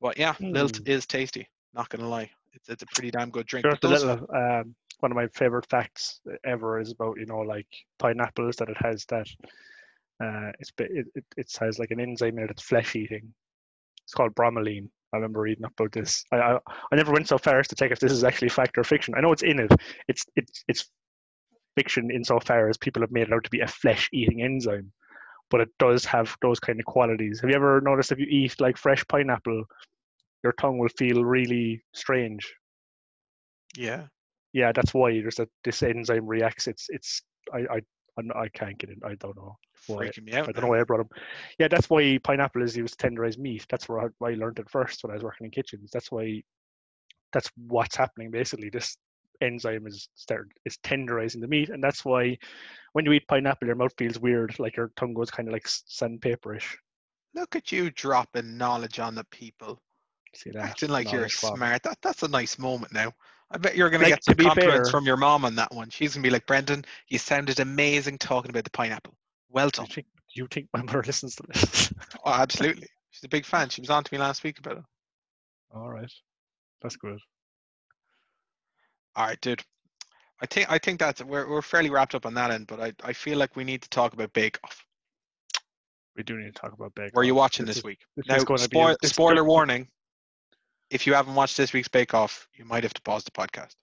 But 0.00 0.18
yeah, 0.18 0.34
lilt 0.40 0.78
Hmm. 0.78 0.84
is 0.86 1.06
tasty. 1.06 1.46
Not 1.74 1.88
gonna 1.90 2.08
lie, 2.08 2.30
it's 2.54 2.68
it's 2.68 2.82
a 2.82 2.86
pretty 2.86 3.10
damn 3.10 3.30
good 3.30 3.46
drink. 3.46 3.66
A 3.66 3.78
those- 3.82 4.04
little. 4.04 4.26
Um, 4.34 4.74
one 5.00 5.10
of 5.10 5.16
my 5.16 5.26
favorite 5.28 5.68
facts 5.68 6.20
ever 6.44 6.80
is 6.80 6.92
about 6.92 7.18
you 7.18 7.26
know 7.26 7.40
like 7.40 7.66
pineapples 7.98 8.56
that 8.56 8.68
it 8.68 8.76
has 8.78 9.04
that. 9.06 9.26
Uh, 10.22 10.52
it's 10.60 10.70
it, 10.78 11.06
it 11.14 11.24
it 11.36 11.52
has 11.60 11.78
like 11.78 11.90
an 11.90 12.00
enzyme 12.00 12.38
in 12.38 12.44
it 12.44 12.48
that's 12.48 12.62
flesh 12.62 12.94
eating. 12.96 13.34
It's 14.04 14.14
called 14.14 14.34
bromelain. 14.34 14.88
I 15.12 15.16
remember 15.16 15.40
reading 15.40 15.64
up 15.64 15.72
about 15.78 15.92
this. 15.92 16.24
I, 16.32 16.36
I 16.38 16.58
I 16.92 16.96
never 16.96 17.12
went 17.12 17.28
so 17.28 17.36
far 17.38 17.58
as 17.60 17.68
to 17.68 17.74
check 17.74 17.90
if 17.90 17.98
this 18.00 18.12
is 18.12 18.24
actually 18.24 18.48
fact 18.48 18.78
or 18.78 18.84
fiction. 18.84 19.14
I 19.14 19.20
know 19.20 19.32
it's 19.32 19.42
in 19.42 19.58
it. 19.60 19.72
It's 20.08 20.24
it's 20.36 20.64
it's 20.68 20.90
fiction 21.76 22.10
insofar 22.10 22.68
as 22.68 22.76
people 22.78 23.02
have 23.02 23.10
made 23.12 23.28
it 23.28 23.32
out 23.32 23.44
to 23.44 23.50
be 23.50 23.60
a 23.60 23.66
flesh 23.66 24.08
eating 24.12 24.42
enzyme, 24.42 24.92
but 25.52 25.60
it 25.60 25.68
does 25.78 26.04
have 26.06 26.34
those 26.40 26.58
kind 26.58 26.80
of 26.80 26.86
qualities. 26.86 27.40
Have 27.40 27.50
you 27.50 27.56
ever 27.56 27.80
noticed 27.82 28.10
if 28.10 28.18
you 28.18 28.26
eat 28.28 28.60
like 28.60 28.78
fresh 28.78 29.06
pineapple, 29.06 29.64
your 30.42 30.54
tongue 30.54 30.78
will 30.78 30.88
feel 30.88 31.22
really 31.22 31.82
strange? 31.92 32.52
yeah, 33.76 34.06
yeah, 34.52 34.72
that's 34.72 34.92
why 34.92 35.12
there's 35.12 35.38
a 35.38 35.48
this 35.62 35.82
enzyme 35.82 36.26
reacts. 36.26 36.66
It's 36.66 36.86
it's 36.88 37.22
I 37.52 37.60
I 37.76 37.80
I'm, 38.18 38.30
can't 38.54 38.78
get 38.78 38.90
it. 38.90 38.98
I 39.04 39.14
don't 39.14 39.36
know. 39.36 39.56
Why? 39.86 40.06
freaking 40.06 40.24
me 40.24 40.32
out. 40.34 40.48
I 40.48 40.52
don't 40.52 40.62
know 40.62 40.68
why 40.68 40.80
I 40.80 40.84
brought 40.84 40.98
them. 40.98 41.08
Yeah, 41.58 41.68
that's 41.68 41.88
why 41.88 42.18
pineapple 42.22 42.62
is 42.62 42.76
used 42.76 42.98
to 42.98 43.08
tenderize 43.08 43.38
meat. 43.38 43.66
That's 43.70 43.88
where 43.88 44.00
I, 44.00 44.06
why 44.18 44.30
I 44.30 44.34
learned 44.34 44.58
it 44.58 44.70
first 44.70 45.02
when 45.02 45.10
I 45.10 45.14
was 45.14 45.24
working 45.24 45.46
in 45.46 45.50
kitchens. 45.50 45.90
That's 45.92 46.10
why. 46.10 46.42
That's 47.32 47.50
what's 47.56 47.96
happening 47.96 48.30
basically. 48.30 48.68
This 48.68 48.96
enzyme 49.42 49.86
is 49.86 50.08
start 50.14 50.48
is 50.64 50.76
tenderizing 50.78 51.40
the 51.40 51.48
meat, 51.48 51.68
and 51.70 51.82
that's 51.82 52.04
why 52.04 52.36
when 52.92 53.04
you 53.04 53.12
eat 53.12 53.26
pineapple, 53.28 53.66
your 53.66 53.76
mouth 53.76 53.94
feels 53.98 54.18
weird, 54.18 54.58
like 54.58 54.76
your 54.76 54.90
tongue 54.96 55.14
goes 55.14 55.30
kind 55.30 55.48
of 55.48 55.52
like 55.52 55.64
sandpaperish. 55.64 56.76
Look 57.34 57.56
at 57.56 57.72
you 57.72 57.90
dropping 57.90 58.56
knowledge 58.56 58.98
on 58.98 59.14
the 59.14 59.24
people, 59.24 59.80
See 60.34 60.50
that? 60.50 60.64
acting 60.64 60.90
like 60.90 61.12
you're 61.12 61.28
smart. 61.28 61.82
That 61.82 61.98
that's 62.02 62.22
a 62.22 62.28
nice 62.28 62.58
moment 62.58 62.92
now. 62.92 63.12
I 63.50 63.58
bet 63.58 63.76
you're 63.76 63.90
gonna 63.90 64.04
get 64.08 64.24
some 64.24 64.34
compliments 64.36 64.88
fair- 64.88 64.98
from 64.98 65.06
your 65.06 65.16
mom 65.16 65.44
on 65.44 65.54
that 65.56 65.72
one. 65.74 65.90
She's 65.90 66.14
gonna 66.14 66.22
be 66.22 66.30
like, 66.30 66.46
Brendan, 66.46 66.84
you 67.08 67.18
sounded 67.18 67.60
amazing 67.60 68.18
talking 68.18 68.50
about 68.50 68.64
the 68.64 68.70
pineapple. 68.70 69.14
Well 69.50 69.68
Do 69.70 69.82
done. 69.82 69.86
you 69.88 69.94
think, 69.94 70.06
do 70.34 70.40
you 70.42 70.48
think 70.50 70.68
my 70.72 70.82
mother 70.82 71.02
listens 71.06 71.36
to 71.36 71.42
this? 71.48 71.92
Oh, 72.24 72.32
absolutely. 72.32 72.88
She's 73.10 73.24
a 73.24 73.28
big 73.28 73.44
fan. 73.44 73.68
She 73.68 73.80
was 73.82 73.90
on 73.90 74.04
to 74.04 74.14
me 74.14 74.18
last 74.18 74.42
week 74.42 74.58
about 74.58 74.78
it. 74.78 74.84
All 75.74 75.88
right, 75.90 76.10
that's 76.82 76.96
good. 76.96 77.18
All 79.16 79.26
right, 79.26 79.40
dude. 79.40 79.62
I 80.40 80.46
think 80.46 80.70
I 80.70 80.78
think 80.78 80.98
that's 80.98 81.22
we're 81.22 81.48
we're 81.48 81.62
fairly 81.62 81.90
wrapped 81.90 82.14
up 82.14 82.26
on 82.26 82.34
that 82.34 82.50
end, 82.50 82.66
but 82.66 82.80
I, 82.80 82.92
I 83.04 83.12
feel 83.12 83.38
like 83.38 83.54
we 83.54 83.64
need 83.64 83.82
to 83.82 83.88
talk 83.90 84.12
about 84.12 84.32
Bake 84.32 84.58
Off. 84.64 84.84
We 86.16 86.22
do 86.22 86.36
need 86.36 86.54
to 86.54 86.60
talk 86.60 86.72
about 86.72 86.94
bacon. 86.94 87.10
Where 87.14 87.22
are 87.22 87.26
you 87.26 87.34
watching 87.34 87.64
This 87.64 87.76
this 87.76 87.78
is- 87.78 87.84
week? 87.84 88.00
This 88.16 88.26
Now, 88.26 88.36
is 88.36 88.44
going 88.44 88.58
to 88.60 88.68
be 88.68 88.76
spoil, 88.76 88.96
a, 89.02 89.06
spoiler 89.06 89.44
warning. 89.44 89.88
if 90.90 91.06
you 91.06 91.14
haven't 91.14 91.34
watched 91.34 91.56
this 91.56 91.72
week's 91.72 91.88
Bake 91.88 92.12
Off, 92.12 92.48
you 92.54 92.64
might 92.66 92.82
have 92.82 92.92
to 92.94 93.02
pause 93.02 93.24
the 93.24 93.30
podcast. 93.30 93.74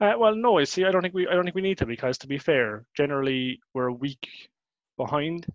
Uh, 0.00 0.12
well, 0.18 0.34
no, 0.34 0.58
I 0.58 0.64
see. 0.64 0.84
I 0.84 0.90
don't 0.90 1.02
think 1.02 1.14
we. 1.14 1.26
I 1.28 1.34
don't 1.34 1.44
think 1.44 1.54
we 1.54 1.62
need 1.62 1.78
to 1.78 1.86
because, 1.86 2.16
to 2.18 2.26
be 2.26 2.38
fair, 2.38 2.84
generally 2.96 3.60
we're 3.74 3.88
a 3.88 3.92
week 3.92 4.28
behind. 4.96 5.46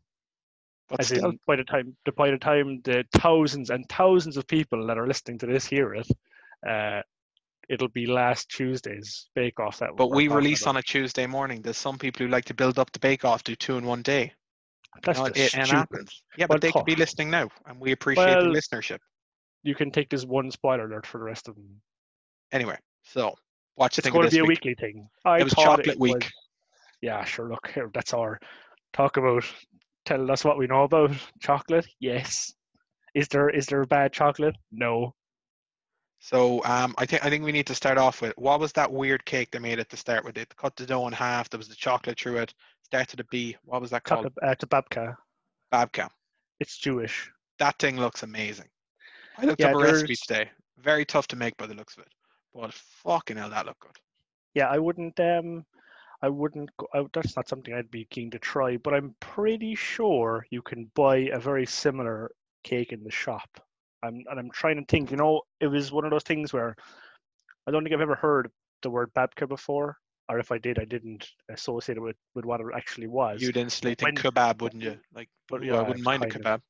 But 0.90 1.04
still, 1.06 1.34
by 1.48 1.56
the 1.56 1.64
time, 1.64 1.96
the, 2.06 2.12
by 2.12 2.32
the 2.32 2.38
time 2.38 2.82
the 2.84 3.06
thousands 3.14 3.70
and 3.70 3.88
thousands 3.90 4.38
of 4.38 4.46
people 4.48 4.88
that 4.88 4.98
are 4.98 5.08
listening 5.08 5.38
to 5.40 5.46
this 5.46 5.66
hear 5.66 5.94
it, 5.94 6.08
uh, 6.68 7.02
it'll 7.70 7.88
be 7.89 8.05
last 8.05 8.49
Tuesday's 8.49 9.30
Bake 9.36 9.59
Off. 9.59 9.80
That 9.80 9.95
but 9.95 10.11
we 10.11 10.28
release 10.28 10.63
about. 10.63 10.72
on 10.72 10.78
a 10.78 10.82
Tuesday 10.82 11.26
morning. 11.28 11.61
There's 11.61 11.78
some 11.78 11.97
people 11.97 12.26
who 12.26 12.32
like 12.32 12.45
to 12.45 12.53
build 12.53 12.80
up 12.80 12.91
the 12.91 12.99
Bake 12.99 13.24
Off, 13.26 13.43
do 13.43 13.55
two 13.55 13.78
in 13.78 13.86
one 13.86 14.01
day. 14.01 14.34
That's 15.03 15.20
No, 15.20 15.30
just 15.30 15.55
it- 15.55 15.65
stupid. 15.67 16.09
Yeah, 16.38 16.47
but 16.47 16.61
they 16.61 16.72
could 16.72 16.86
be 16.86 16.95
listening 16.95 17.30
now, 17.30 17.49
and 17.67 17.80
we 17.80 17.91
appreciate 17.91 18.26
Well- 18.26 18.51
the 18.51 18.59
listenership. 18.59 18.99
You 19.63 19.76
can 19.76 19.91
take 19.91 20.09
this 20.09 20.26
one 20.26 20.49
spoiler 20.51 20.86
alert 20.86 21.05
for 21.05 21.17
the 21.17 21.26
rest 21.26 21.47
of 21.47 21.55
them. 21.55 21.82
Anyway, 22.51 22.78
so 23.03 23.36
what 23.76 23.95
you 23.97 24.01
It's 24.01 24.09
going 24.09 24.26
to 24.30 24.32
be 24.32 24.39
a 24.39 24.41
week? 24.43 24.63
weekly 24.63 24.76
thing. 24.76 25.09
I 25.26 25.39
It 25.39 25.43
was 25.43 25.53
chocolate 25.53 25.88
it 25.88 25.99
week. 25.99 26.15
was- 26.15 26.32
yeah, 27.01 27.24
sure. 27.26 27.49
Look, 27.49 27.70
here, 27.74 27.91
that's 27.93 28.13
our 28.13 28.39
talk 28.93 29.17
about. 29.17 29.43
Tell 30.05 30.32
us 30.32 30.43
what 30.43 30.57
we 30.57 30.65
know 30.65 30.84
about 30.84 31.11
chocolate. 31.41 31.86
Yes. 31.99 32.53
Is 33.13 33.28
there 33.28 33.49
is 33.49 33.65
there 33.67 33.86
bad 33.86 34.13
chocolate? 34.13 34.55
No. 34.72 35.13
So 36.20 36.63
um, 36.65 36.93
I 36.97 37.05
think 37.05 37.26
I 37.26 37.30
think 37.30 37.45
we 37.45 37.53
need 37.53 37.65
to 37.67 37.76
start 37.76 37.97
off 37.97 38.22
with 38.22 38.34
what 38.38 38.59
was 38.59 38.74
that 38.74 38.91
weird 38.91 39.24
cake 39.26 39.51
they 39.51 39.59
made 39.59 39.80
at 39.80 39.89
the 39.89 39.97
start 39.97 40.26
with 40.26 40.38
it? 40.38 40.53
Cut 40.57 40.76
the 40.76 40.86
dough 40.86 41.07
in 41.07 41.13
half. 41.13 41.49
There 41.49 41.57
was 41.57 41.70
the 41.70 41.76
chocolate 41.76 42.20
through 42.20 42.38
it. 42.38 42.53
Starts 42.84 43.13
with 43.13 43.22
a 43.22 43.30
B. 43.32 43.55
What 43.63 43.82
was 43.82 43.91
that 43.91 44.03
called? 44.03 44.26
Chocolate. 44.26 44.43
Uh, 44.43 44.51
it's 44.51 44.63
a 44.63 44.67
babka. 44.67 45.15
Babka. 45.72 46.09
It's 46.59 46.78
Jewish. 46.78 47.32
That 47.59 47.80
thing 47.80 47.97
looks 47.97 48.24
amazing. 48.24 48.67
I 49.38 49.45
looked 49.45 49.61
Yeah, 49.61 49.67
up 49.67 49.76
a 49.76 49.80
recipe 49.80 50.15
today. 50.15 50.49
Very 50.78 51.05
tough 51.05 51.28
to 51.30 51.36
make 51.38 51.55
by 51.57 51.67
the 51.67 51.74
looks 51.74 51.95
of 51.97 52.03
it, 52.03 52.13
but 52.53 52.74
fucking 52.74 53.38
hell, 53.38 53.49
that 53.49 53.65
looked 53.65 53.80
good. 53.80 53.97
Yeah, 54.53 54.67
I 54.67 54.78
wouldn't. 54.78 55.17
Um, 55.20 55.65
I 56.22 56.28
wouldn't. 56.28 56.70
Go, 56.78 56.88
I, 56.93 57.05
that's 57.13 57.38
not 57.38 57.47
something 57.47 57.74
I'd 57.74 57.91
be 57.91 58.05
keen 58.05 58.30
to 58.32 58.39
try. 58.39 58.76
But 58.76 58.93
I'm 58.93 59.15
pretty 59.22 59.76
sure 59.76 60.45
you 60.49 60.61
can 60.61 60.91
buy 60.95 61.17
a 61.32 61.39
very 61.39 61.65
similar 61.65 62.32
cake 62.63 62.91
in 62.91 63.03
the 63.03 63.11
shop. 63.11 63.61
I'm 64.04 64.24
and 64.30 64.39
I'm 64.39 64.52
trying 64.52 64.78
to 64.78 64.86
think. 64.86 65.12
You 65.12 65.18
know, 65.18 65.41
it 65.60 65.68
was 65.68 65.91
one 65.91 66.06
of 66.06 66.12
those 66.12 66.24
things 66.24 66.54
where 66.54 66.76
I 67.68 67.72
don't 67.72 67.84
think 67.84 67.93
I've 67.93 68.02
ever 68.02 68.16
heard 68.16 68.50
the 68.82 68.89
word 68.89 69.12
babka 69.14 69.47
before, 69.47 69.97
or 70.30 70.39
if 70.39 70.52
I 70.52 70.58
did, 70.58 70.80
I 70.80 70.86
didn't 70.86 71.28
associate 71.50 71.97
it 71.97 72.02
with 72.02 72.16
with 72.36 72.45
what 72.45 72.62
it 72.62 72.68
actually 72.76 73.08
was. 73.08 73.41
You'd 73.41 73.58
instantly 73.58 73.95
think 73.95 74.24
when- 74.24 74.32
kebab, 74.34 74.62
wouldn't 74.62 74.84
you? 74.84 74.97
Like, 75.14 75.30
But 75.50 75.64
yeah, 75.64 75.76
I 75.76 75.82
wouldn't 75.82 76.06
mind 76.06 76.24
a 76.24 76.28
kind 76.28 76.45
of. 76.45 76.60
kebab. 76.60 76.62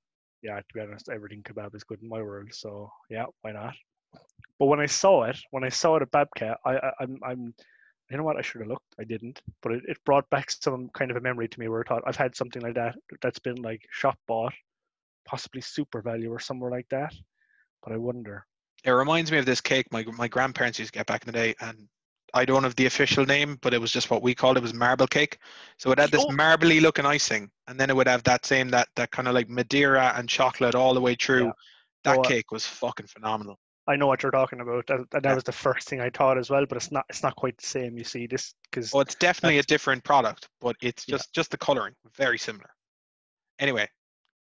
yeah, 0.42 0.58
to 0.58 0.66
be 0.74 0.82
honest, 0.82 1.10
everything 1.10 1.44
kebab 1.44 1.76
is 1.76 1.84
good 1.84 2.02
in 2.02 2.10
my 2.10 2.22
world. 2.22 2.50
So 2.54 2.92
yeah, 3.10 3.26
why 3.42 3.52
not? 3.52 3.76
But 4.58 4.66
when 4.66 4.80
I 4.80 4.88
saw 4.88 5.24
it, 5.24 5.38
when 5.52 5.64
I 5.64 5.70
saw 5.70 5.96
it 5.98 6.02
at 6.02 6.12
Babka, 6.12 6.56
I, 6.66 6.72
I 6.78 6.92
I'm 7.02 7.18
I'm 7.24 7.54
you 8.10 8.18
know 8.18 8.24
what 8.24 8.38
I 8.38 8.42
should 8.42 8.62
have 8.62 8.70
looked. 8.70 8.96
I 9.00 9.04
didn't, 9.04 9.42
but 9.62 9.72
it, 9.74 9.84
it 9.88 9.98
brought 10.04 10.28
back 10.32 10.50
some 10.50 10.90
kind 10.98 11.12
of 11.12 11.18
a 11.18 11.22
memory 11.22 11.48
to 11.48 11.60
me 11.60 11.68
where 11.68 11.82
I 11.82 11.88
thought 11.88 12.04
I've 12.08 12.16
had 12.16 12.36
something 12.36 12.62
like 12.62 12.74
that 12.74 12.96
that's 13.22 13.38
been 13.40 13.62
like 13.62 13.84
shop 13.92 14.18
bought, 14.28 14.54
possibly 15.30 15.62
super 15.62 16.02
value 16.02 16.32
or 16.32 16.40
somewhere 16.40 16.72
like 16.72 16.90
that. 16.90 17.14
But 17.84 17.94
I 17.94 17.98
wonder. 17.98 18.46
It 18.84 18.92
reminds 18.92 19.32
me 19.32 19.38
of 19.38 19.46
this 19.46 19.62
cake 19.62 19.88
my 19.92 20.04
my 20.18 20.28
grandparents 20.28 20.80
used 20.80 20.94
to 20.94 21.00
get 21.00 21.06
back 21.06 21.22
in 21.24 21.28
the 21.28 21.40
day, 21.40 21.54
and 21.60 21.88
I 22.34 22.46
don't 22.46 22.64
have 22.64 22.76
the 22.76 22.86
official 22.86 23.26
name, 23.26 23.58
but 23.62 23.74
it 23.74 23.82
was 23.82 23.92
just 23.92 24.10
what 24.10 24.22
we 24.22 24.34
called 24.36 24.58
it 24.58 24.64
was 24.64 24.74
marble 24.74 25.08
cake. 25.08 25.38
So 25.78 25.92
it 25.92 26.00
had 26.00 26.12
this 26.12 26.26
Oh. 26.28 26.32
marbly 26.32 26.80
looking 26.80 27.06
icing, 27.06 27.52
and 27.68 27.80
then 27.80 27.90
it 27.90 27.96
would 27.96 28.08
have 28.08 28.24
that 28.24 28.46
same 28.46 28.70
that 28.70 28.88
that 28.96 29.12
kind 29.12 29.28
of 29.28 29.34
like 29.34 29.50
Madeira 29.50 30.14
and 30.16 30.28
chocolate 30.30 30.76
all 30.76 30.94
the 30.94 31.02
way 31.02 31.16
through. 31.16 31.46
Yeah. 31.46 31.52
That 32.06 32.18
Oh, 32.18 32.22
uh, 32.22 32.30
cake 32.30 32.52
was 32.52 32.66
fucking 32.66 33.08
phenomenal. 33.08 33.60
I 33.88 33.96
know 33.98 34.08
what 34.08 34.24
you're 34.24 34.32
talking 34.32 34.62
about, 34.62 34.90
and 34.90 35.06
and 35.14 35.24
that 35.24 35.30
Yeah. 35.30 35.36
was 35.36 35.44
the 35.44 35.52
first 35.52 35.90
thing 35.90 36.00
I 36.00 36.10
thought 36.10 36.38
as 36.38 36.50
well. 36.50 36.66
But 36.66 36.78
it's 36.78 36.92
not. 36.92 37.06
It's 37.10 37.24
not 37.24 37.36
quite 37.36 37.58
the 37.58 37.68
same. 37.68 37.98
You 37.98 38.04
see, 38.06 38.28
this 38.28 38.54
because 38.72 38.94
Well, 38.94 39.02
it's 39.02 39.16
definitely 39.16 39.58
a 39.60 39.64
different 39.64 40.04
product, 40.04 40.48
but 40.62 40.76
it's 40.82 41.06
Yeah. 41.08 41.18
just 41.18 41.34
just 41.34 41.52
the 41.52 41.58
coloring 41.58 41.96
very 42.16 42.38
similar. 42.38 42.70
Anyway, 43.60 43.88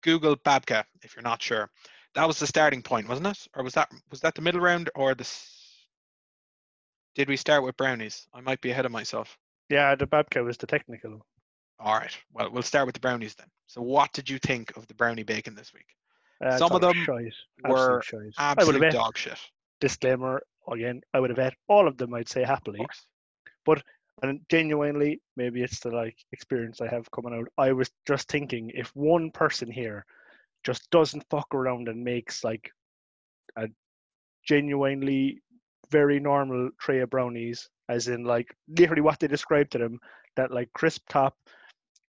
Google 0.05 0.37
Babka 0.37 0.85
if 1.03 1.15
you're 1.15 1.23
not 1.23 1.41
sure. 1.41 1.69
That 2.13 2.27
was 2.27 2.39
the 2.39 2.47
starting 2.47 2.81
point, 2.81 3.09
wasn't 3.09 3.27
it? 3.27 3.47
Or 3.55 3.63
was 3.63 3.73
that 3.73 3.89
was 4.09 4.21
that 4.21 4.35
the 4.35 4.41
middle 4.41 4.61
round 4.61 4.89
or 4.95 5.13
the? 5.15 5.27
Did 7.15 7.27
we 7.27 7.37
start 7.37 7.63
with 7.63 7.75
brownies? 7.75 8.27
I 8.33 8.41
might 8.41 8.61
be 8.61 8.71
ahead 8.71 8.85
of 8.85 8.91
myself. 8.91 9.37
yeah, 9.69 9.95
the 9.95 10.05
Babka 10.07 10.43
was 10.43 10.57
the 10.57 10.67
technical. 10.67 11.25
All 11.79 11.95
right. 11.97 12.15
Well, 12.33 12.51
we'll 12.51 12.63
start 12.63 12.85
with 12.85 12.93
the 12.93 13.01
brownies 13.01 13.35
then. 13.35 13.47
So, 13.67 13.81
what 13.81 14.13
did 14.13 14.29
you 14.29 14.37
think 14.39 14.75
of 14.77 14.85
the 14.87 14.93
brownie 14.93 15.23
bacon 15.23 15.55
this 15.55 15.73
week? 15.73 15.87
Uh, 16.43 16.57
Some 16.57 16.71
of 16.71 16.81
thought 16.81 16.95
it 16.95 16.99
was 16.99 17.05
them 17.07 17.31
shite, 17.63 17.69
were 17.71 17.97
absolute 17.97 18.33
shite. 18.33 18.33
I 18.37 18.51
Absolute 18.51 18.81
bet 18.81 18.93
dog 18.93 19.17
shit. 19.17 19.39
disclaimer 19.81 20.41
again. 20.71 21.01
I 21.13 21.19
would 21.19 21.29
have 21.31 21.39
had 21.39 21.55
all 21.67 21.87
of 21.87 21.97
them. 21.97 22.13
I'd 22.13 22.29
say 22.29 22.43
happily, 22.43 22.79
course. 22.79 23.05
And 24.21 24.39
genuinely, 24.49 25.21
maybe 25.35 25.61
it's 25.61 25.79
the 25.79 25.91
like 25.91 26.17
experience 26.31 26.81
I 26.81 26.87
have 26.87 27.09
coming 27.11 27.33
out. 27.33 27.47
I 27.57 27.71
was 27.71 27.91
just 28.07 28.29
thinking 28.29 28.71
if 28.73 28.89
one 28.95 29.31
person 29.31 29.69
here 29.69 30.05
just 30.63 30.89
doesn't 30.89 31.25
fuck 31.29 31.53
around 31.53 31.87
and 31.89 32.03
makes 32.03 32.43
like 32.43 32.71
a 33.57 33.67
genuinely 34.47 35.41
very 35.91 36.19
normal 36.19 36.69
tray 36.79 36.99
of 37.01 37.09
brownies, 37.09 37.69
as 37.89 38.07
in 38.07 38.23
like 38.23 38.55
literally 38.77 39.01
what 39.01 39.19
they 39.19 39.27
described 39.27 39.71
to 39.73 39.77
them, 39.77 39.99
that 40.35 40.51
like 40.51 40.71
crisp 40.73 41.03
top, 41.09 41.35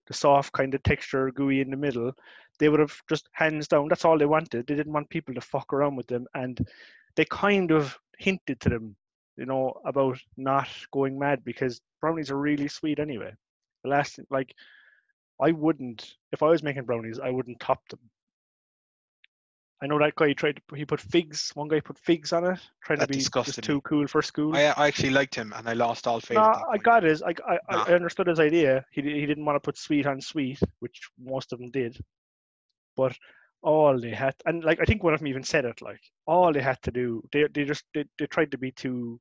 the 0.07 0.15
soft 0.15 0.53
kind 0.53 0.75
of 0.75 0.83
texture, 0.83 1.31
gooey 1.33 1.61
in 1.61 1.71
the 1.71 1.77
middle, 1.77 2.13
they 2.59 2.69
would 2.69 2.81
have 2.81 2.97
just 3.09 3.29
hands 3.33 3.69
down. 3.69 3.89
That's 3.89 4.05
all 4.05 4.17
they 4.17 4.27
wanted. 4.27 4.67
They 4.67 4.75
didn't 4.75 4.93
want 4.93 5.11
people 5.11 5.35
to 5.35 5.41
fuck 5.41 5.73
around 5.73 5.97
with 5.97 6.07
them, 6.07 6.27
and 6.35 6.67
they 7.17 7.25
kind 7.27 7.73
of 7.73 7.99
hinted 8.19 8.61
to 8.61 8.69
them, 8.69 8.97
you 9.37 9.47
know, 9.47 9.81
about 9.85 10.19
not 10.37 10.69
going 10.93 11.19
mad 11.19 11.45
because 11.45 11.81
brownies 12.01 12.31
are 12.31 12.39
really 12.39 12.69
sweet 12.69 12.99
anyway. 12.99 13.33
The 13.85 13.91
last 13.91 14.19
like, 14.31 14.55
I 15.41 15.53
wouldn't 15.53 16.15
if 16.33 16.43
I 16.43 16.49
was 16.49 16.63
making 16.63 16.85
brownies, 16.85 17.19
I 17.21 17.31
wouldn't 17.31 17.61
top 17.61 17.87
them. 17.89 18.01
I 19.83 19.87
know 19.87 19.99
that 19.99 20.15
guy 20.15 20.33
tried 20.33 20.61
to 20.69 20.75
he 20.75 20.87
put 20.87 21.01
figs. 21.01 21.51
One 21.55 21.69
guy 21.69 21.81
put 21.81 21.99
figs 21.99 22.33
on 22.33 22.45
it, 22.45 22.59
trying 22.83 22.99
That 22.99 23.09
to 23.09 23.19
be 23.19 23.19
just 23.23 23.63
too 23.63 23.75
me. 23.75 23.81
cool 23.85 24.07
for 24.07 24.23
school. 24.23 24.57
I, 24.57 24.73
I 24.75 24.87
actually 24.87 25.11
liked 25.11 25.35
him, 25.35 25.53
and 25.55 25.69
I 25.69 25.75
lost 25.75 26.07
all 26.07 26.19
faith. 26.21 26.37
No, 26.37 26.65
I 26.71 26.79
got 26.79 27.03
his. 27.03 27.23
I, 27.23 27.35
I, 27.47 27.59
Nah. 27.71 27.85
I 27.85 27.93
understood 27.93 28.27
his 28.29 28.41
idea. 28.41 28.87
He 28.91 29.03
he 29.03 29.27
didn't 29.27 29.45
want 29.45 29.57
to 29.57 29.61
put 29.61 29.77
sweet 29.77 30.07
on 30.07 30.21
sweet, 30.23 30.59
which 30.81 31.11
most 31.19 31.53
of 31.53 31.59
them 31.59 31.71
did. 31.71 31.99
But 32.97 33.15
all 33.63 33.99
they 33.99 34.11
had, 34.11 34.35
and 34.45 34.63
like 34.65 34.81
I 34.81 34.85
think 34.85 35.03
one 35.03 35.15
of 35.15 35.21
them 35.21 35.29
even 35.29 35.43
said 35.43 35.65
it, 35.65 35.83
like 35.83 36.01
all 36.27 36.53
they 36.53 36.63
had 36.63 36.81
to 36.83 36.91
do, 36.91 37.23
they 37.33 37.47
they 37.53 37.65
just 37.65 37.85
they, 37.95 38.05
they 38.19 38.27
tried 38.27 38.51
to 38.53 38.59
be 38.59 38.71
too 38.71 39.21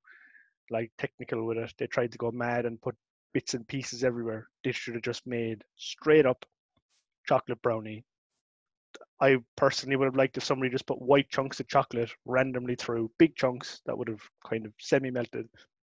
like 0.70 0.92
technical 0.98 1.46
with 1.46 1.58
it. 1.58 1.74
They 1.78 1.88
tried 1.88 2.12
to 2.12 2.18
go 2.18 2.32
mad 2.32 2.66
and 2.66 2.82
put 2.82 2.96
bits 3.34 3.54
and 3.54 3.68
pieces 3.68 4.04
everywhere. 4.04 4.48
They 4.64 4.72
should 4.72 4.96
have 4.96 5.04
just 5.04 5.26
made 5.28 5.64
straight 5.76 6.26
up 6.26 6.46
chocolate 7.28 7.62
brownie. 7.62 8.04
I 9.22 9.38
personally 9.58 9.96
would 9.96 10.06
have 10.06 10.16
liked 10.16 10.38
if 10.38 10.44
somebody 10.44 10.72
just 10.72 10.86
put 10.86 11.02
white 11.02 11.30
chunks 11.30 11.60
of 11.60 11.68
chocolate 11.68 12.12
randomly 12.26 12.76
through 12.76 13.12
big 13.18 13.36
chunks 13.36 13.82
that 13.86 13.98
would 13.98 14.08
have 14.08 14.22
kind 14.48 14.66
of 14.66 14.74
semi 14.80 15.12
melted. 15.12 15.48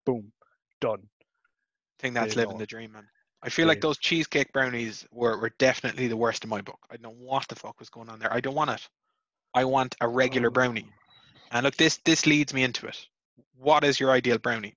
Boom, 0.04 0.32
done. 0.80 1.00
I 1.02 2.00
think 2.00 2.14
that's 2.14 2.36
living 2.36 2.54
know. 2.54 2.58
the 2.58 2.66
dream, 2.66 2.92
man. 2.92 3.06
I 3.42 3.48
feel 3.50 3.68
like 3.68 3.80
those 3.80 3.98
cheesecake 3.98 4.52
brownies 4.52 5.06
were, 5.12 5.38
were 5.38 5.52
definitely 5.58 6.08
the 6.08 6.16
worst 6.16 6.42
in 6.42 6.50
my 6.50 6.60
book. 6.60 6.78
I 6.90 6.96
don't 6.96 7.02
know 7.02 7.24
what 7.24 7.46
the 7.48 7.54
fuck 7.54 7.78
was 7.78 7.88
going 7.88 8.08
on 8.08 8.18
there. 8.18 8.32
I 8.32 8.40
don't 8.40 8.54
want 8.54 8.70
it. 8.70 8.88
I 9.54 9.64
want 9.64 9.94
a 10.00 10.08
regular 10.08 10.48
Oh. 10.48 10.52
brownie. 10.52 10.86
And 11.52 11.64
look, 11.64 11.76
this 11.76 11.98
this 12.04 12.26
leads 12.26 12.52
me 12.52 12.62
into 12.64 12.86
it. 12.86 13.06
What 13.56 13.84
is 13.84 13.98
your 14.00 14.10
ideal 14.10 14.38
brownie? 14.38 14.76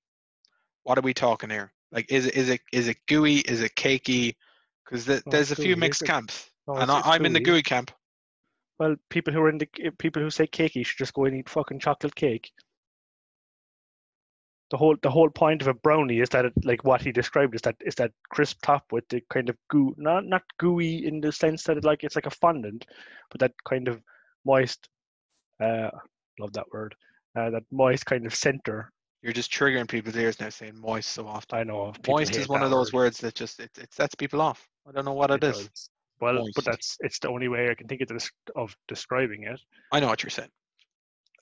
What 0.84 0.98
are 0.98 1.02
we 1.02 1.14
talking 1.14 1.50
here? 1.50 1.74
Like, 1.92 2.12
is 2.12 2.26
it 2.28 2.36
is 2.36 2.50
it 2.50 2.62
is 2.72 2.88
it 2.88 2.98
gooey? 3.08 3.38
Is 3.40 3.62
it 3.62 3.76
cakey? 3.76 4.36
Because 4.86 5.06
the, 5.06 5.16
No, 5.26 5.32
there's 5.32 5.52
a 5.52 5.56
few 5.56 5.76
mixed 5.76 6.04
camps, 6.06 6.50
No, 6.68 6.76
and 6.76 6.90
I, 6.92 7.02
I'm 7.02 7.26
in 7.26 7.34
the 7.34 7.40
gooey. 7.40 7.62
camp. 7.64 7.92
Well, 8.80 8.96
people 9.10 9.34
who 9.34 9.42
are 9.42 9.50
in 9.50 9.58
the 9.58 9.68
people 9.98 10.22
who 10.22 10.30
say 10.30 10.48
cakey 10.48 10.86
should 10.86 10.98
just 10.98 11.14
go 11.14 11.26
and 11.26 11.36
eat 11.36 11.50
fucking 11.50 11.80
chocolate 11.80 12.16
cake. 12.16 12.52
The 14.72 14.78
whole 14.78 14.96
the 15.02 15.10
whole 15.10 15.30
point 15.30 15.62
of 15.62 15.68
a 15.68 15.74
brownie 15.74 16.22
is 16.22 16.30
that 16.30 16.46
it, 16.46 16.54
like 16.64 16.84
what 16.84 17.02
he 17.02 17.12
described 17.12 17.54
is 17.56 17.62
that 17.62 17.76
is 17.82 17.96
that 17.96 18.12
crisp 18.30 18.60
top 18.64 18.86
with 18.92 19.08
the 19.10 19.22
kind 19.30 19.50
of 19.50 19.58
goo 19.70 19.94
not 19.98 20.26
not 20.26 20.44
gooey 20.58 21.06
in 21.06 21.20
the 21.20 21.32
sense 21.32 21.64
that 21.64 21.78
it 21.78 21.84
like 21.84 22.04
it's 22.04 22.16
like 22.16 22.26
a 22.26 22.32
fondant, 22.32 22.86
but 23.30 23.40
that 23.42 23.54
kind 23.68 23.90
of 23.90 24.02
moist 24.46 24.88
uh 25.62 25.90
love 26.40 26.54
that 26.54 26.72
word. 26.72 26.96
Uh, 27.38 27.50
that 27.50 27.64
moist 27.72 28.06
kind 28.06 28.26
of 28.26 28.36
center. 28.36 28.92
You're 29.22 29.34
just 29.34 29.52
triggering 29.52 29.88
people's 29.88 30.18
ears 30.18 30.40
now, 30.40 30.50
saying 30.50 30.80
moist 30.80 31.10
so 31.10 31.28
often. 31.28 31.60
I 31.60 31.64
know 31.64 31.94
Moist 32.08 32.36
is 32.36 32.50
one 32.50 32.64
of 32.64 32.72
those 32.72 32.92
word. 32.92 33.04
words 33.04 33.20
that 33.20 33.36
just 33.36 33.60
it, 33.60 33.70
it 33.78 33.94
sets 33.94 34.16
people 34.16 34.42
off. 34.42 34.68
I 34.88 34.92
don't 34.92 35.06
know 35.06 35.14
what 35.14 35.32
it 35.32 35.44
is. 35.44 35.70
Well, 36.20 36.36
Moist. 36.36 36.56
but 36.56 36.66
that's 36.66 36.98
it's 37.02 37.20
the 37.20 37.30
only 37.30 37.48
way 37.48 37.70
I 37.70 37.76
can 37.76 37.88
think 37.88 38.02
of 38.02 38.32
of 38.56 38.76
describing 38.88 39.44
it. 39.44 39.60
I 39.92 40.00
know 40.00 40.08
what 40.08 40.24
you're 40.24 40.30
saying. 40.30 40.50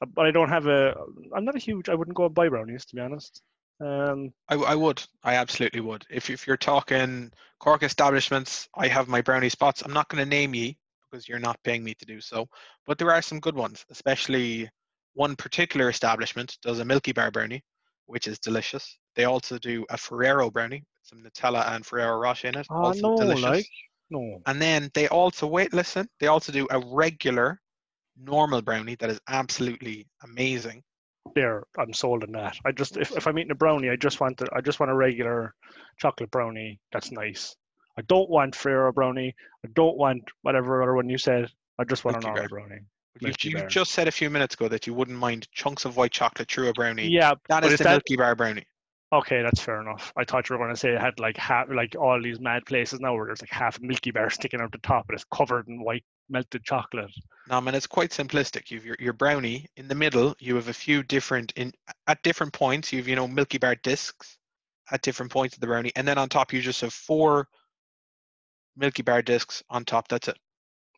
Uh, 0.01 0.05
but 0.13 0.25
I 0.25 0.31
don't 0.31 0.49
have 0.49 0.67
a. 0.67 0.95
I'm 1.35 1.45
not 1.45 1.55
a 1.55 1.59
huge. 1.59 1.89
I 1.89 1.95
wouldn't 1.95 2.17
go 2.17 2.25
and 2.25 2.35
buy 2.35 2.49
brownies 2.49 2.85
to 2.85 2.95
be 2.95 3.01
honest. 3.01 3.41
Um, 3.81 4.33
I, 4.49 4.55
I 4.55 4.75
would. 4.75 5.01
I 5.23 5.35
absolutely 5.35 5.81
would. 5.81 6.05
If 6.09 6.29
if 6.29 6.45
you're 6.45 6.57
talking 6.57 7.31
Cork 7.59 7.83
establishments, 7.83 8.67
I 8.75 8.87
have 8.87 9.07
my 9.07 9.21
brownie 9.21 9.49
spots. 9.49 9.81
I'm 9.81 9.93
not 9.93 10.09
going 10.09 10.23
to 10.23 10.29
name 10.29 10.53
ye 10.53 10.77
because 11.09 11.27
you're 11.27 11.39
not 11.39 11.61
paying 11.63 11.83
me 11.83 11.93
to 11.95 12.05
do 12.05 12.21
so. 12.21 12.47
But 12.85 12.97
there 12.97 13.11
are 13.11 13.21
some 13.21 13.39
good 13.39 13.55
ones, 13.55 13.85
especially 13.89 14.69
one 15.13 15.35
particular 15.35 15.89
establishment 15.89 16.57
does 16.61 16.79
a 16.79 16.85
Milky 16.85 17.11
Bar 17.11 17.31
brownie, 17.31 17.63
which 18.05 18.27
is 18.27 18.39
delicious. 18.39 18.97
They 19.15 19.25
also 19.25 19.57
do 19.57 19.85
a 19.89 19.97
Ferrero 19.97 20.49
brownie, 20.49 20.83
some 21.03 21.23
Nutella 21.23 21.69
and 21.73 21.85
Ferrero 21.85 22.17
Rocher 22.17 22.49
in 22.49 22.57
it. 22.57 22.67
Oh 22.69 22.85
also 22.85 23.09
no, 23.09 23.17
delicious. 23.17 23.43
like 23.43 23.67
no. 24.09 24.41
And 24.45 24.61
then 24.61 24.89
they 24.93 25.07
also 25.07 25.47
wait. 25.47 25.73
Listen, 25.73 26.07
they 26.19 26.27
also 26.27 26.51
do 26.51 26.67
a 26.71 26.79
regular, 26.79 27.59
normal 28.21 28.61
brownie 28.61 28.95
that 28.95 29.09
is 29.09 29.19
absolutely 29.27 30.07
amazing. 30.23 30.83
There, 31.35 31.63
I'm 31.77 31.93
sold 31.93 32.23
on 32.23 32.31
that. 32.31 32.57
I 32.65 32.71
just 32.71 32.97
if, 32.97 33.11
if 33.15 33.27
I'm 33.27 33.37
eating 33.37 33.51
a 33.51 33.55
brownie, 33.55 33.89
I 33.89 33.95
just 33.95 34.19
want 34.19 34.37
the, 34.37 34.47
I 34.53 34.61
just 34.61 34.79
want 34.79 34.91
a 34.91 34.95
regular 34.95 35.53
chocolate 35.97 36.31
brownie. 36.31 36.79
That's 36.91 37.11
nice. 37.11 37.55
I 37.97 38.01
don't 38.03 38.29
want 38.29 38.55
Ferrero 38.55 38.91
brownie. 38.91 39.35
I 39.65 39.69
don't 39.73 39.97
want 39.97 40.23
whatever 40.41 40.81
other 40.81 40.95
one 40.95 41.09
you 41.09 41.17
said. 41.17 41.49
I 41.77 41.83
just 41.83 42.05
want 42.05 42.15
Milky 42.17 42.29
a 42.29 42.33
normal 42.33 42.47
brownie. 42.49 42.81
You, 43.19 43.33
you 43.41 43.67
just 43.67 43.91
said 43.91 44.07
a 44.07 44.11
few 44.11 44.29
minutes 44.29 44.55
ago 44.55 44.67
that 44.69 44.87
you 44.87 44.93
wouldn't 44.93 45.17
mind 45.17 45.47
chunks 45.51 45.83
of 45.85 45.97
white 45.97 46.11
chocolate 46.11 46.49
through 46.49 46.69
a 46.69 46.73
brownie. 46.73 47.07
Yeah, 47.07 47.33
that 47.49 47.65
is 47.65 47.73
is 47.73 47.77
the 47.79 47.83
that- 47.85 47.91
Milky 47.91 48.15
Bar 48.15 48.35
brownie. 48.35 48.65
okay, 49.11 49.41
that's 49.41 49.59
fair 49.59 49.81
enough. 49.81 50.13
I 50.15 50.23
thought 50.23 50.49
you 50.49 50.55
were 50.55 50.63
going 50.63 50.73
to 50.73 50.79
say 50.79 50.93
it 50.93 51.01
had 51.01 51.19
like 51.19 51.35
half, 51.35 51.67
like 51.69 51.95
all 51.99 52.21
these 52.21 52.39
mad 52.39 52.65
places 52.65 52.99
now 53.01 53.13
where 53.15 53.25
there's 53.25 53.41
like 53.41 53.51
half 53.51 53.77
a 53.77 53.81
Milky 53.81 54.11
Bar 54.11 54.29
sticking 54.29 54.61
out 54.61 54.71
the 54.71 54.77
top, 54.79 55.05
and 55.09 55.15
it's 55.15 55.25
covered 55.33 55.67
in 55.67 55.83
white 55.83 56.05
melted 56.29 56.63
chocolate. 56.63 57.11
No, 57.49 57.59
man, 57.59 57.75
it's 57.75 57.87
quite 57.87 58.11
simplistic. 58.11 58.71
You've 58.71 58.85
your, 58.85 58.95
your 58.99 59.13
brownie 59.13 59.65
in 59.77 59.87
the 59.87 59.95
middle. 59.95 60.35
You 60.39 60.55
have 60.55 60.67
a 60.67 60.73
few 60.73 61.03
different 61.03 61.51
in 61.55 61.73
at 62.07 62.21
different 62.23 62.53
points. 62.53 62.93
You've 62.93 63.07
you 63.07 63.15
know 63.15 63.27
Milky 63.27 63.57
Bar 63.57 63.75
discs 63.75 64.37
at 64.91 65.01
different 65.01 65.31
points 65.31 65.55
of 65.55 65.61
the 65.61 65.67
brownie, 65.67 65.91
and 65.95 66.07
then 66.07 66.17
on 66.17 66.29
top 66.29 66.53
you 66.53 66.61
just 66.61 66.81
have 66.81 66.93
four 66.93 67.47
Milky 68.77 69.03
Bar 69.03 69.21
discs 69.21 69.63
on 69.69 69.85
top. 69.85 70.07
That's 70.07 70.27
it. 70.27 70.37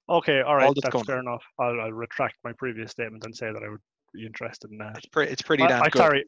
Okay, 0.09 0.41
all 0.41 0.55
right, 0.55 0.67
that's 0.67 0.81
that's 0.81 0.93
going 0.93 1.05
fair 1.05 1.19
enough. 1.19 1.43
I'll, 1.59 1.79
I'll 1.79 1.91
retract 1.91 2.35
my 2.43 2.51
previous 2.53 2.91
statement 2.91 3.23
and 3.23 3.35
say 3.35 3.51
that 3.51 3.63
I 3.63 3.69
would 3.69 3.81
be 4.13 4.25
interested 4.25 4.71
in 4.71 4.77
that. 4.79 4.97
It's 4.97 5.05
pretty. 5.07 5.31
It's 5.31 5.41
pretty 5.41 5.63
I, 5.63 5.67
damn 5.67 5.83
I, 5.83 5.89
good. 5.89 5.99
sorry, 5.99 6.25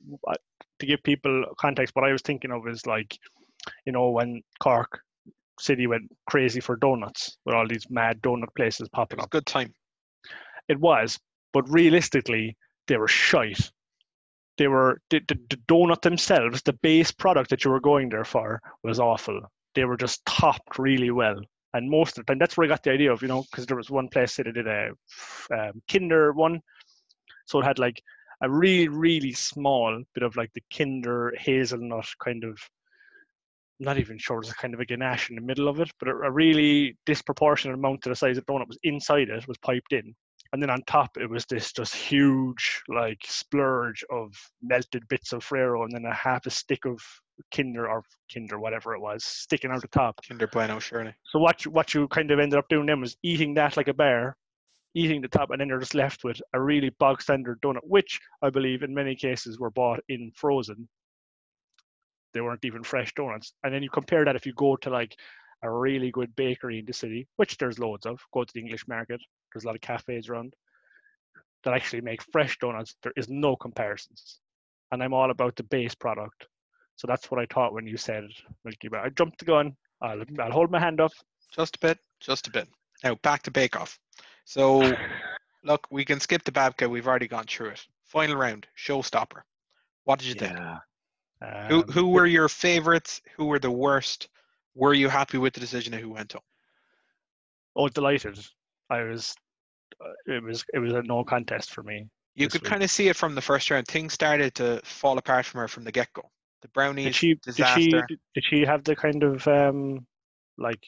to 0.80 0.86
give 0.86 1.04
people 1.04 1.46
context, 1.60 1.96
what 1.96 2.06
I 2.06 2.12
was 2.12 2.22
thinking 2.22 2.52
of 2.52 2.68
is 2.68 2.86
like, 2.86 3.18
you 3.86 3.92
know, 3.92 4.10
when 4.10 4.42
Cork 4.62 5.00
City 5.60 5.88
went 5.88 6.12
crazy 6.30 6.60
for 6.60 6.76
donuts 6.76 7.38
with 7.46 7.56
all 7.56 7.68
these 7.68 7.90
mad 7.90 8.22
donut 8.22 8.54
places 8.56 8.90
popping 8.90 9.20
up. 9.20 9.30
good 9.30 9.46
time. 9.46 9.74
It 10.68 10.80
was, 10.80 11.20
but 11.52 11.70
realistically, 11.70 12.58
they 12.88 12.98
were 12.98 13.08
shite. 13.08 13.72
They 14.58 14.68
were 14.68 15.00
the, 15.10 15.22
the, 15.28 15.36
the 15.50 15.58
donut 15.68 16.02
themselves, 16.02 16.62
the 16.62 16.74
base 16.74 17.12
product 17.12 17.50
that 17.50 17.66
you 17.66 17.72
were 17.72 17.80
going 17.80 18.10
there 18.10 18.26
for 18.26 18.62
was 18.84 19.00
awful. 19.00 19.40
They 19.76 19.86
were 19.86 19.98
just 19.98 20.26
topped 20.26 20.78
really 20.78 21.12
well. 21.12 21.40
And 21.74 21.90
most 21.90 22.18
of 22.18 22.26
the 22.26 22.32
time, 22.32 22.40
that's 22.40 22.56
where 22.56 22.66
I 22.66 22.68
got 22.68 22.84
the 22.84 22.92
idea 22.92 23.12
of, 23.12 23.22
you 23.22 23.28
know, 23.28 23.44
because 23.50 23.66
there 23.66 23.78
was 23.78 23.90
one 23.90 24.08
place 24.08 24.36
that 24.36 24.44
did 24.44 24.68
a 24.68 24.92
um, 25.52 25.82
Kinder 25.92 26.32
one. 26.34 26.62
So 27.46 27.60
it 27.60 27.66
had 27.66 27.80
like 27.80 28.02
a 28.42 28.50
really, 28.50 28.90
really 28.90 29.34
small 29.34 30.02
bit 30.14 30.24
of 30.24 30.36
like 30.36 30.54
the 30.54 30.64
Kinder 30.76 31.34
hazelnut 31.38 32.08
kind 32.24 32.44
of, 32.44 32.60
not 33.84 34.00
even 34.00 34.18
sure, 34.18 34.42
there's 34.42 34.52
a 34.52 34.56
kind 34.56 34.74
of 34.74 34.80
a 34.80 34.86
ganache 34.86 35.30
in 35.30 35.36
the 35.36 35.42
middle 35.42 35.68
of 35.68 35.80
it, 35.80 35.92
but 36.00 36.08
a, 36.08 36.12
a 36.12 36.32
really 36.32 36.98
disproportionate 37.06 37.78
amount 37.78 38.02
to 38.04 38.10
the 38.10 38.16
size 38.16 38.38
of 38.38 38.46
the 38.46 38.52
donut 38.54 38.68
was 38.68 38.80
inside 38.84 39.30
it, 39.30 39.48
was 39.48 39.58
piped 39.60 39.94
in 39.94 40.16
and 40.54 40.62
then 40.62 40.70
on 40.70 40.82
top 40.84 41.18
it 41.18 41.30
was 41.30 41.46
this 41.46 41.74
just 41.74 41.96
huge 41.96 42.82
like 42.88 43.20
splurge 43.26 44.06
of 44.12 44.32
melted 44.62 45.06
bits 45.10 45.34
of 45.34 45.44
Ferrero 45.44 45.84
and 45.84 45.92
then 45.92 46.06
a 46.06 46.14
half 46.14 46.46
a 46.46 46.50
stick 46.50 46.86
of 46.86 47.02
Kinder 47.54 47.90
or 47.90 48.04
Kinder 48.32 48.60
whatever 48.60 48.94
it 48.94 49.02
was 49.02 49.24
sticking 49.26 49.72
out 49.72 49.82
the 49.82 49.88
top. 49.88 50.22
Kinder 50.28 50.48
Bueno, 50.48 50.80
surely. 50.80 51.14
So 51.32 51.40
what 51.40 51.66
you, 51.66 51.72
what 51.72 51.94
you 51.94 52.08
kind 52.08 52.30
of 52.30 52.40
ended 52.40 52.60
up 52.60 52.70
doing 52.70 52.86
then 52.86 53.02
was 53.02 53.18
eating 53.24 53.56
that 53.56 53.76
like 53.76 53.88
a 53.88 53.94
bear, 53.94 54.38
eating 54.94 55.22
the 55.22 55.28
top, 55.28 55.50
and 55.50 55.60
then 55.60 55.68
you're 55.68 55.80
just 55.80 55.96
left 55.96 56.24
with 56.24 56.40
a 56.54 56.62
really 56.62 56.92
bog 57.00 57.22
standard 57.22 57.60
donut, 57.62 57.82
which 57.84 58.20
I 58.44 58.52
believe 58.52 58.84
in 58.84 58.94
many 58.94 59.16
cases 59.16 59.60
were 59.60 59.72
bought 59.72 60.02
in 60.08 60.32
frozen. 60.36 60.88
They 62.34 62.42
weren't 62.42 62.66
even 62.66 62.84
fresh 62.84 63.14
donuts. 63.14 63.54
And 63.64 63.74
then 63.74 63.84
you 63.84 63.90
compare 63.90 64.26
that 64.26 64.36
if 64.36 64.46
you 64.46 64.54
go 64.54 64.76
to 64.78 64.90
like 64.90 65.16
a 65.64 65.72
really 65.72 66.12
good 66.12 66.36
bakery 66.36 66.80
in 66.80 66.86
the 66.86 66.94
city, 66.94 67.28
which 67.38 67.58
there's 67.58 67.80
loads 67.80 68.06
of. 68.06 68.20
Go 68.34 68.44
to 68.44 68.54
the 68.54 68.60
English 68.60 68.88
market. 68.88 69.22
There's 69.54 69.64
a 69.64 69.68
lot 69.68 69.76
of 69.76 69.82
cafes 69.82 70.30
around 70.30 70.54
that 71.64 71.74
actually 71.74 72.02
make 72.02 72.22
fresh 72.32 72.58
donuts. 72.60 72.96
There 73.04 73.14
is 73.16 73.30
no 73.30 73.56
comparisons. 73.56 74.40
And 74.92 75.02
I'm 75.02 75.14
all 75.14 75.32
about 75.32 75.56
the 75.56 75.64
base 75.64 75.96
product. 75.96 76.48
So 76.98 77.08
that's 77.08 77.32
what 77.32 77.40
I 77.40 77.46
thought 77.52 77.74
when 77.74 77.88
you 77.88 77.98
said 77.98 78.26
Milky 78.64 78.90
Bar. 78.90 79.06
I 79.06 79.10
jumped 79.10 79.40
the 79.40 79.46
gun. 79.46 79.76
I'll, 80.02 80.24
I'll 80.40 80.52
hold 80.52 80.70
my 80.70 80.80
hand 80.80 81.00
up. 81.02 81.12
Just 81.56 81.78
a 81.78 81.80
bit. 81.80 81.98
Just 82.20 82.48
a 82.48 82.52
bit. 82.52 82.68
Now 83.04 83.16
back 83.24 83.44
to 83.44 83.52
Bake 83.52 83.80
Off. 83.80 83.98
So 84.46 84.96
look, 85.64 85.88
we 85.90 86.06
can 86.06 86.20
skip 86.20 86.44
the 86.44 86.52
Babka. 86.52 86.90
We've 86.90 87.08
already 87.08 87.28
gone 87.28 87.46
through 87.46 87.70
it. 87.70 87.86
Final 88.06 88.36
round, 88.36 88.68
showstopper. 88.78 89.42
What 90.04 90.20
did 90.20 90.28
you 90.28 90.36
think? 90.36 90.58
Who 91.42 91.80
Um, 91.80 91.84
who 91.90 92.08
were 92.10 92.26
your 92.26 92.50
favorites? 92.50 93.22
Who 93.36 93.46
were 93.46 93.60
the 93.60 93.72
worst? 93.72 94.30
Were 94.76 94.94
you 94.94 95.10
happy 95.10 95.38
with 95.38 95.54
the 95.54 95.60
decision 95.60 95.94
of 95.94 96.00
who 96.00 96.12
went 96.12 96.34
home? 96.34 96.42
Oh, 97.76 97.90
delighted! 97.90 98.40
I 98.90 99.04
was. 99.04 99.36
Uh, 100.04 100.34
it 100.34 100.44
was. 100.44 100.64
It 100.74 100.80
was 100.80 100.94
a 100.94 101.02
no 101.04 101.24
contest 101.24 101.72
for 101.72 101.84
me. 101.84 102.08
You 102.36 102.48
could 102.48 102.62
week. 102.62 102.70
kind 102.70 102.84
of 102.84 102.90
see 102.90 103.10
it 103.10 103.16
from 103.16 103.36
the 103.36 103.42
first 103.42 103.70
round. 103.70 103.88
Things 103.88 104.14
started 104.14 104.56
to 104.56 104.82
fall 104.84 105.18
apart 105.18 105.46
from 105.46 105.62
her 105.62 105.68
from 105.68 105.84
the 105.84 105.92
get 105.92 106.12
go. 106.14 106.30
The 106.62 106.68
brownies 106.70 107.06
Did 107.06 107.16
she? 107.16 107.36
Did 107.36 107.56
she? 107.56 107.90
Did, 107.90 108.20
did 108.34 108.44
she 108.50 108.66
have 108.66 108.84
the 108.84 108.96
kind 108.96 109.22
of 109.24 109.48
um, 109.48 110.08
like 110.58 110.84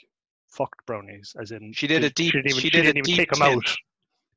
fucked 0.50 0.86
brownies? 0.86 1.36
As 1.40 1.52
in, 1.52 1.74
She 1.74 1.86
did 1.88 2.04
a 2.04 2.10
deep- 2.10 2.32
She 2.32 2.38
didn't 2.38 2.52
even, 2.52 2.62
she 2.62 2.68
she 2.68 2.70
did 2.70 2.80
a 2.80 2.94
didn't 2.94 2.98
even 2.98 3.04
deep 3.04 3.18
take 3.18 3.32
them 3.32 3.42
out. 3.42 3.76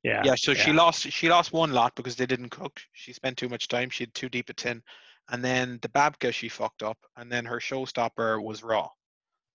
Yeah. 0.05 0.23
yeah, 0.25 0.35
so 0.37 0.55
she 0.55 0.73
lost 0.73 1.11
she 1.11 1.29
lost 1.29 1.53
one 1.53 1.73
lot 1.73 1.95
because 1.97 2.15
they 2.15 2.27
didn't 2.27 2.51
cook. 2.51 2.81
She 2.93 3.13
spent 3.13 3.37
too 3.37 3.49
much 3.49 3.67
time. 3.69 3.91
She 3.91 4.05
had 4.05 4.15
too 4.15 4.29
deep 4.29 4.49
a 4.49 4.55
tin, 4.55 4.83
and 5.31 5.45
then 5.45 5.79
the 5.83 5.89
babka 5.89 6.33
she 6.33 6.49
fucked 6.49 6.83
up, 6.83 6.99
and 7.17 7.31
then 7.31 7.45
her 7.45 7.59
showstopper 7.59 8.43
was 8.43 8.63
raw. 8.63 8.89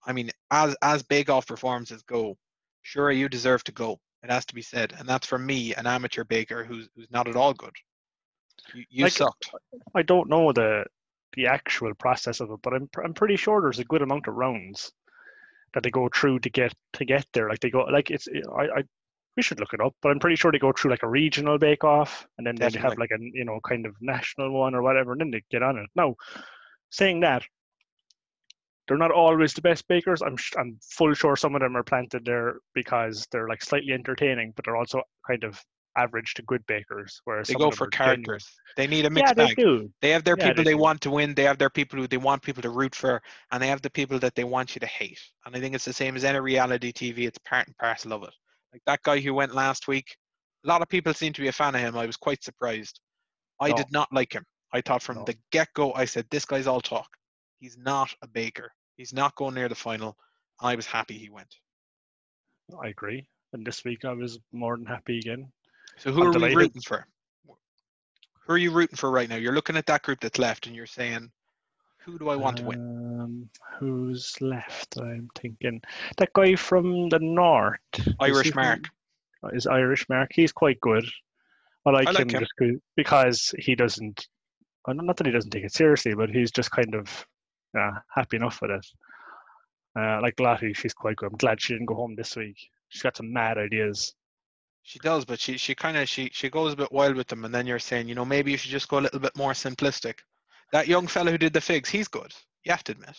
I 0.05 0.13
mean, 0.13 0.31
as 0.51 0.75
as 0.81 1.03
Bake 1.03 1.29
Off 1.29 1.47
performances 1.47 2.03
go, 2.03 2.37
sure 2.81 3.11
you 3.11 3.29
deserve 3.29 3.63
to 3.65 3.71
go. 3.71 3.99
It 4.23 4.31
has 4.31 4.45
to 4.45 4.55
be 4.55 4.61
said, 4.61 4.93
and 4.97 5.07
that's 5.07 5.27
from 5.27 5.45
me, 5.45 5.73
an 5.75 5.87
amateur 5.87 6.23
baker 6.23 6.63
who's 6.63 6.89
who's 6.95 7.11
not 7.11 7.27
at 7.27 7.35
all 7.35 7.53
good. 7.53 7.73
You, 8.73 8.85
you 8.89 9.03
Like, 9.05 9.13
sucked. 9.13 9.49
I 9.95 10.01
don't 10.01 10.29
know 10.29 10.51
the 10.53 10.85
the 11.35 11.47
actual 11.47 11.93
process 11.95 12.39
of 12.39 12.51
it, 12.51 12.59
but 12.61 12.73
I'm 12.73 12.89
I'm 13.03 13.13
pretty 13.13 13.35
sure 13.35 13.61
there's 13.61 13.79
a 13.79 13.85
good 13.85 14.01
amount 14.01 14.27
of 14.27 14.35
rounds 14.35 14.91
that 15.73 15.83
they 15.83 15.89
go 15.89 16.09
through 16.13 16.39
to 16.39 16.49
get 16.49 16.73
to 16.93 17.05
get 17.05 17.25
there. 17.33 17.49
Like 17.49 17.59
they 17.59 17.69
go 17.69 17.81
like 17.83 18.11
it's 18.11 18.27
I, 18.55 18.79
I 18.79 18.83
we 19.35 19.43
should 19.43 19.59
look 19.59 19.73
it 19.73 19.81
up, 19.81 19.93
but 20.01 20.09
I'm 20.11 20.19
pretty 20.19 20.35
sure 20.35 20.51
they 20.51 20.59
go 20.59 20.71
through 20.71 20.91
like 20.91 21.03
a 21.03 21.09
regional 21.09 21.57
bake 21.57 21.83
off 21.83 22.27
and 22.37 22.45
then 22.45 22.59
they 22.59 22.69
have 22.79 22.97
like 22.97 23.11
a 23.11 23.17
you 23.19 23.45
know 23.45 23.59
kind 23.67 23.85
of 23.85 23.95
national 24.01 24.51
one 24.51 24.75
or 24.75 24.81
whatever, 24.81 25.13
and 25.13 25.21
then 25.21 25.31
they 25.31 25.43
get 25.51 25.63
on 25.63 25.77
it. 25.77 25.89
Now, 25.95 26.15
saying 26.91 27.21
that. 27.21 27.43
They're 28.87 28.97
not 28.97 29.11
always 29.11 29.53
the 29.53 29.61
best 29.61 29.87
bakers. 29.87 30.21
I'm 30.21 30.35
sh- 30.35 30.53
I'm 30.57 30.77
full 30.81 31.13
sure 31.13 31.37
some 31.37 31.55
of 31.55 31.61
them 31.61 31.77
are 31.77 31.83
planted 31.83 32.25
there 32.25 32.57
because 32.73 33.25
they're 33.31 33.47
like 33.47 33.63
slightly 33.63 33.93
entertaining, 33.93 34.51
but 34.55 34.65
they're 34.65 34.75
also 34.75 35.01
kind 35.25 35.43
of 35.45 35.63
average 35.97 36.33
to 36.35 36.41
good 36.43 36.65
bakers. 36.67 37.21
Whereas 37.23 37.47
They 37.47 37.55
go 37.55 37.71
for 37.71 37.87
are 37.87 37.91
genuine. 37.91 38.25
characters. 38.27 38.45
They 38.75 38.87
need 38.87 39.05
a 39.05 39.09
Yeah, 39.09 39.13
mixed 39.15 39.35
they 39.35 39.47
bag. 39.47 39.57
do. 39.57 39.89
They 40.01 40.09
have 40.09 40.25
their 40.25 40.35
Yeah, 40.35 40.47
people 40.47 40.63
they 40.63 40.71
they 40.71 40.75
want 40.75 40.99
to 41.01 41.11
win. 41.11 41.33
They 41.33 41.43
have 41.43 41.57
their 41.57 41.69
people 41.69 41.99
who 41.99 42.07
they 42.07 42.17
want 42.17 42.41
people 42.41 42.61
to 42.61 42.69
root 42.69 42.93
for, 42.95 43.21
and 43.51 43.63
they 43.63 43.67
have 43.67 43.81
the 43.81 43.89
people 43.89 44.19
that 44.19 44.35
they 44.35 44.43
want 44.43 44.75
you 44.75 44.79
to 44.81 44.87
hate. 44.87 45.19
And 45.45 45.55
I 45.55 45.59
think 45.61 45.75
it's 45.75 45.85
the 45.85 45.93
same 45.93 46.15
as 46.17 46.25
any 46.25 46.39
reality 46.39 46.91
TV. 46.91 47.25
It's 47.25 47.37
part 47.39 47.67
and 47.67 47.77
parcel 47.77 48.11
of 48.13 48.23
it. 48.23 48.33
Like 48.73 48.81
that 48.85 49.03
guy 49.03 49.19
who 49.19 49.33
went 49.33 49.53
last 49.53 49.87
week. 49.87 50.15
A 50.65 50.67
lot 50.67 50.81
of 50.81 50.89
people 50.89 51.13
seem 51.13 51.31
to 51.33 51.41
be 51.41 51.47
a 51.47 51.53
fan 51.53 51.75
of 51.75 51.81
him. 51.81 51.95
I 51.95 52.05
was 52.07 52.17
quite 52.17 52.43
surprised. 52.43 52.99
I 53.59 53.69
No. 53.69 53.75
did 53.75 53.91
not 53.91 54.11
like 54.11 54.33
him. 54.33 54.45
I 54.73 54.81
thought 54.81 55.03
from 55.03 55.17
No. 55.17 55.25
the 55.25 55.37
get 55.51 55.71
go, 55.73 55.93
I 55.93 56.05
said 56.05 56.27
this 56.31 56.45
guy's 56.45 56.65
all 56.67 56.81
talk. 56.81 57.15
He's 57.59 57.77
not 57.77 58.13
a 58.23 58.27
baker. 58.27 58.71
He's 58.97 59.13
not 59.13 59.35
going 59.35 59.53
near 59.53 59.69
the 59.69 59.75
final. 59.75 60.17
I 60.59 60.75
was 60.75 60.87
happy 60.87 61.17
he 61.17 61.29
went. 61.29 61.55
I 62.81 62.87
agree. 62.87 63.27
And 63.53 63.65
this 63.65 63.83
week 63.83 64.05
I 64.05 64.13
was 64.13 64.39
more 64.51 64.75
than 64.75 64.85
happy 64.85 65.19
again. 65.19 65.51
So 65.97 66.11
who 66.11 66.21
I'm 66.23 66.35
are 66.35 66.39
we 66.39 66.55
rooting 66.55 66.81
for? 66.81 67.05
Who 67.45 68.53
are 68.53 68.57
you 68.57 68.71
rooting 68.71 68.97
for 68.97 69.11
right 69.11 69.29
now? 69.29 69.35
You're 69.35 69.53
looking 69.53 69.77
at 69.77 69.85
that 69.85 70.01
group 70.01 70.19
that's 70.19 70.39
left, 70.39 70.65
and 70.67 70.75
you're 70.75 70.85
saying, 70.85 71.31
"Who 72.05 72.19
do 72.19 72.29
I 72.29 72.35
want 72.35 72.57
to 72.57 72.63
win?" 72.63 73.03
Um, 73.21 73.49
who's 73.79 74.35
left? 74.41 74.97
I'm 74.97 75.29
thinking 75.35 75.81
that 76.17 76.33
guy 76.33 76.55
from 76.55 77.09
the 77.09 77.19
north. 77.19 77.79
Is 77.97 78.13
Irish 78.19 78.51
from- 78.51 78.63
Mark. 78.63 78.89
Is 79.53 79.67
Irish 79.67 80.07
Mark? 80.09 80.31
He's 80.33 80.51
quite 80.51 80.79
good. 80.81 81.05
I 81.85 81.89
like, 81.91 82.07
I 82.07 82.11
like 82.11 82.31
him, 82.31 82.45
him. 82.59 82.81
because 82.95 83.53
he 83.59 83.75
doesn't. 83.75 84.27
uh, 84.87 84.93
Not 84.93 85.17
that 85.17 85.27
he 85.27 85.33
doesn't 85.33 85.51
take 85.51 85.65
it 85.65 85.73
seriously, 85.73 86.13
but 86.15 86.29
he's 86.29 86.51
just 86.51 86.71
kind 86.71 86.95
of 86.95 87.25
uh, 87.77 87.91
happy 88.13 88.37
enough 88.37 88.59
with 88.61 88.71
it. 88.71 88.85
Uh, 89.99 90.21
like 90.21 90.39
Lottie, 90.39 90.73
she's 90.73 90.93
quite 90.93 91.17
good. 91.17 91.31
I'm 91.31 91.37
glad 91.37 91.61
she 91.61 91.73
didn't 91.73 91.87
go 91.87 91.95
home 91.95 92.15
this 92.15 92.35
week. 92.35 92.57
She's 92.87 93.01
got 93.01 93.17
some 93.17 93.31
mad 93.33 93.57
ideas. 93.57 94.13
She 94.83 94.99
does, 94.99 95.23
but 95.25 95.39
she 95.39 95.57
she 95.57 95.75
kind 95.75 95.97
of 95.97 96.09
she 96.09 96.29
she 96.33 96.49
goes 96.49 96.73
a 96.73 96.77
bit 96.77 96.91
wild 96.91 97.15
with 97.15 97.27
them, 97.27 97.45
and 97.45 97.53
then 97.53 97.67
you're 97.67 97.79
saying, 97.79 98.07
you 98.09 98.15
know, 98.15 98.25
maybe 98.25 98.51
you 98.51 98.57
should 98.57 98.71
just 98.71 98.87
go 98.89 98.99
a 98.99 99.01
little 99.01 99.19
bit 99.19 99.35
more 99.37 99.51
simplistic. 99.53 100.19
That 100.73 100.87
young 100.87 101.07
fella 101.07 101.31
who 101.31 101.37
did 101.37 101.53
the 101.53 101.61
figs, 101.61 101.87
he's 101.89 102.07
good. 102.09 102.33
You 102.65 102.71
have 102.71 102.83
to 102.85 102.91
admit. 102.93 103.15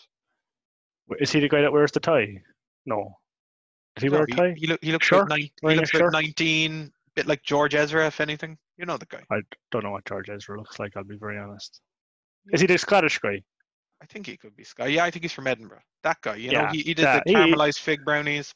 Is 1.21 1.31
he 1.33 1.41
the 1.41 1.49
guy 1.49 1.63
that 1.63 1.73
wears 1.73 1.93
the 1.93 2.01
tie? 2.01 2.43
No. 2.85 3.17
Did 3.97 4.03
he 4.03 4.09
No, 4.11 4.17
wear 4.17 4.25
a 4.25 4.27
tie? 4.27 4.55
he, 4.57 4.67
look, 4.67 4.83
he 4.85 4.93
looks 4.93 5.07
Sure. 5.07 5.23
about 5.23 5.31
nine, 5.39 5.49
he 5.63 5.75
looks 5.77 5.91
shirt. 5.91 6.13
19, 6.13 6.93
bit 7.15 7.27
like 7.27 7.43
George 7.43 7.75
Ezra, 7.75 8.07
if 8.07 8.21
anything. 8.21 8.59
You 8.77 8.85
know 8.87 8.97
the 8.97 9.07
guy. 9.07 9.23
I 9.31 9.41
don't 9.71 9.85
know 9.85 9.93
what 9.93 10.05
George 10.05 10.29
Ezra 10.29 10.59
looks 10.59 10.79
like. 10.79 10.97
I'll 10.97 11.05
be 11.05 11.17
very 11.17 11.39
honest. 11.39 11.81
Is 12.53 12.61
he 12.61 12.67
the 12.67 12.77
Scottish 12.77 13.19
guy? 13.19 13.41
I 14.03 14.07
think 14.07 14.27
he 14.27 14.37
could 14.37 14.57
be 14.57 14.65
Sky. 14.65 14.89
Yeah, 14.89 15.05
I 15.05 15.11
think 15.11 15.23
he's 15.23 15.33
from 15.33 15.47
Edinburgh. 15.47 15.81
That 16.03 16.21
guy. 16.23 16.35
You 16.37 16.51
know, 16.53 16.61
Yeah, 16.63 16.73
he, 16.73 16.79
he 16.83 16.95
did 16.95 17.03
yeah, 17.05 17.21
the 17.25 17.31
he- 17.31 17.35
caramelized 17.37 17.79
fig 17.79 18.05
brownies. 18.05 18.53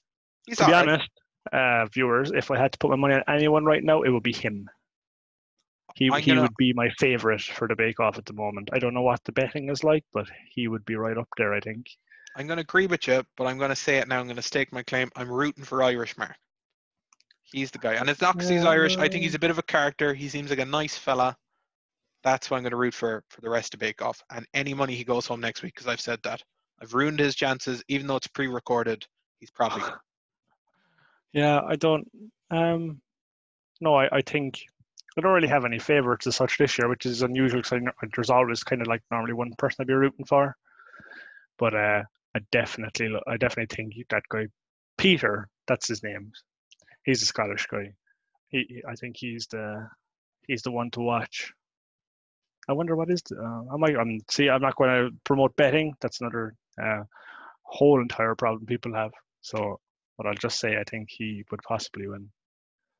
He's 0.47 0.59
to 0.59 0.67
be 0.67 0.73
alright. 0.75 0.89
honest, 0.89 1.11
uh, 1.53 1.87
viewers, 1.93 2.33
if 2.35 2.51
I 2.51 2.59
had 2.59 2.73
to 2.73 2.79
put 2.79 2.91
my 2.91 2.97
money 2.97 3.15
on 3.15 3.23
anyone 3.29 3.65
right 3.65 3.85
now, 3.85 4.03
it 4.03 4.11
would 4.11 4.25
be 4.25 4.33
him. 4.33 4.69
He 5.99 6.09
I'm 6.13 6.21
he 6.23 6.31
gonna- 6.31 6.43
would 6.43 6.57
be 6.57 6.73
my 6.73 6.89
favorite 6.91 7.43
for 7.43 7.67
the 7.67 7.75
Bake 7.75 7.99
Off 7.99 8.19
at 8.19 8.25
the 8.25 8.33
moment. 8.33 8.71
I 8.73 8.79
don't 8.79 8.95
know 8.95 9.03
what 9.03 9.23
the 9.25 9.33
betting 9.33 9.69
is 9.69 9.83
like, 9.83 10.05
but 10.13 10.29
he 10.49 10.69
would 10.69 10.85
be 10.85 10.95
right 10.95 11.19
up 11.19 11.29
there. 11.37 11.53
I 11.53 11.61
think. 11.61 11.89
I'm 12.37 12.47
going 12.47 12.59
to 12.59 12.63
agree 12.63 12.87
with 12.87 13.09
you, 13.09 13.25
but 13.37 13.49
I'm 13.49 13.59
going 13.59 13.71
to 13.71 13.77
say 13.77 13.97
it 13.97 14.07
now. 14.07 14.21
I'm 14.21 14.27
going 14.27 14.37
to 14.37 14.43
stake 14.43 14.73
my 14.73 14.85
claim. 14.85 15.11
I'm 15.17 15.29
rooting 15.29 15.65
for 15.65 15.83
Irish 15.83 16.17
Mark. 16.17 16.37
He's 17.43 17.73
the 17.73 17.79
guy. 17.79 17.95
And 17.95 18.09
it's 18.09 18.21
not 18.21 18.35
because 18.35 18.49
he's 18.49 18.65
Irish. 18.65 18.97
I 18.97 19.09
think 19.09 19.25
he's 19.25 19.35
a 19.35 19.41
bit 19.41 19.51
of 19.51 19.59
a 19.59 19.63
character. 19.63 20.15
He 20.15 20.29
seems 20.29 20.51
like 20.51 20.61
a 20.61 20.65
nice 20.65 20.97
fella. 20.97 21.37
That's 22.23 22.49
why 22.49 22.59
I'm 22.59 22.63
going 22.63 22.71
to 22.71 22.77
root 22.77 22.95
for 22.95 23.25
for 23.29 23.41
the 23.41 23.51
rest 23.51 23.75
of 23.75 23.81
Bake 23.81 24.03
Off. 24.03 24.23
And 24.31 24.47
any 24.55 24.75
money 24.75 24.95
he 24.95 25.03
goes 25.03 25.27
home 25.27 25.41
next 25.41 25.63
week, 25.63 25.75
because 25.75 25.89
I've 25.89 26.01
said 26.01 26.21
that. 26.23 26.41
I've 26.81 26.95
ruined 26.95 27.19
his 27.19 27.35
chances, 27.35 27.83
even 27.89 28.07
though 28.07 28.17
it's 28.17 28.29
pre 28.29 28.47
recorded. 28.47 29.05
He's 29.41 29.51
probably. 29.51 29.83
Yeah, 31.35 31.61
I 31.67 31.77
don't. 31.77 32.09
Um, 32.51 33.03
no, 33.83 33.95
I, 33.95 34.09
I 34.11 34.23
think 34.23 34.63
I 35.19 35.21
don't 35.21 35.33
really 35.33 35.49
have 35.49 35.65
any 35.65 35.81
favorites 35.81 36.27
as 36.29 36.37
such 36.37 36.59
this 36.59 36.79
year, 36.79 36.89
which 36.89 37.05
is 37.05 37.23
unusual 37.23 37.61
because 37.63 37.83
there's 38.15 38.31
always 38.31 38.63
kind 38.63 38.81
of 38.81 38.87
like 38.89 39.03
normally 39.11 39.33
one 39.33 39.53
person 39.59 39.79
I'd 39.81 39.89
be 39.89 39.95
rooting 39.95 40.25
for. 40.25 40.57
But 41.59 41.75
uh, 41.75 42.03
I 42.37 42.41
definitely, 42.53 43.11
I 43.27 43.37
definitely 43.37 43.75
think 43.75 43.95
that 44.11 44.23
guy, 44.29 44.47
Peter, 44.97 45.49
that's 45.67 45.89
his 45.89 46.05
name. 46.05 46.31
He's 47.05 47.23
a 47.23 47.27
Scottish 47.27 47.67
guy. 47.67 47.93
He- 48.49 48.83
I 48.89 48.95
think 48.95 49.17
he's 49.19 49.49
the, 49.49 49.89
he's 50.47 50.63
the 50.63 50.71
one 50.71 50.91
to 50.93 51.01
watch. 51.01 51.53
I 52.69 52.75
wonder 52.75 52.95
what 52.95 53.11
is. 53.11 53.23
The, 53.23 53.37
uh, 53.37 53.75
I 53.75 53.77
might. 53.77 53.97
I'm 53.97 54.21
see. 54.31 54.51
I'm 54.51 54.61
not 54.61 54.77
going 54.77 54.91
to 54.91 55.17
promote 55.25 55.57
betting. 55.57 55.95
That's 56.01 56.21
another 56.21 56.55
uh, 56.81 57.05
whole 57.63 58.01
entire 58.01 58.35
problem 58.35 58.67
people 58.67 58.95
have. 58.95 59.13
So 59.41 59.81
but 60.19 60.27
I'll 60.27 60.35
just 60.35 60.61
say 60.61 60.77
I 60.77 60.85
think 60.85 61.09
he 61.11 61.45
would 61.51 61.63
possibly 61.63 62.09
win. 62.09 62.29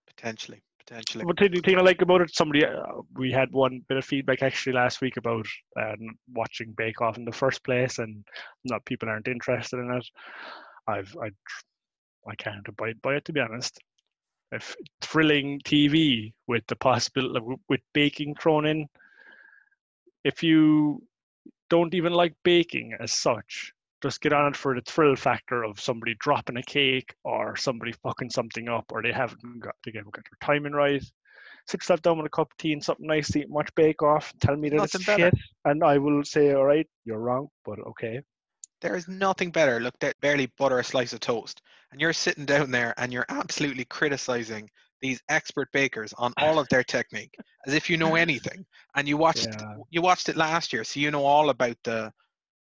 Potentially. 0.07 0.63
Potentially. 0.89 1.25
But 1.27 1.37
the 1.37 1.61
thing 1.61 1.77
I 1.77 1.83
like 1.83 2.01
about 2.01 2.23
it, 2.23 2.35
somebody 2.35 2.65
uh, 2.65 3.03
we 3.15 3.31
had 3.31 3.53
one 3.53 3.83
bit 3.89 3.99
of 3.99 4.05
feedback 4.07 4.43
actually 4.43 4.73
last 4.73 5.03
week 5.03 5.19
about 5.19 5.47
uh, 5.79 5.97
watching 6.33 6.73
Bake 6.79 7.03
Off 7.03 7.19
in 7.19 7.27
the 7.27 7.33
first 7.33 7.63
place, 7.63 7.99
and 7.99 8.25
not 8.65 8.87
people 8.87 9.09
aren't 9.09 9.29
interested 9.29 9.79
in 9.79 9.91
it. 9.91 10.07
I've 10.87 11.15
I 11.23 11.31
I 12.27 12.35
can't 12.37 12.67
abide 12.67 13.03
by 13.03 13.17
it 13.17 13.25
to 13.27 13.35
be 13.35 13.41
honest. 13.41 13.79
If 14.51 14.75
thrilling 15.03 15.61
TV 15.67 16.33
with 16.47 16.67
the 16.69 16.77
possibility 16.77 17.37
of, 17.37 17.61
with 17.69 17.81
baking 17.93 18.37
thrown 18.41 18.65
in, 18.65 18.87
if 20.25 20.43
you 20.43 21.03
don't 21.69 21.93
even 21.93 22.15
like 22.15 22.35
baking 22.45 22.95
as 22.99 23.13
such, 23.13 23.75
just 24.03 24.21
get 24.21 24.33
on 24.33 24.49
it 24.49 24.57
for 24.57 24.75
the 24.75 24.81
thrill 24.83 25.17
factor 25.17 25.65
of 25.65 25.81
somebody 25.81 26.15
dropping 26.21 26.57
a 26.57 26.63
cake 26.63 27.15
or 27.25 27.57
somebody 27.57 27.93
fucking 28.03 28.31
something 28.31 28.69
up 28.69 28.85
or 28.93 29.03
they 29.03 29.13
haven't 29.13 29.61
got 29.61 29.75
they 29.85 29.93
haven't 29.95 30.13
got 30.13 30.25
their 30.25 30.47
timing 30.47 30.73
right. 30.73 31.03
Sit 31.67 31.83
yourself 31.83 32.01
down 32.03 32.17
with 32.17 32.27
a 32.27 32.31
cup 32.31 32.51
of 32.51 32.57
tea 32.57 32.73
and 32.73 32.83
something 32.83 33.07
nice 33.07 33.31
to 33.33 33.41
eat 33.41 33.45
and 33.45 33.53
watch 33.53 33.69
Bake 33.75 34.03
Off. 34.03 34.33
Tell 34.41 34.57
me 34.57 34.69
that 34.71 34.77
Nothing 34.77 35.01
it's 35.01 35.07
better. 35.07 35.25
shit, 35.25 35.35
and 35.67 35.85
I 35.85 35.99
will 35.99 36.25
say, 36.25 36.55
all 36.55 36.65
right, 36.65 36.87
you're 37.05 37.19
wrong, 37.19 37.49
but 37.65 37.79
okay. 37.81 38.21
There 38.81 38.97
is 38.97 39.09
nothing 39.09 39.51
better. 39.51 39.81
Look, 39.81 39.95
barely 40.21 40.47
butter 40.57 40.79
a 40.79 40.85
slice 40.85 41.13
of 41.13 41.21
toast, 41.21 41.61
and 41.91 42.01
you're 42.01 42.13
sitting 42.13 42.47
down 42.47 42.71
there 42.71 42.95
and 42.97 43.13
you're 43.13 43.27
absolutely 43.29 43.85
criticizing 43.85 44.71
these 45.01 45.21
expert 45.29 45.69
bakers 45.73 46.13
on 46.15 46.33
all 46.39 46.59
of 46.59 46.69
their 46.69 46.83
technique 46.85 47.35
as 47.67 47.75
if 47.75 47.91
you 47.91 47.97
know 47.97 48.15
anything. 48.15 48.65
And 48.95 49.07
you 49.09 49.17
watched 49.17 49.47
Yeah. 49.47 49.77
you 49.91 50.01
watched 50.01 50.29
it 50.29 50.37
last 50.37 50.73
year, 50.73 50.85
so 50.85 51.01
you 51.01 51.11
know 51.11 51.25
all 51.25 51.51
about 51.51 51.77
the 51.85 52.13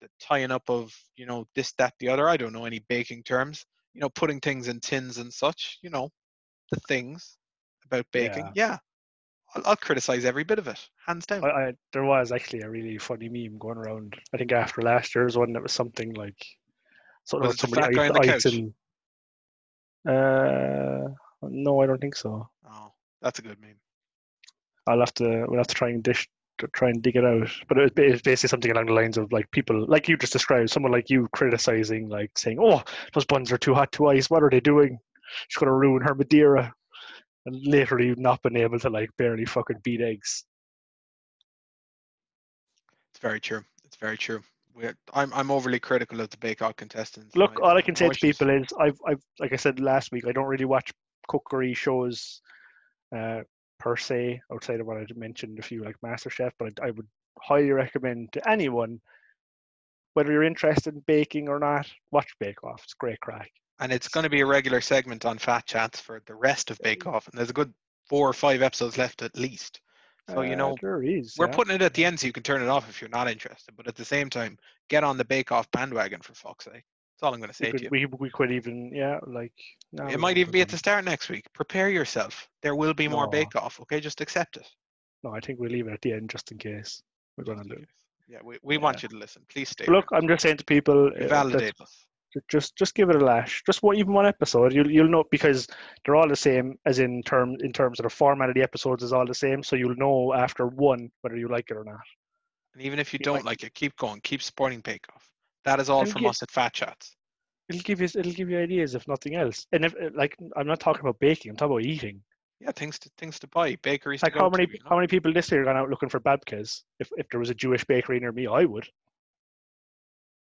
the 0.02 0.08
tying 0.20 0.52
up 0.52 0.70
of 0.70 0.94
you 1.16 1.26
know 1.26 1.46
this, 1.56 1.74
that, 1.74 1.94
the 2.00 2.10
other. 2.10 2.30
I 2.30 2.38
don't 2.38 2.54
know 2.54 2.66
any 2.66 2.80
baking 2.90 3.24
terms. 3.24 3.66
You 3.94 4.02
know, 4.02 4.10
putting 4.10 4.40
things 4.40 4.68
in 4.68 4.80
tins 4.80 5.18
and 5.18 5.34
such. 5.34 5.80
You 5.82 5.90
know, 5.90 6.10
the 6.72 6.80
things 6.88 7.38
about 7.86 8.06
baking. 8.12 8.52
Yeah, 8.56 8.78
I'll, 9.56 9.64
I'll 9.68 9.76
criticize 9.76 10.26
every 10.26 10.44
bit 10.44 10.60
of 10.60 10.68
it, 10.68 10.80
hands 11.06 11.26
down. 11.26 11.44
I, 11.44 11.48
I 11.48 11.74
there 11.94 12.04
was 12.04 12.32
actually 12.32 12.62
a 12.62 12.70
really 12.70 12.98
funny 12.98 13.30
meme 13.30 13.58
going 13.58 13.78
around. 13.78 14.16
I 14.34 14.38
think 14.38 14.52
after 14.52 14.82
last 14.82 15.16
year's 15.16 15.38
one, 15.38 15.54
that 15.54 15.64
was 15.64 15.72
something 15.72 16.14
like 16.14 16.46
sort 17.24 17.44
Was 17.44 17.54
of 17.54 17.60
somebody 17.60 17.82
fat 17.82 17.94
guy 17.96 18.08
on 18.08 18.14
the 18.14 18.34
ice-? 18.34 18.46
Uh, 20.08 21.14
no, 21.42 21.82
I 21.82 21.86
don't 21.86 22.00
think 22.00 22.16
so. 22.16 22.48
oh, 22.70 22.92
that's 23.22 23.40
a 23.40 23.42
good 23.42 23.60
meme. 23.60 23.80
I'll 24.88 25.00
have 25.00 25.14
to 25.16 25.46
we'll 25.48 25.60
have 25.60 25.68
to 25.68 25.76
try 25.76 25.90
and 25.90 26.02
dish 26.02 26.28
to 26.60 26.68
try 26.68 26.90
and 26.90 27.02
dig 27.02 27.16
it 27.16 27.26
out. 27.26 27.50
But 27.68 27.78
it 27.78 27.82
was 27.82 27.92
it's 27.96 28.22
basically 28.22 28.50
something 28.50 28.72
along 28.72 28.88
the 28.88 28.94
lines 28.94 29.18
of 29.18 29.32
like 29.32 29.50
people 29.52 29.86
like 29.88 30.08
you 30.08 30.18
just 30.18 30.34
described, 30.34 30.70
someone 30.70 30.92
like 30.92 31.10
you 31.10 31.28
criticizing, 31.34 32.10
like 32.10 32.38
saying, 32.38 32.60
"Oh, 32.62 32.84
those 33.14 33.26
buns 33.26 33.52
are 33.52 33.58
too 33.58 33.74
hot 33.74 33.92
to 33.94 34.08
ice. 34.08 34.30
What 34.30 34.44
are 34.44 34.50
they 34.50 34.60
doing? 34.60 35.00
She's 35.48 35.60
gonna 35.60 35.74
ruin 35.74 36.04
her 36.04 36.16
Madeira." 36.16 36.74
And 37.46 37.56
literally 37.66 38.14
not 38.16 38.42
been 38.44 38.58
able 38.58 38.80
to 38.80 38.90
like 38.90 39.10
barely 39.18 39.46
fucking 39.46 39.80
beat 39.84 40.02
eggs. 40.02 40.46
It's 43.12 43.20
very 43.22 43.40
true. 43.40 43.64
It's 43.86 43.96
very 43.96 44.18
true. 44.18 44.42
We're, 44.76 44.96
I'm 45.14 45.34
I'm 45.34 45.50
overly 45.50 45.80
critical 45.80 46.22
of 46.22 46.30
the 46.30 46.38
Bake 46.38 46.62
Off 46.62 46.76
contestants. 46.76 47.36
Look, 47.36 47.60
all 47.62 47.78
I 47.78 47.82
can 47.82 47.96
say 47.96 48.10
to 48.10 48.20
people 48.20 48.50
is 48.50 48.68
I've 48.80 49.00
I've 49.08 49.22
like 49.40 49.54
I 49.54 49.56
said 49.56 49.80
last 49.80 50.12
week, 50.12 50.28
I 50.28 50.32
don't 50.32 50.46
really 50.46 50.66
watch 50.66 50.92
cookery 51.28 51.74
shows 51.74 52.42
uh, 53.16 53.42
per 53.80 53.96
se 53.98 54.42
outside 54.52 54.80
of 54.80 54.88
what 54.88 54.98
I 54.98 55.06
mentioned 55.16 55.58
a 55.60 55.62
few 55.64 55.84
like 55.84 55.96
MasterChef, 56.06 56.52
but 56.60 56.74
I, 56.82 56.88
I 56.88 56.92
would 56.92 57.08
highly 57.42 57.72
recommend 57.72 58.32
to 58.34 58.50
anyone, 58.50 59.00
whether 60.14 60.32
you're 60.32 60.44
interested 60.44 60.94
in 60.94 61.00
baking 61.08 61.48
or 61.48 61.60
not, 61.60 61.90
watch 62.12 62.30
Bake 62.40 62.64
Off. 62.64 62.84
It's 62.84 62.94
great 62.94 63.20
crack. 63.22 63.50
and 63.80 63.92
it's 63.94 64.10
going 64.10 64.26
to 64.26 64.30
be 64.30 64.42
a 64.42 64.46
regular 64.46 64.82
segment 64.82 65.26
on 65.26 65.38
Fat 65.38 65.66
Chats 65.66 66.00
for 66.02 66.22
the 66.26 66.36
rest 66.36 66.70
of 66.72 66.78
Bake 66.80 67.08
Off, 67.08 67.28
and 67.28 67.38
there's 67.38 67.50
a 67.50 67.54
good 67.54 67.74
four 68.10 68.28
or 68.30 68.34
five 68.34 68.62
episodes 68.62 68.98
left 68.98 69.22
at 69.22 69.38
least. 69.38 69.80
So 70.30 70.42
you 70.42 70.54
Uh, 70.54 70.56
know, 70.58 70.76
there 70.82 71.02
is. 71.02 71.36
we're 71.38 71.48
yeah. 71.48 71.56
putting 71.56 71.76
it 71.76 71.82
at 71.82 71.94
the 71.94 72.04
end 72.06 72.20
so 72.20 72.28
you 72.28 72.34
can 72.34 72.44
turn 72.44 72.62
it 72.62 72.68
off 72.68 72.90
if 72.90 73.00
you're 73.02 73.10
not 73.10 73.30
interested. 73.30 73.76
But 73.78 73.88
at 73.88 73.96
the 73.96 74.06
same 74.06 74.30
time, 74.30 74.58
get 74.90 75.04
on 75.04 75.18
the 75.18 75.26
Bake 75.26 75.52
Off 75.52 75.72
bandwagon 75.72 76.22
for 76.22 76.34
fuck's 76.34 76.66
sake. 76.66 76.84
That's 77.20 77.28
all 77.28 77.34
I'm 77.34 77.42
going 77.42 77.50
to 77.50 77.56
say 77.56 77.72
could, 77.72 77.80
to 77.80 77.84
you. 77.84 77.90
we, 77.92 78.06
we 78.06 78.30
could 78.30 78.50
even 78.50 78.92
yeah 78.96 79.20
like 79.28 79.52
no, 79.92 80.08
It 80.08 80.20
might 80.20 80.38
even 80.38 80.54
be 80.54 80.62
at 80.62 80.70
the 80.70 80.78
start 80.78 81.04
next 81.04 81.28
week. 81.28 81.46
Prepare 81.54 81.90
yourself. 81.90 82.48
There 82.62 82.76
will 82.76 82.94
be 82.94 83.10
more 83.10 83.26
No. 83.26 83.30
Bake 83.30 83.56
Off. 83.58 83.82
Okay, 83.82 84.00
just 84.00 84.22
accept 84.22 84.56
it. 84.56 84.68
no 85.24 85.32
I 85.32 85.42
think 85.42 85.60
we'll 85.60 85.72
leave 85.72 85.88
it 85.88 85.94
at 85.94 86.02
the 86.02 86.14
end 86.14 86.30
just 86.30 86.52
in 86.54 86.58
case 86.58 87.04
we're 87.36 87.44
Just 87.44 87.62
in 87.64 87.76
do. 87.76 87.86
Yeah, 88.30 88.38
we, 88.42 88.58
we 88.64 88.78
want 88.78 89.04
you 89.04 89.10
to 89.10 89.18
listen. 89.18 89.42
Please 89.50 89.68
stay. 89.70 89.84
But 89.86 89.94
look. 89.94 90.06
I'm 90.14 90.28
just 90.30 90.44
saying 90.44 90.58
to 90.58 90.64
people 90.64 91.12
uh, 91.20 91.28
validate 91.28 91.74
us. 91.82 92.06
just 92.50 92.76
just 92.78 92.96
give 92.96 93.10
it 93.10 93.18
a 93.18 93.26
lash 93.26 93.64
just 93.66 93.82
one 93.82 93.96
even 93.98 94.14
one 94.14 94.28
episode 94.28 94.72
you'll 94.72 94.90
you'll 94.90 95.10
know 95.10 95.24
because 95.32 95.68
they're 96.06 96.16
all 96.16 96.30
the 96.30 96.36
same 96.36 96.78
as 96.86 97.00
in 97.00 97.24
term 97.24 97.58
in 97.62 97.74
terms 97.74 98.00
of 98.00 98.04
the 98.04 98.10
format 98.10 98.50
of 98.50 98.56
the 98.56 98.62
episodes 98.62 99.04
is 99.04 99.12
all 99.12 99.26
the 99.26 99.34
same 99.34 99.64
so 99.64 99.76
you'll 99.76 99.96
know 99.96 100.32
after 100.34 100.68
one 100.68 101.10
whether 101.22 101.36
you 101.36 101.48
like 101.48 101.72
it 101.72 101.76
or 101.76 101.84
not 101.84 102.06
And 102.74 102.84
even 102.84 103.00
if 103.00 103.14
you 103.14 103.20
you 103.20 103.24
don't 103.24 103.46
like 103.46 103.64
it, 103.64 103.74
keep 103.74 103.96
going. 103.98 104.22
Keep 104.22 104.42
supporting 104.42 104.82
Bake 104.82 105.06
Off. 105.16 105.30
That 105.66 105.80
is 105.80 105.90
all 105.90 106.02
And 106.02 106.12
from 106.12 106.22
get- 106.24 106.30
us 106.30 106.44
at 106.44 106.52
Fat 106.52 106.74
Chats. 106.74 107.16
it'll 107.70 107.82
give 107.82 108.00
you 108.02 108.06
it'll 108.20 108.32
give 108.32 108.50
you 108.50 108.58
ideas 108.60 108.96
if 108.96 109.08
nothing 109.08 109.36
else 109.36 109.68
and 109.74 109.86
if 109.86 109.94
like 110.16 110.36
i'm 110.58 110.66
not 110.66 110.80
talking 110.80 111.02
about 111.02 111.20
baking 111.20 111.52
i'm 111.52 111.56
talking 111.58 111.74
about 111.74 111.84
eating 111.86 112.20
Yeah, 112.60 112.72
things 112.72 112.98
to 113.00 113.10
things 113.20 113.38
to 113.42 113.48
buy. 113.48 113.76
Bakeries 113.84 114.24
like 114.24 114.34
to 114.34 114.40
go 114.40 114.46
how 114.46 114.50
many 114.50 114.66
to. 114.66 114.74
you 114.74 114.80
know? 114.84 114.90
how 114.90 114.96
many 114.96 115.08
people 115.08 115.32
this 115.32 115.52
year 115.52 115.64
gone 115.64 115.78
out 115.78 115.90
looking 115.90 116.10
for 116.10 116.20
babkas 116.20 116.82
if, 117.00 117.10
if 117.18 117.30
there 117.30 117.40
was 117.40 117.50
a 117.52 117.54
jewish 117.54 117.84
bakery 117.86 118.20
near 118.20 118.32
me 118.32 118.48
i 118.48 118.64
would 118.66 118.88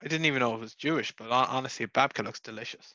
I 0.02 0.08
didn't 0.08 0.26
even 0.26 0.40
know 0.40 0.54
it 0.54 0.60
was 0.60 0.74
Jewish, 0.74 1.10
but 1.16 1.28
hon- 1.30 1.48
honestly, 1.48 1.86
babka 1.86 2.22
looks 2.22 2.38
delicious. 2.40 2.94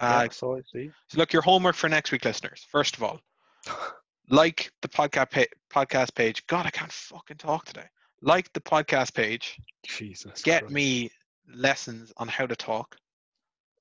yeah, 0.00 0.20
Uh, 0.20 0.28
so 0.30 0.56
I 0.56 0.60
see 0.72 0.90
so 1.08 1.18
look, 1.18 1.30
your 1.32 1.42
homework 1.42 1.76
for 1.76 1.90
next 1.90 2.10
week, 2.10 2.24
listeners. 2.24 2.66
First 2.70 2.96
of 2.96 3.02
all, 3.02 3.20
like 4.30 4.72
the 4.80 4.88
podcast 4.88 5.30
pa- 5.30 5.52
podcast 5.82 6.14
page. 6.14 6.44
God, 6.46 6.64
I 6.66 6.70
can't 6.70 6.90
fucking 6.90 7.36
talk 7.36 7.66
today. 7.66 7.84
Like 8.22 8.50
the 8.54 8.60
podcast 8.60 9.12
page. 9.14 9.58
jesus 9.86 10.40
Get 10.42 10.62
Christ. 10.62 10.74
me 10.74 11.10
lessons 11.54 12.12
on 12.16 12.28
how 12.28 12.46
to 12.46 12.56
talk. 12.56 12.96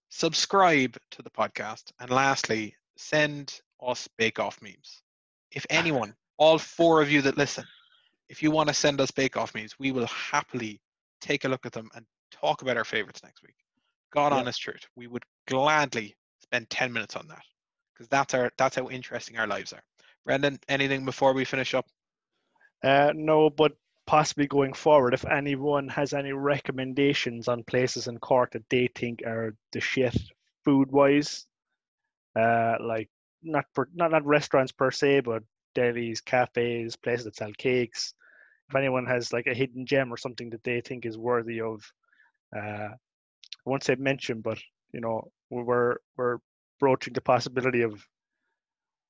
Subscribe 0.10 0.98
to 1.12 1.22
the 1.22 1.30
podcast, 1.30 1.92
and 2.00 2.10
lastly, 2.10 2.76
send 2.98 3.62
us 3.82 4.08
Bake 4.18 4.40
Off 4.40 4.62
memes. 4.62 5.02
If 5.52 5.66
anyone, 5.70 6.16
all 6.38 6.58
four 6.58 7.02
of 7.02 7.10
you 7.10 7.22
that 7.24 7.38
listen, 7.38 7.66
if 8.30 8.42
you 8.44 8.52
want 8.52 8.70
to 8.70 8.74
send 8.74 9.00
us 9.02 9.12
Bake 9.12 9.38
Off 9.38 9.56
memes, 9.56 9.78
we 9.80 9.92
will 9.92 10.08
happily 10.08 10.82
take 11.22 11.46
a 11.46 11.50
look 11.50 11.66
at 11.66 11.72
them 11.72 11.90
and 11.96 12.06
talk 12.32 12.62
about 12.62 12.78
our 12.78 12.84
favorites 12.86 13.24
next 13.24 13.42
week. 13.44 13.56
God 14.12 14.34
Yeah. 14.34 14.40
honest 14.40 14.62
truth, 14.62 14.86
we 14.96 15.08
would 15.08 15.24
gladly 15.48 16.16
spend 16.42 16.70
10 16.70 16.92
minutes 16.92 17.16
on 17.16 17.28
that 17.28 17.44
because 17.94 18.08
that's 18.10 18.34
our 18.34 18.52
that's 18.58 18.76
how 18.76 18.90
interesting 18.90 19.38
our 19.38 19.48
lives 19.48 19.74
are. 19.74 19.84
Brendan, 20.26 20.60
anything 20.68 21.06
before 21.06 21.34
we 21.34 21.46
finish 21.46 21.74
up? 21.74 21.86
Uh, 22.84 23.12
no, 23.16 23.50
but 23.50 23.74
possibly 24.12 24.46
going 24.46 24.74
forward, 24.74 25.14
if 25.14 25.24
anyone 25.26 25.88
has 25.88 26.12
any 26.12 26.34
recommendations 26.34 27.48
on 27.48 27.64
places 27.64 28.08
in 28.08 28.18
Cork 28.18 28.52
that 28.52 28.70
they 28.70 28.90
think 28.94 29.22
are 29.26 29.56
the 29.72 29.80
shit 29.80 30.14
food 30.66 30.92
wise, 30.92 31.46
uh, 32.38 32.76
like 32.82 33.10
not 33.42 33.64
per, 33.74 33.88
not 33.96 34.12
not 34.12 34.26
restaurants 34.26 34.74
per 34.74 34.92
se, 34.92 35.22
but 35.22 35.44
delis, 35.78 36.20
cafes, 36.26 36.98
places 36.98 37.24
that 37.24 37.38
sell 37.38 37.54
cakes. 37.58 38.14
If 38.68 38.76
anyone 38.76 39.06
has 39.06 39.32
like 39.32 39.48
a 39.48 39.54
hidden 39.54 39.86
gem 39.86 40.12
or 40.12 40.18
something 40.18 40.50
that 40.50 40.64
they 40.66 40.82
think 40.82 41.06
is 41.06 41.18
worthy 41.18 41.62
of, 41.62 41.82
uh, 42.54 42.90
I 42.92 43.66
won't 43.66 43.86
say 43.86 43.96
mention, 43.96 44.42
but 44.42 44.60
you 44.94 45.00
know, 45.00 45.32
we're 45.50 45.96
we're 46.18 46.40
broaching 46.82 47.14
the 47.14 47.22
possibility 47.22 47.84
of 47.84 48.06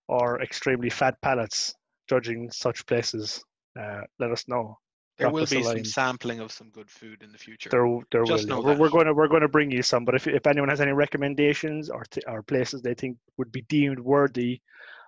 our 0.09 0.39
extremely 0.43 0.91
fat 0.91 1.19
palates 1.23 1.73
judging 2.07 2.51
such 2.51 2.85
places. 2.85 3.43
Uh, 3.75 4.01
let 4.19 4.29
us 4.29 4.47
know. 4.47 4.77
There 5.21 5.31
will 5.31 5.45
be 5.45 5.63
some 5.63 5.85
sampling 5.85 6.39
of 6.39 6.51
some 6.51 6.69
good 6.69 6.89
food 6.89 7.23
in 7.23 7.31
the 7.31 7.37
future. 7.37 7.69
There, 7.69 7.99
there 8.11 8.23
Just 8.23 8.49
will. 8.49 8.61
know. 8.61 8.67
We're, 8.67 8.77
we're 8.77 8.89
going 8.89 9.05
to 9.05 9.13
we're 9.13 9.27
going 9.27 9.41
to 9.41 9.47
bring 9.47 9.71
you 9.71 9.83
some. 9.83 10.05
But 10.05 10.15
if 10.15 10.27
if 10.27 10.47
anyone 10.47 10.69
has 10.69 10.81
any 10.81 10.93
recommendations 10.93 11.89
or 11.89 12.03
t- 12.09 12.21
or 12.27 12.41
places 12.43 12.81
they 12.81 12.93
think 12.93 13.17
would 13.37 13.51
be 13.51 13.61
deemed 13.63 13.99
worthy 13.99 14.61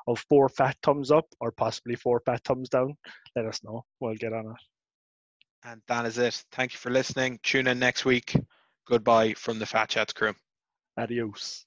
of 0.08 0.24
four 0.30 0.50
fat 0.50 0.78
thumbs 0.84 1.12
up 1.12 1.26
or 1.40 1.52
possibly 1.52 1.96
four 1.96 2.22
fat 2.26 2.42
thumbs 2.44 2.70
down, 2.70 2.96
let 3.36 3.46
us 3.46 3.64
know. 3.64 3.86
We'll 4.00 4.16
get 4.16 4.34
on 4.34 4.46
it. 4.46 4.58
And 5.66 5.82
that 5.88 6.06
is 6.06 6.18
it. 6.18 6.44
Thank 6.52 6.74
you 6.74 6.80
for 6.80 6.90
listening. 6.90 7.40
Tune 7.42 7.68
in 7.68 7.80
next 7.80 8.06
week. 8.06 8.36
Goodbye 8.86 9.34
from 9.34 9.60
the 9.60 9.66
Fat 9.66 9.90
Chats 9.90 10.12
crew. 10.12 10.34
Adios. 10.98 11.66